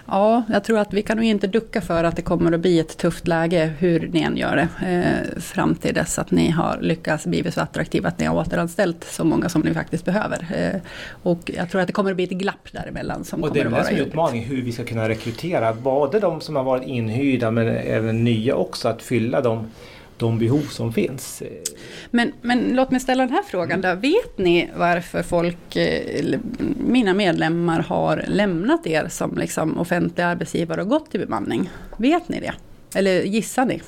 Ja, 0.07 0.43
jag 0.49 0.65
tror 0.65 0.79
att 0.79 0.93
vi 0.93 1.03
kan 1.03 1.17
nog 1.17 1.27
inte 1.27 1.47
ducka 1.47 1.81
för 1.81 2.05
att 2.05 2.17
det 2.17 2.23
kommer 2.23 2.53
att 2.53 2.61
bli 2.61 2.79
ett 2.79 2.97
tufft 2.97 3.27
läge 3.29 3.73
hur 3.79 4.09
ni 4.13 4.21
än 4.21 4.37
gör 4.37 4.57
det. 4.57 4.69
Eh, 4.87 5.41
fram 5.41 5.75
till 5.75 5.95
dess 5.95 6.19
att 6.19 6.31
ni 6.31 6.51
har 6.51 6.79
lyckats 6.81 7.27
bli 7.27 7.53
så 7.53 7.61
attraktiva 7.61 8.09
att 8.09 8.19
ni 8.19 8.27
har 8.27 8.37
återanställt 8.37 9.05
så 9.05 9.25
många 9.25 9.49
som 9.49 9.61
ni 9.61 9.75
faktiskt 9.75 10.05
behöver. 10.05 10.47
Eh, 10.57 10.81
och 11.23 11.51
jag 11.55 11.71
tror 11.71 11.81
att 11.81 11.87
det 11.87 11.93
kommer 11.93 12.11
att 12.11 12.17
bli 12.17 12.25
ett 12.25 12.31
glapp 12.31 12.73
däremellan 12.73 13.25
som 13.25 13.43
och 13.43 13.49
kommer 13.49 13.67
att 13.67 13.73
vara 13.73 13.83
Det 13.83 13.89
är 13.89 14.01
en 14.01 14.07
utmaning 14.07 14.45
hur 14.45 14.63
vi 14.63 14.73
ska 14.73 14.85
kunna 14.85 15.09
rekrytera 15.09 15.73
både 15.73 16.21
de 16.21 16.41
som 16.41 16.57
har 16.57 16.63
varit 16.63 16.89
inhyrda 16.89 17.51
men 17.51 17.69
även 17.69 18.25
nya 18.25 18.55
också 18.55 18.89
att 18.89 19.03
fylla 19.03 19.41
dem 19.41 19.67
de 20.17 20.39
behov 20.39 20.63
som 20.63 20.93
finns. 20.93 21.43
Men, 22.11 22.33
men 22.43 22.59
låt 22.59 22.91
mig 22.91 23.01
ställa 23.01 23.27
den 23.27 23.33
här 23.33 23.43
frågan 23.43 23.81
då. 23.81 23.95
Vet 23.95 24.39
ni 24.39 24.71
varför 24.77 25.23
folk, 25.23 25.77
eh, 25.77 26.39
mina 26.87 27.15
medlemmar 27.15 27.81
har 27.81 28.25
lämnat 28.29 28.87
er 28.87 29.09
som 29.09 29.39
liksom 29.39 29.79
offentlig 29.79 30.25
arbetsgivare 30.25 30.83
och 30.83 30.89
gått 30.89 31.11
till 31.11 31.21
bemanning? 31.21 31.71
Vet 31.97 32.29
ni 32.29 32.41
det? 32.41 32.55
Eller 32.99 33.23
gissar 33.23 33.65
ni? 33.65 33.81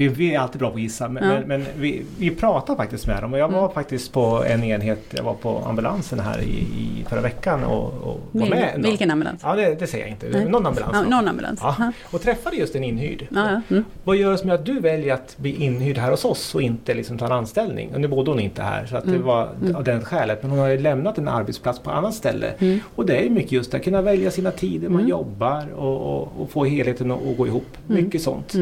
Vi, 0.00 0.08
vi, 0.08 0.34
är 0.34 0.40
alltid 0.40 0.58
bra 0.58 0.70
på 0.70 0.74
att 0.74 0.82
gissa 0.82 1.08
men, 1.08 1.28
ja. 1.28 1.28
men, 1.28 1.48
men 1.48 1.66
vi, 1.76 2.04
vi, 2.18 2.30
pratar 2.30 2.76
faktiskt 2.76 3.06
med 3.06 3.22
dem 3.22 3.32
och 3.32 3.38
jag 3.38 3.48
var 3.48 3.58
mm. 3.58 3.70
faktiskt 3.70 4.12
på 4.12 4.44
en 4.46 4.64
enhet, 4.64 4.98
jag 5.10 5.22
var 5.22 5.34
på 5.34 5.58
ambulansen 5.58 6.20
här 6.20 6.40
i, 6.40 6.58
i 6.58 7.04
förra 7.08 7.20
veckan 7.20 7.64
och, 7.64 7.84
och 7.84 8.20
var 8.32 8.40
Vil, 8.40 8.50
med. 8.50 8.80
Vilken 8.82 9.10
ambulans? 9.10 9.40
Ja 9.44 9.54
det, 9.54 9.74
det 9.74 9.86
säger 9.86 10.04
jag 10.04 10.10
inte, 10.10 10.28
Nej. 10.28 10.44
någon 10.48 10.66
ambulans. 10.66 10.92
Ja, 10.94 11.02
någon 11.02 11.28
ambulans. 11.28 11.60
Ja. 11.62 11.92
Och 12.10 12.22
träffade 12.22 12.56
just 12.56 12.74
en 12.74 12.84
inhyrd. 12.84 13.26
Ja, 13.30 13.60
mm. 13.70 13.84
Vad 14.04 14.16
gör 14.16 14.32
det 14.32 14.38
som 14.38 14.50
att 14.50 14.66
du 14.66 14.80
väljer 14.80 15.14
att 15.14 15.38
bli 15.38 15.64
inhyrd 15.64 15.98
här 15.98 16.10
hos 16.10 16.24
oss 16.24 16.54
och 16.54 16.62
inte 16.62 16.94
liksom 16.94 17.18
ta 17.18 17.26
en 17.26 17.32
anställning? 17.32 17.94
Och 17.94 18.00
nu 18.00 18.08
bodde 18.08 18.30
hon 18.30 18.40
inte 18.40 18.62
här 18.62 18.86
så 18.86 18.96
att 18.96 19.04
mm. 19.04 19.18
det 19.18 19.24
var 19.24 19.48
mm. 19.62 19.76
av 19.76 19.84
den 19.84 20.04
skälet 20.04 20.42
men 20.42 20.50
hon 20.50 20.60
har 20.60 20.68
ju 20.68 20.78
lämnat 20.78 21.18
en 21.18 21.28
arbetsplats 21.28 21.78
på 21.78 21.90
annat 21.90 22.14
ställe. 22.14 22.52
Mm. 22.58 22.80
Och 22.94 23.06
det 23.06 23.26
är 23.26 23.30
mycket 23.30 23.52
just 23.52 23.74
att 23.74 23.84
kunna 23.84 24.02
välja 24.02 24.30
sina 24.30 24.50
tider 24.50 24.88
man 24.88 25.00
mm. 25.00 25.10
jobbar 25.10 25.72
och, 25.76 26.16
och, 26.16 26.32
och, 26.38 26.50
få 26.50 26.64
helheten 26.64 27.10
att 27.10 27.36
gå 27.36 27.46
ihop. 27.46 27.76
Mycket 27.86 28.22
sånt 28.22 28.54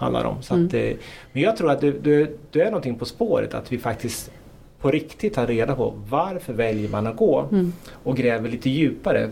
handlar 0.00 0.24
om. 0.24 0.42
Så 0.42 0.54
att, 0.54 0.72
mm. 0.72 0.96
men 1.32 1.42
jag 1.42 1.56
tror 1.56 1.70
att 1.70 1.80
det, 1.80 2.28
är 2.52 2.64
någonting 2.64 2.98
på 2.98 3.04
spåret 3.04 3.54
att 3.54 3.72
vi 3.72 3.78
faktiskt 3.78 4.30
på 4.80 4.90
riktigt 4.90 5.34
tar 5.34 5.46
reda 5.46 5.74
på 5.74 5.94
varför 6.08 6.52
väljer 6.52 6.88
man 6.88 7.06
att 7.06 7.16
gå 7.16 7.48
mm. 7.52 7.72
och 7.92 8.16
gräver 8.16 8.48
lite 8.48 8.70
djupare. 8.70 9.30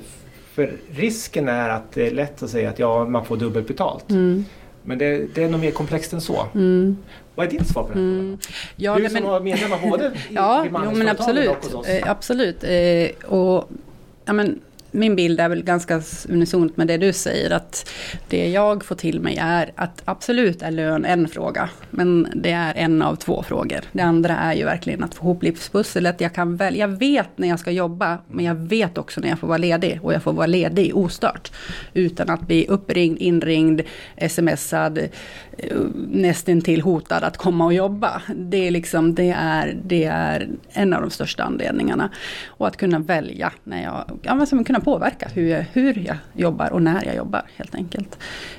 För 0.53 0.73
risken 0.91 1.49
är 1.49 1.69
att 1.69 1.93
det 1.93 2.07
är 2.07 2.11
lätt 2.11 2.43
att 2.43 2.51
säga 2.51 2.71
att 2.71 2.79
ja, 2.79 3.05
man 3.05 3.25
får 3.25 3.37
dubbelt 3.37 3.69
betalt. 3.69 4.11
Mm. 4.11 4.45
Men 4.83 4.99
det, 4.99 5.35
det 5.35 5.45
är 5.45 5.49
nog 5.49 5.61
mer 5.61 5.71
komplext 5.71 6.13
än 6.13 6.21
så. 6.21 6.47
Mm. 6.55 6.97
Vad 7.35 7.47
är 7.47 7.51
ditt 7.51 7.69
svar 7.69 7.83
på 7.83 7.93
den 7.93 8.03
Mm. 8.03 8.39
Ja, 8.77 8.95
du 8.95 9.03
nej, 9.03 9.11
som 9.11 9.23
men- 9.23 9.31
har 9.31 9.41
medlemmar 9.41 9.91
både 9.91 10.07
i 10.31 10.35
Ja, 10.35 10.65
jo, 10.65 10.79
men 10.93 11.07
och 11.07 11.13
absolut. 11.13 11.75
oss. 11.75 11.89
Eh, 11.89 12.11
absolut. 12.11 12.65
Eh, 12.65 13.31
och, 13.31 13.69
ja, 14.25 14.33
men, 14.33 14.61
min 14.91 15.17
bild 15.17 15.41
är 15.41 15.49
väl 15.49 15.63
ganska 15.63 16.03
unisont 16.29 16.77
med 16.77 16.87
det 16.87 16.97
du 16.97 17.13
säger. 17.13 17.51
Att 17.51 17.91
det 18.29 18.49
jag 18.49 18.85
får 18.85 18.95
till 18.95 19.21
mig 19.21 19.37
är 19.41 19.73
att 19.75 20.03
absolut 20.05 20.63
är 20.63 20.71
lön 20.71 21.05
en 21.05 21.29
fråga. 21.29 21.71
Men 21.91 22.29
det 22.35 22.51
är 22.51 22.75
en 22.75 23.03
av 23.03 23.17
två 23.17 23.43
frågor. 23.43 23.81
Det 23.93 24.03
andra 24.03 24.37
är 24.37 24.55
ju 24.55 24.65
verkligen 24.65 25.05
att 25.05 25.15
få 25.15 25.25
ihop 25.25 25.43
livspusslet. 25.43 26.21
Jag, 26.21 26.35
kan 26.35 26.57
välja, 26.57 26.89
jag 26.89 26.99
vet 26.99 27.39
när 27.39 27.49
jag 27.49 27.59
ska 27.59 27.71
jobba. 27.71 28.19
Men 28.29 28.45
jag 28.45 28.55
vet 28.55 28.99
också 28.99 29.21
när 29.21 29.29
jag 29.29 29.39
får 29.39 29.49
vara 29.49 29.59
ledig. 29.59 30.01
Och 30.03 30.13
jag 30.13 30.23
får 30.23 30.33
vara 30.33 30.47
ledig 30.47 30.97
ostört. 30.97 31.53
Utan 31.95 32.31
att 32.31 32.41
bli 32.41 32.67
uppringd, 32.67 33.19
inringd, 33.19 33.81
smsad. 34.29 34.99
nästan 34.99 36.49
Nästintill 36.49 36.81
hotad 36.81 37.25
att 37.25 37.37
komma 37.37 37.65
och 37.65 37.75
jobba. 37.75 38.23
Det 38.37 38.67
är, 38.67 38.71
liksom, 38.71 39.15
det, 39.15 39.31
är, 39.39 39.77
det 39.85 40.05
är 40.05 40.49
en 40.73 40.93
av 40.93 41.01
de 41.01 41.11
största 41.11 41.43
anledningarna. 41.43 42.11
Och 42.47 42.67
att 42.67 42.77
kunna 42.77 42.99
välja 42.99 43.53
när 43.65 43.83
jag, 43.83 44.19
ja, 44.23 44.35
men 44.35 44.47
som 44.47 44.65
kunna 44.65 44.78
påverka 44.81 45.29
hur 45.35 45.49
jag, 45.49 45.65
hur 45.73 46.07
jag 46.07 46.17
jobbar 46.33 46.73
och 46.73 46.83
när 46.83 47.05
jag 47.05 47.17
jobbar 47.17 47.43
helt 47.57 47.75
enkelt. 47.75 48.19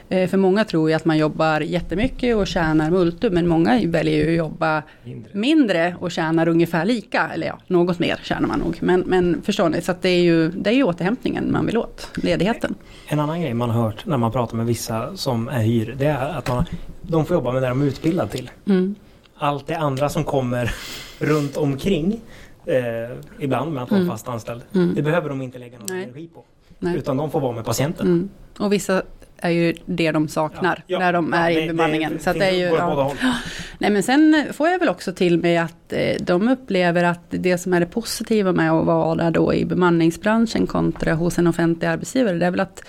Eh, 0.10 0.30
för 0.30 0.38
många 0.38 0.66
tror 0.66 0.90
ju 0.90 0.96
att 0.96 1.06
man 1.06 1.18
jobbar 1.18 1.62
jättemycket 1.62 2.36
och 2.36 2.48
tjänar 2.48 2.92
multum, 2.92 3.34
men 3.34 3.48
många 3.48 3.82
väljer 3.86 4.26
ju 4.26 4.32
att 4.32 4.38
jobba 4.38 4.84
Mindre. 5.04 5.32
mindre 5.34 5.96
och 6.00 6.12
tjänar 6.12 6.48
ungefär 6.48 6.86
lika, 6.86 7.30
eller 7.34 7.48
ja, 7.48 7.60
något 7.68 8.00
mer 8.00 8.20
tjänar 8.24 8.48
man 8.48 8.60
nog. 8.60 8.78
Men, 8.82 9.00
men 9.00 9.42
förstår 9.42 9.70
ni, 9.70 9.82
så 9.82 9.92
att 9.92 10.02
det 10.02 10.10
är 10.10 10.22
ju 10.22 10.50
det 10.50 10.70
är 10.70 10.74
ju 10.74 10.84
återhämtningen 10.84 11.52
man 11.52 11.66
vill 11.66 11.78
åt, 11.78 12.10
ledigheten. 12.16 12.76
En 13.08 13.20
annan 13.20 13.42
grej 13.42 13.54
man 13.54 13.70
har 13.70 13.84
hört 13.84 14.06
när 14.06 14.18
man 14.18 14.32
pratar 14.32 14.58
med 14.58 14.66
vissa 14.66 15.18
som 15.18 15.48
är 15.48 15.62
hyr, 15.62 15.96
det 15.98 16.06
är 16.06 16.38
att 16.38 16.48
man, 16.48 16.66
de 17.02 17.26
får 17.26 17.36
jobba 17.36 17.52
med 17.52 17.62
det 17.62 17.70
de 17.70 17.82
är 17.82 17.86
utbildade 17.86 18.30
till. 18.30 18.52
Mm. 18.66 18.96
Allt 19.38 19.68
det 19.68 19.76
andra 19.76 20.10
som 20.10 20.24
kommer 20.24 20.72
runt 21.20 21.58
omkring 21.58 22.22
eh, 22.66 23.18
ibland 23.40 23.74
med 23.74 23.84
att 23.84 23.92
vara 23.92 24.02
Mm. 24.02 24.12
fast 24.12 24.28
anställd. 24.28 24.62
Mm. 24.76 24.96
Det 24.96 25.02
behöver 25.02 25.30
de 25.30 25.42
inte 25.42 25.58
lägga 25.60 25.78
någon 25.78 25.88
Nej. 25.90 26.04
energi 26.04 26.30
på. 26.34 26.44
Nej. 26.80 26.98
Utan 26.98 27.18
de 27.18 27.32
får 27.32 27.40
vara 27.40 27.52
med 27.56 27.66
patienten. 27.66 28.08
Mm. 28.08 28.30
Och 28.60 28.74
vissa 28.74 29.02
är 29.42 29.50
ju 29.50 29.74
det 29.86 30.12
de 30.12 30.28
saknar 30.28 30.84
Ja, 30.88 30.94
ja, 30.94 31.00
när 31.00 31.14
de 31.14 31.30
ja, 31.34 31.40
är 31.50 31.56
det- 31.56 31.64
i 31.64 31.68
bemanningen. 31.68 32.14
det 32.14 32.20
så 32.20 32.30
att 32.30 32.40
det 32.40 32.46
är 32.46 32.52
ju, 32.52 32.64
ja. 32.66 33.14
Nej 33.78 33.90
men 33.90 34.04
sen 34.04 34.46
får 34.54 34.70
jag 34.70 34.80
väl 34.80 34.90
också 34.90 35.14
till 35.14 35.40
mig 35.40 35.58
att 35.58 35.94
eh, 35.94 36.16
de 36.22 36.48
upplever 36.50 37.04
att 37.04 37.24
det 37.30 37.58
som 37.58 37.74
är 37.74 37.80
det 37.80 37.86
positiva 37.86 38.52
med 38.52 38.72
att 38.72 38.86
vara 38.86 39.32
då 39.32 39.54
i 39.54 39.66
bemanningsbranschen 39.66 40.68
kontra 40.68 41.14
hos 41.14 41.38
en 41.40 41.48
offentlig 41.48 41.88
arbetsgivare, 41.88 42.38
det 42.38 42.46
är 42.46 42.52
väl 42.52 42.60
att 42.60 42.84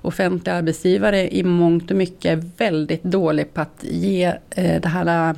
offentliga 0.00 0.54
arbetsgivare 0.56 1.34
i 1.36 1.42
mångt 1.42 1.90
och 1.90 1.96
mycket 1.96 2.24
är 2.38 2.44
väldigt 2.58 3.02
dålig 3.02 3.54
på 3.54 3.60
att 3.60 3.78
ge 3.84 4.24
eh, 4.50 4.80
det 4.80 4.88
här 4.88 5.34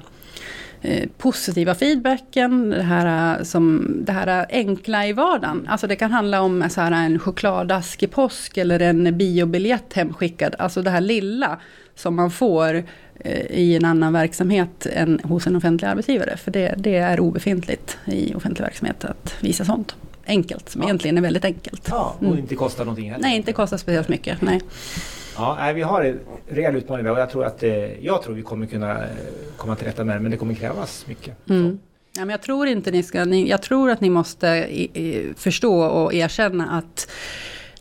eh, 0.84 1.08
positiva 1.18 1.74
feedbacken, 1.74 2.70
det 2.70 2.82
här, 2.82 3.38
eh, 3.38 3.42
som, 3.42 3.96
det 4.00 4.12
här 4.12 4.40
eh, 4.40 4.46
enkla 4.50 5.06
i 5.06 5.12
vardagen. 5.12 5.66
Alltså 5.68 5.86
det 5.86 5.96
kan 5.96 6.12
handla 6.12 6.42
om 6.42 6.70
så 6.70 6.80
här, 6.80 7.06
en 7.06 7.18
chokladask 7.18 8.02
i 8.02 8.06
påsk 8.06 8.56
eller 8.56 8.80
en 8.80 9.18
biobiljett 9.18 9.92
hemskickad. 9.92 10.54
Alltså 10.58 10.82
det 10.82 10.90
här 10.90 11.00
lilla 11.00 11.58
som 11.94 12.16
man 12.16 12.30
får 12.30 12.74
eh, 13.20 13.46
i 13.50 13.76
en 13.76 13.84
annan 13.84 14.12
verksamhet 14.12 14.86
än 14.86 15.20
hos 15.24 15.46
en 15.46 15.56
offentlig 15.56 15.88
arbetsgivare. 15.88 16.36
För 16.36 16.50
det, 16.50 16.74
det 16.78 16.96
är 16.96 17.20
obefintligt 17.20 17.98
i 18.04 18.34
offentlig 18.34 18.64
verksamhet 18.64 19.04
att 19.04 19.34
visa 19.40 19.64
sånt. 19.64 19.96
Enkelt, 20.26 20.68
som 20.68 20.80
Ja. 20.82 20.86
egentligen 20.88 21.18
är 21.18 21.22
väldigt 21.22 21.44
enkelt. 21.44 21.86
Ja, 21.90 22.14
och 22.18 22.22
Mm. 22.24 22.38
inte 22.38 22.54
kostar 22.54 22.84
någonting 22.84 23.10
heller. 23.10 23.22
Nej, 23.22 23.36
inte 23.36 23.52
kostar 23.52 23.76
speciellt 23.76 24.08
mycket. 24.08 24.42
Nej. 24.42 24.60
Ja, 25.36 25.56
nej, 25.60 25.74
vi 25.74 25.82
har 25.82 26.04
en 26.04 26.20
rejäl 26.48 26.76
utmaning 26.76 27.04
där 27.04 27.12
och 27.12 27.18
jag 27.18 27.30
tror 27.30 27.44
att 27.44 27.62
eh, 27.62 28.04
jag 28.04 28.22
tror 28.22 28.34
vi 28.34 28.42
kommer 28.42 28.66
kunna 28.66 28.90
eh, 28.92 29.08
komma 29.56 29.76
till 29.76 29.86
rätta 29.86 30.04
med 30.04 30.16
det 30.16 30.20
men 30.20 30.30
det 30.30 30.36
kommer 30.36 30.54
krävas 30.54 31.04
mycket. 31.08 31.48
Mm. 31.50 31.78
Ja, 32.16 32.20
men 32.20 32.30
jag 32.30 32.42
tror 32.42 32.66
inte 32.66 32.90
ni 32.90 33.02
ska, 33.02 33.24
ni, 33.24 33.48
jag 33.50 33.62
tror 33.62 33.90
att 33.90 34.00
ni 34.00 34.10
måste 34.10 34.46
i, 34.48 34.82
i, 34.84 35.34
förstå 35.36 35.80
och 35.84 36.14
erkänna 36.14 36.70
att, 36.78 37.10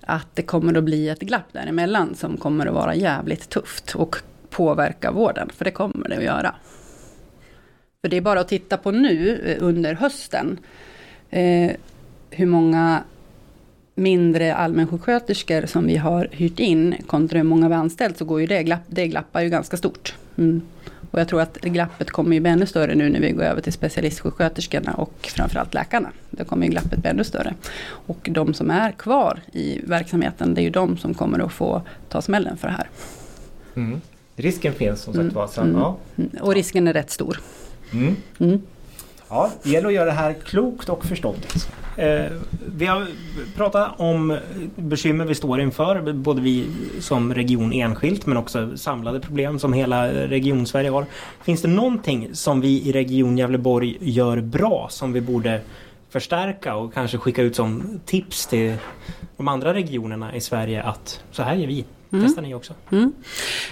att 0.01 0.27
det 0.33 0.41
kommer 0.41 0.77
att 0.77 0.83
bli 0.83 1.09
ett 1.09 1.19
glapp 1.19 1.53
däremellan 1.53 2.15
som 2.15 2.37
kommer 2.37 2.65
att 2.65 2.73
vara 2.73 2.95
jävligt 2.95 3.49
tufft 3.49 3.95
och 3.95 4.15
påverka 4.49 5.11
vården, 5.11 5.49
för 5.55 5.65
det 5.65 5.71
kommer 5.71 6.09
det 6.09 6.17
att 6.17 6.23
göra. 6.23 6.55
För 8.01 8.09
det 8.09 8.17
är 8.17 8.21
bara 8.21 8.39
att 8.39 8.47
titta 8.47 8.77
på 8.77 8.91
nu 8.91 9.41
eh, 9.45 9.63
under 9.67 9.93
hösten, 9.93 10.59
eh, 11.29 11.71
hur 12.35 12.45
många 12.45 13.03
mindre 13.95 14.55
allmänsjuksköterskor 14.55 15.65
som 15.65 15.87
vi 15.87 15.97
har 15.97 16.27
hyrt 16.31 16.59
in 16.59 16.95
kontra 17.07 17.37
hur 17.37 17.43
många 17.43 17.67
vi 17.67 17.73
har 17.73 17.81
anställt 17.81 18.17
så 18.17 18.25
går 18.25 18.41
ju 18.41 18.47
det, 18.47 18.63
glapp, 18.63 18.81
det 18.87 19.07
glappar 19.07 19.41
ju 19.41 19.49
ganska 19.49 19.77
stort. 19.77 20.15
Mm. 20.37 20.61
Och 21.11 21.19
jag 21.19 21.27
tror 21.27 21.41
att 21.41 21.57
glappet 21.61 22.11
kommer 22.11 22.33
ju 22.33 22.39
bli 22.39 22.51
ännu 22.51 22.65
större 22.65 22.95
nu 22.95 23.09
när 23.09 23.19
vi 23.19 23.31
går 23.31 23.43
över 23.43 23.61
till 23.61 23.73
specialistsjuksköterskorna 23.73 24.93
och 24.93 25.13
framförallt 25.21 25.73
läkarna. 25.73 26.09
Då 26.29 26.43
kommer 26.45 26.65
ju 26.65 26.71
glappet 26.71 26.99
bli 26.99 27.09
ännu 27.09 27.23
större. 27.23 27.53
Och 27.85 28.29
de 28.31 28.53
som 28.53 28.71
är 28.71 28.91
kvar 28.91 29.39
i 29.51 29.81
verksamheten, 29.83 30.53
det 30.53 30.61
är 30.61 30.63
ju 30.63 30.69
de 30.69 30.97
som 30.97 31.13
kommer 31.13 31.39
att 31.39 31.53
få 31.53 31.81
ta 32.09 32.21
smällen 32.21 32.57
för 32.57 32.67
det 32.67 32.73
här. 32.73 32.89
Mm. 33.75 34.01
Risken 34.35 34.73
finns 34.73 35.01
som 35.01 35.13
sagt 35.13 35.23
Mm. 35.23 35.33
var. 35.33 35.49
Mm. 35.57 35.75
ja. 35.75 35.97
Mm. 36.15 36.29
Och 36.41 36.53
risken 36.53 36.87
är 36.87 36.93
rätt 36.93 37.11
stor. 37.11 37.41
Mm. 37.91 38.61
ja, 39.29 39.51
det 39.63 39.69
gäller 39.69 39.87
att 39.87 39.93
göra 39.93 40.05
det 40.05 40.11
här 40.11 40.33
klokt 40.33 40.89
och 40.89 41.05
förståndigt. 41.05 41.67
Eh, 41.97 42.31
vi 42.75 42.85
har 42.85 43.07
pratat 43.55 43.99
om 43.99 44.39
bekymmer 44.75 45.25
vi 45.25 45.35
står 45.35 45.61
inför, 45.61 46.13
både 46.13 46.41
vi 46.41 46.67
som 46.99 47.33
region 47.33 47.73
enskilt 47.73 48.25
men 48.25 48.37
också 48.37 48.77
samlade 48.77 49.19
problem 49.19 49.59
som 49.59 49.73
hela 49.73 50.07
region 50.13 50.65
Sverige 50.65 50.89
har. 50.89 51.05
Finns 51.43 51.61
det 51.61 51.67
någonting 51.67 52.29
som 52.35 52.61
vi 52.61 52.87
i 52.87 52.91
Region 52.91 53.37
Gävleborg 53.37 53.97
gör 53.99 54.41
bra 54.41 54.87
som 54.89 55.13
vi 55.13 55.21
borde 55.21 55.61
förstärka 56.09 56.75
och 56.75 56.93
kanske 56.93 57.17
skicka 57.17 57.41
ut 57.41 57.55
som 57.55 57.99
tips 58.05 58.47
till 58.47 58.75
de 59.37 59.47
andra 59.47 59.73
regionerna 59.73 60.35
i 60.35 60.41
Sverige 60.41 60.83
att 60.83 61.23
så 61.31 61.43
här 61.43 61.55
gör 61.55 61.67
vi, 61.67 61.85
Mm. 62.13 62.25
testar 62.25 62.41
ni 62.41 62.53
också? 62.53 62.73
Mm. 62.91 63.13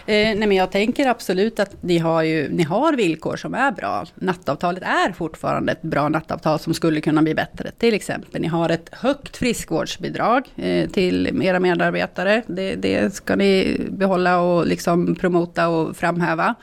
Eh, 0.05 0.13
nej 0.15 0.47
men 0.47 0.51
jag 0.51 0.71
tänker 0.71 1.07
absolut 1.07 1.59
att 1.59 1.83
ni 1.83 1.97
har, 1.97 2.23
ju, 2.23 2.49
ni 2.49 2.63
har 2.63 2.93
villkor 2.93 3.35
som 3.35 3.53
är 3.53 3.71
bra. 3.71 4.05
Nattavtalet 4.15 4.83
är 4.83 5.11
fortfarande 5.11 5.71
ett 5.71 5.81
bra 5.81 6.09
nattavtal 6.09 6.59
som 6.59 6.73
skulle 6.73 7.01
kunna 7.01 7.21
bli 7.21 7.35
bättre. 7.35 7.71
Till 7.71 7.93
exempel, 7.93 8.41
ni 8.41 8.47
har 8.47 8.69
ett 8.69 8.89
högt 8.91 9.37
friskvårdsbidrag 9.37 10.43
eh, 10.55 10.89
till 10.89 11.41
era 11.43 11.59
medarbetare. 11.59 12.43
Det, 12.47 12.75
det 12.75 13.13
ska 13.13 13.35
ni 13.35 13.81
behålla 13.89 14.39
och 14.39 14.67
liksom 14.67 15.15
promota 15.15 15.67
och 15.67 15.97
framhäva. 15.97 16.55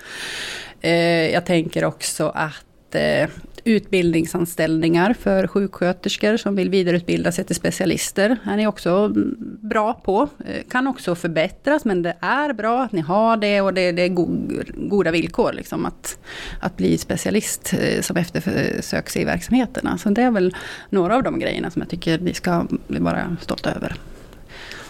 Eh, 0.81 1.31
jag 1.33 1.47
tänker 1.47 1.85
också 1.85 2.33
att 2.35 2.95
eh, 2.95 3.29
utbildningsanställningar 3.65 5.15
för 5.15 5.47
sjuksköterskor 5.47 6.37
som 6.37 6.57
vill 6.57 6.71
vidareutbilda 6.71 7.33
sig 7.33 7.45
till 7.45 7.57
specialister 7.57 8.37
är 8.45 8.57
ni 8.57 8.67
också 8.67 9.13
bra 9.63 9.95
på. 9.95 10.29
Eh, 10.47 10.63
kan 10.71 10.87
också 10.87 11.15
förbättras 11.15 11.85
men 11.85 12.03
det 12.03 12.17
är 12.21 12.53
bra 12.53 12.83
att 12.83 12.93
ni 12.93 13.01
har 13.01 13.37
det 13.37 13.61
och 13.61 13.75
det, 13.75 13.93
det 13.93 14.03
är 14.03 14.09
goda 14.89 15.11
villkor 15.11 15.53
liksom 15.53 15.87
att, 15.87 16.19
att 16.61 16.77
bli 16.77 16.99
specialist 16.99 17.75
eh, 17.81 18.01
som 18.01 18.17
eftersöks 18.17 19.17
i 19.17 19.25
verksamheterna. 19.25 19.99
Så 19.99 20.09
det 20.09 20.23
är 20.23 20.31
väl 20.31 20.55
några 20.91 21.17
av 21.17 21.23
de 21.23 21.39
grejerna 21.39 21.71
som 21.71 21.83
jag 21.83 21.89
tycker 21.89 22.19
ni 22.19 22.35
ska 22.35 22.67
vara 22.87 23.37
stolta 23.41 23.75
över. 23.75 23.97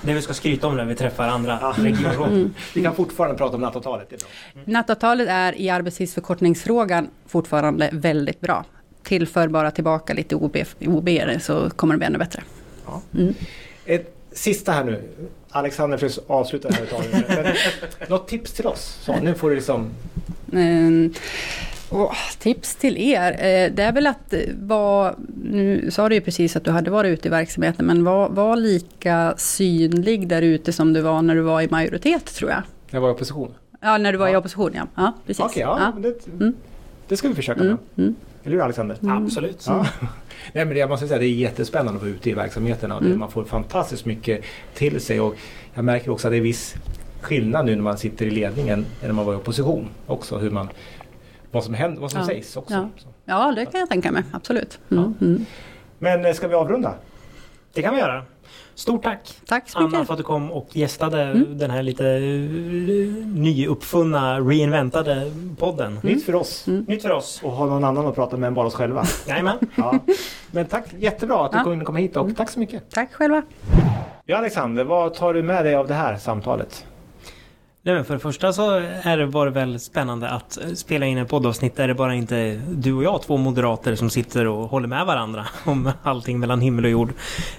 Det 0.03 0.15
vi 0.15 0.23
ska 0.23 0.35
skryta 0.35 0.67
om 0.67 0.77
när 0.77 0.85
vi 0.85 0.95
träffar 0.95 1.29
andra 1.29 1.59
Ja. 1.61 1.75
regionråd. 1.79 2.29
Mm. 2.29 2.55
Vi 2.75 2.83
kan 2.83 2.95
fortfarande 2.95 3.37
prata 3.39 3.55
om 3.55 3.61
nattavtalet. 3.61 4.09
Bra. 4.09 4.19
Nattavtalet 4.65 5.29
är 5.29 5.61
i 5.61 5.71
arbetstidsförkortningsfrågan 5.71 7.09
fortfarande 7.27 7.91
väldigt 7.93 8.41
bra. 8.41 8.65
Tillför 9.03 9.49
bara 9.49 9.71
tillbaka 9.71 10.15
lite 10.15 10.35
OB, 10.37 10.57
OB 10.81 11.09
så 11.41 11.71
kommer 11.71 11.95
det 11.95 11.99
bli 11.99 12.07
ännu 12.07 12.19
bättre. 12.19 12.43
Ja. 12.87 13.03
Mm. 13.15 13.35
Ett 13.87 14.15
sista 14.33 14.73
här 14.73 14.85
nu. 14.85 15.03
Alexander 15.51 15.99
försöker 15.99 16.33
avsluta 16.33 16.69
det 16.69 16.75
här 16.75 16.87
taget. 16.87 17.29
Men 17.99 18.09
Något 18.09 18.29
tips 18.29 18.53
till 18.53 18.67
oss? 18.67 18.99
Så, 19.03 19.17
nu 19.23 19.35
får 19.35 19.51
du 19.51 19.57
liksom... 19.57 19.91
Mm. 20.53 21.15
Och 21.91 22.13
tips 22.39 22.75
till 22.75 22.97
er, 22.97 23.33
eh, 23.33 23.73
det 23.75 23.83
är 23.83 23.93
väl 23.93 24.07
att 24.07 24.33
eh, 24.33 24.41
vara, 24.63 25.15
nu 25.43 25.91
sa 25.91 26.09
du 26.09 26.15
ju 26.15 26.21
precis 26.21 26.57
att 26.57 26.65
du 26.65 26.71
hade 26.71 26.91
varit 26.91 27.09
ute 27.19 27.29
i 27.29 27.31
verksamheten, 27.31 27.87
men 27.87 28.05
var, 28.05 28.29
var 28.29 28.57
lika 28.57 29.35
synlig 29.37 30.29
där 30.29 30.43
ute 30.43 30.73
som 30.73 30.93
du 30.93 31.01
var 31.01 31.23
när 31.23 31.35
du 31.35 31.41
var 31.41 31.61
i 31.63 31.69
majoritet 31.71 32.25
tror 32.35 32.51
jag. 32.51 32.63
Jag 32.91 33.01
var 33.01 33.09
i 33.09 33.13
opposition. 33.13 33.55
Ja, 33.81 33.99
när 33.99 34.13
du 34.13 34.19
var 34.19 34.29
i 34.29 34.33
Ja. 34.33 34.39
opposition 34.39 34.71
ja. 34.75 34.83
Ja, 34.95 35.13
precis. 35.27 35.45
Okej, 35.45 35.61
ja. 35.63 35.91
men 35.95 36.03
Det, 36.03 36.27
Mm. 36.41 36.55
det 37.09 37.17
ska 37.17 37.29
vi 37.29 37.35
försöka 37.35 37.61
Mm, 37.61 37.77
med. 37.95 38.05
mm, 38.05 38.15
Eller 38.45 38.57
hur 38.57 38.63
Alexander? 38.65 38.97
Mm. 39.03 39.25
Absolut. 39.25 39.65
Ja. 39.67 39.87
Nej, 40.53 40.65
men 40.65 40.69
det, 40.69 40.81
jag 40.81 40.89
måste 40.91 41.09
säga 41.09 41.19
det 41.19 41.27
är 41.27 41.29
jättespännande 41.35 41.93
att 41.97 42.01
vara 42.03 42.11
ute 42.11 42.31
i 42.31 42.35
verksamheterna 42.35 42.95
och 42.95 43.01
det, 43.03 43.07
Mm. 43.07 43.19
man 43.21 43.31
får 43.31 43.45
fantastiskt 43.45 44.05
mycket 44.05 44.45
till 44.75 45.01
sig 45.01 45.21
och 45.21 45.35
jag 45.75 45.85
märker 45.85 46.11
också 46.11 46.29
att 46.29 46.33
det 46.33 46.37
är 46.37 46.41
viss 46.41 46.75
skillnad 47.21 47.67
nu 47.67 47.75
när 47.77 47.83
man 47.83 47.99
sitter 47.99 48.27
i 48.27 48.31
ledningen 48.31 48.79
än 48.79 48.87
när 49.07 49.13
man 49.13 49.27
var 49.27 49.33
i 49.33 49.37
opposition 49.37 49.89
också 50.07 50.39
hur 50.39 50.51
man 50.51 50.69
vad 51.51 51.65
som 51.65 51.75
händer, 51.75 52.01
vad 52.01 52.11
som 52.11 52.21
Ja. 52.21 52.27
sägs 52.27 52.57
också. 52.57 52.75
Ja. 52.75 52.89
Ja, 53.25 53.53
det 53.57 53.67
kan 53.67 53.81
jag 53.81 53.89
tänka 53.89 54.13
mig, 54.13 54.23
absolut. 54.33 54.79
Mm, 54.91 55.15
Ja. 55.21 55.27
mm. 55.27 55.45
Men 55.99 56.25
eh, 56.25 56.33
ska 56.33 56.49
vi 56.49 56.55
avrunda? 56.55 56.95
Det 57.75 57.83
kan 57.83 57.95
vi 57.95 58.01
göra. 58.01 58.23
Stort 58.75 59.03
tack 59.03 59.37
Tack 59.47 59.69
så 59.71 59.79
Anna 59.79 60.05
för 60.05 60.13
att 60.15 60.19
du 60.19 60.25
kom 60.25 60.53
och 60.53 60.69
gästade 60.77 61.35
den 61.49 61.71
här 61.71 61.83
lite 61.83 62.05
uh, 62.05 63.27
nyuppfunna, 63.27 64.41
reinventade 64.41 65.33
podden. 65.59 66.01
Nytt 66.03 66.25
för 66.25 66.35
oss. 66.35 66.67
Nytt 66.67 67.03
för 67.03 67.11
oss. 67.11 67.41
Och 67.43 67.51
ha 67.53 67.67
någon 67.67 67.85
annan 67.85 68.07
att 68.07 68.15
prata 68.15 68.37
med 68.37 68.47
än 68.47 68.55
bara 68.55 68.67
oss 68.67 68.75
själva. 68.75 69.05
Jajamän. 69.27 69.59
Ja. 69.77 69.99
Men 70.51 70.67
tack, 70.67 70.85
jättebra 70.99 71.45
att 71.45 71.53
du 71.53 71.59
Ja. 71.59 71.65
kunde 71.65 71.85
komma 71.85 71.99
hit 71.99 72.17
och 72.17 72.37
tack 72.37 72.51
så 72.51 72.59
mycket. 72.61 72.91
Tack 72.91 73.13
själva. 73.15 73.43
Ja 74.25 74.37
Alexander, 74.37 74.85
vad 74.85 75.15
tar 75.15 75.35
du 75.35 75.43
med 75.43 75.65
dig 75.65 75.75
av 75.75 75.87
det 75.89 75.95
här 75.95 76.17
samtalet? 76.17 76.85
Nej, 77.95 78.05
för 78.05 78.15
det 78.15 78.21
första 78.21 78.53
så 78.53 78.71
är 79.03 79.17
det 79.17 79.27
var 79.27 79.47
det 79.47 79.53
väl 79.53 79.81
spännande 79.81 80.29
att 80.31 80.59
eh, 80.65 80.73
spela 80.75 81.07
in 81.07 81.19
ett 81.19 81.29
poddavsnitt 81.29 81.77
där 81.77 81.89
det 81.89 81.95
bara 81.95 82.15
inte 82.15 82.37
är 82.37 82.61
du 82.69 82.93
och 82.93 83.03
jag, 83.05 83.23
två 83.23 83.37
moderater, 83.37 83.95
som 83.95 84.11
sitter 84.11 84.47
och 84.47 84.69
håller 84.71 84.89
med 84.89 85.07
varandra 85.07 85.47
om 85.65 85.91
allting 86.03 86.39
mellan 86.41 86.61
himmel 86.61 86.85
och 86.85 86.91
jord. 86.91 87.13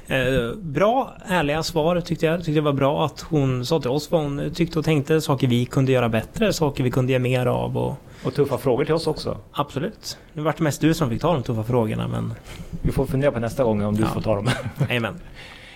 Eh, 0.07 0.17
bra, 0.57 1.13
ärliga 1.25 1.63
svar 1.63 2.01
tyckte 2.01 2.25
jag. 2.25 2.37
Tyckte 2.39 2.51
det 2.51 2.61
var 2.61 2.73
bra 2.73 3.05
att 3.05 3.21
hon 3.21 3.65
sa 3.65 3.79
till 3.79 3.89
oss 3.89 4.11
vad 4.11 4.21
hon 4.21 4.51
tyckte 4.55 4.79
och 4.79 4.85
tänkte. 4.85 5.21
Saker 5.21 5.47
vi 5.47 5.65
kunde 5.65 5.91
göra 5.91 6.09
bättre, 6.09 6.53
saker 6.53 6.83
vi 6.83 6.91
kunde 6.91 7.11
ge 7.11 7.19
mer 7.19 7.45
av. 7.45 7.77
Och 7.77 7.95
Och 8.23 8.33
tuffa 8.33 8.57
frågor 8.57 8.85
till 8.85 8.93
oss 8.93 9.07
också. 9.07 9.37
absolut. 9.53 10.17
Nu 10.33 10.41
vart 10.41 10.57
det 10.57 10.63
mest 10.63 10.81
du 10.81 10.93
som 10.93 11.09
fick 11.09 11.21
ta 11.21 11.33
de 11.33 11.43
tuffa 11.43 11.63
frågorna, 11.63 12.07
men 12.07 12.33
Vi 12.81 12.91
får 12.91 13.05
fundera 13.05 13.31
på 13.31 13.39
nästa 13.39 13.63
gång 13.63 13.83
om 13.83 13.95
du 13.95 14.01
Ja. 14.01 14.07
får 14.07 14.21
ta 14.21 14.35
dem. 14.35 14.49
jajamän. 14.89 15.19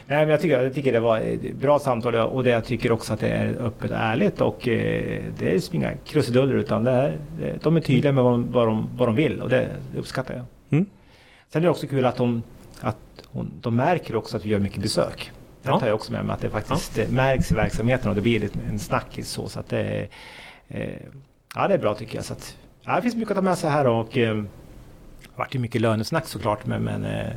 Nej, 0.07 0.17
men 0.19 0.29
jag, 0.29 0.41
tycker, 0.41 0.61
jag 0.63 0.73
tycker 0.73 0.93
det 0.93 0.99
var 0.99 1.17
ett 1.19 1.55
bra 1.55 1.79
samtal 1.79 2.15
och 2.15 2.43
det 2.43 2.49
jag 2.49 2.65
tycker 2.65 2.91
också 2.91 3.13
att 3.13 3.19
det 3.19 3.29
är 3.29 3.55
öppet 3.59 3.91
och 3.91 3.97
ärligt 3.97 4.41
och 4.41 4.67
eh, 4.67 5.21
det 5.39 5.51
är 5.55 5.75
inga 5.75 5.91
krusiduller 6.05 6.53
utan 6.55 6.83
det 6.83 6.91
är, 6.91 7.17
de 7.61 7.75
är 7.77 7.81
tydliga 7.81 8.11
med 8.11 8.23
vad 8.23 8.33
de, 8.33 8.51
vad, 8.51 8.67
de, 8.67 8.89
vad 8.97 9.07
de 9.07 9.15
vill 9.15 9.41
och 9.41 9.49
det, 9.49 9.67
uppskattar 9.97 10.33
jag. 10.33 10.43
Mm. 10.69 10.85
Sen 11.49 11.61
är 11.61 11.63
det 11.63 11.69
också 11.71 11.87
kul 11.87 12.05
att 12.05 12.15
de, 12.17 12.43
att 12.81 12.97
hon, 13.25 13.51
de 13.61 13.75
märker 13.75 14.15
också 14.15 14.37
att 14.37 14.45
vi 14.45 14.49
gör 14.49 14.59
mycket 14.59 14.81
besök. 14.81 15.31
Det 15.61 15.69
Ja. 15.69 15.79
tar 15.79 15.87
jag 15.87 15.95
också 15.95 16.11
med 16.11 16.25
mig 16.25 16.33
att 16.33 16.41
det 16.41 16.49
faktiskt 16.49 16.95
det 16.95 17.11
märks 17.11 17.51
i 17.51 17.55
verksamheten 17.55 18.09
och 18.09 18.15
det 18.15 18.21
blir 18.21 18.49
en 18.69 18.79
snackis 18.79 19.29
så, 19.29 19.47
så 19.47 19.59
att 19.59 19.69
det 19.69 20.07
eh, 20.67 20.89
ja, 21.55 21.67
det 21.67 21.73
är 21.73 21.77
bra 21.77 21.95
tycker 21.95 22.15
jag. 22.15 22.25
Så 22.25 22.33
att, 22.33 22.57
ja, 22.81 22.95
det 22.95 23.01
finns 23.01 23.15
mycket 23.15 23.31
att 23.31 23.37
ta 23.37 23.41
med 23.41 23.57
sig 23.57 23.69
här 23.69 23.87
och 23.87 24.17
eh, 24.17 24.35
det 24.35 24.45
vart 25.35 25.55
ju 25.55 25.59
mycket 25.59 25.81
lönesnack 25.81 26.27
såklart 26.27 26.65
men, 26.65 26.83
men 26.83 27.05
eh, 27.05 27.27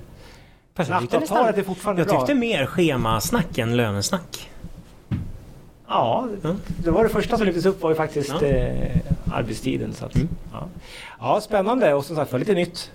Fast 0.76 0.90
jag 0.90 1.00
tyckte, 1.00 1.18
nästan, 1.20 1.46
är 1.48 1.62
fortfarande 1.62 2.02
jag 2.02 2.08
bra. 2.08 2.18
tyckte 2.20 2.34
mer 2.34 2.66
schemasnack 2.66 3.58
än 3.58 3.76
lönesnack. 3.76 4.50
Ja, 5.88 6.28
Mm. 6.44 6.56
det 6.66 6.90
var 6.90 7.02
det 7.02 7.08
första 7.08 7.36
som 7.36 7.46
lyftes 7.46 7.66
upp 7.66 7.82
var 7.82 7.90
ju 7.90 7.96
faktiskt 7.96 8.32
Ja. 8.40 8.46
eh, 8.46 8.96
arbetstiden. 9.32 9.92
Så 9.92 10.06
att, 10.06 10.14
Mm. 10.16 10.28
ja. 10.52 10.68
ja, 11.20 11.40
spännande 11.40 11.94
och 11.94 12.04
som 12.04 12.16
sagt 12.16 12.32
var 12.32 12.38
lite 12.38 12.54
nytt 12.54 12.90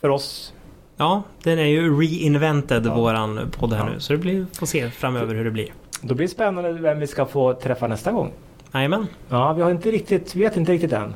för 0.00 0.08
oss. 0.08 0.52
Ja, 0.96 1.22
den 1.42 1.58
är 1.58 1.64
ju 1.64 2.00
reinvented 2.00 2.86
Ja. 2.86 2.94
våran 2.94 3.50
podd 3.58 3.72
här 3.72 3.86
Ja. 3.86 3.92
nu. 3.92 4.00
Så 4.00 4.12
det 4.12 4.18
blir, 4.18 4.46
får 4.58 4.66
se 4.66 4.90
framöver 4.90 5.34
hur 5.34 5.44
det 5.44 5.50
blir. 5.50 5.68
Då 6.02 6.14
blir 6.14 6.26
det 6.26 6.32
spännande 6.32 6.72
vem 6.72 6.98
vi 7.00 7.06
ska 7.06 7.26
få 7.26 7.54
träffa 7.54 7.86
nästa 7.86 8.12
gång. 8.12 8.32
Jajamän. 8.74 9.06
Ja, 9.28 9.52
vi 9.52 9.62
har 9.62 9.70
inte 9.70 9.90
riktigt, 9.90 10.34
vet 10.34 10.56
inte 10.56 10.72
riktigt 10.72 10.92
än. 10.92 11.14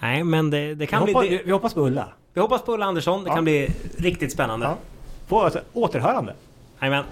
Nej, 0.00 0.24
men 0.24 0.50
det, 0.50 0.58
det 0.68 0.74
Vi 0.74 0.86
kan 0.86 1.04
bli... 1.04 1.12
hoppas, 1.12 1.28
Det, 1.28 1.36
vi, 1.36 1.42
vi 1.44 1.50
hoppas 1.52 1.74
på 1.74 1.80
Ulla. 1.86 2.08
vi 2.34 2.40
hoppas 2.40 2.62
på 2.62 2.74
Ulla 2.74 2.86
Andersson. 2.86 3.24
Det 3.24 3.30
kan 3.30 3.44
bli 3.44 3.68
riktigt 3.98 4.32
spännande. 4.32 4.70
På 5.28 5.50
återhörande. 5.72 6.32
Amen. 6.78 7.04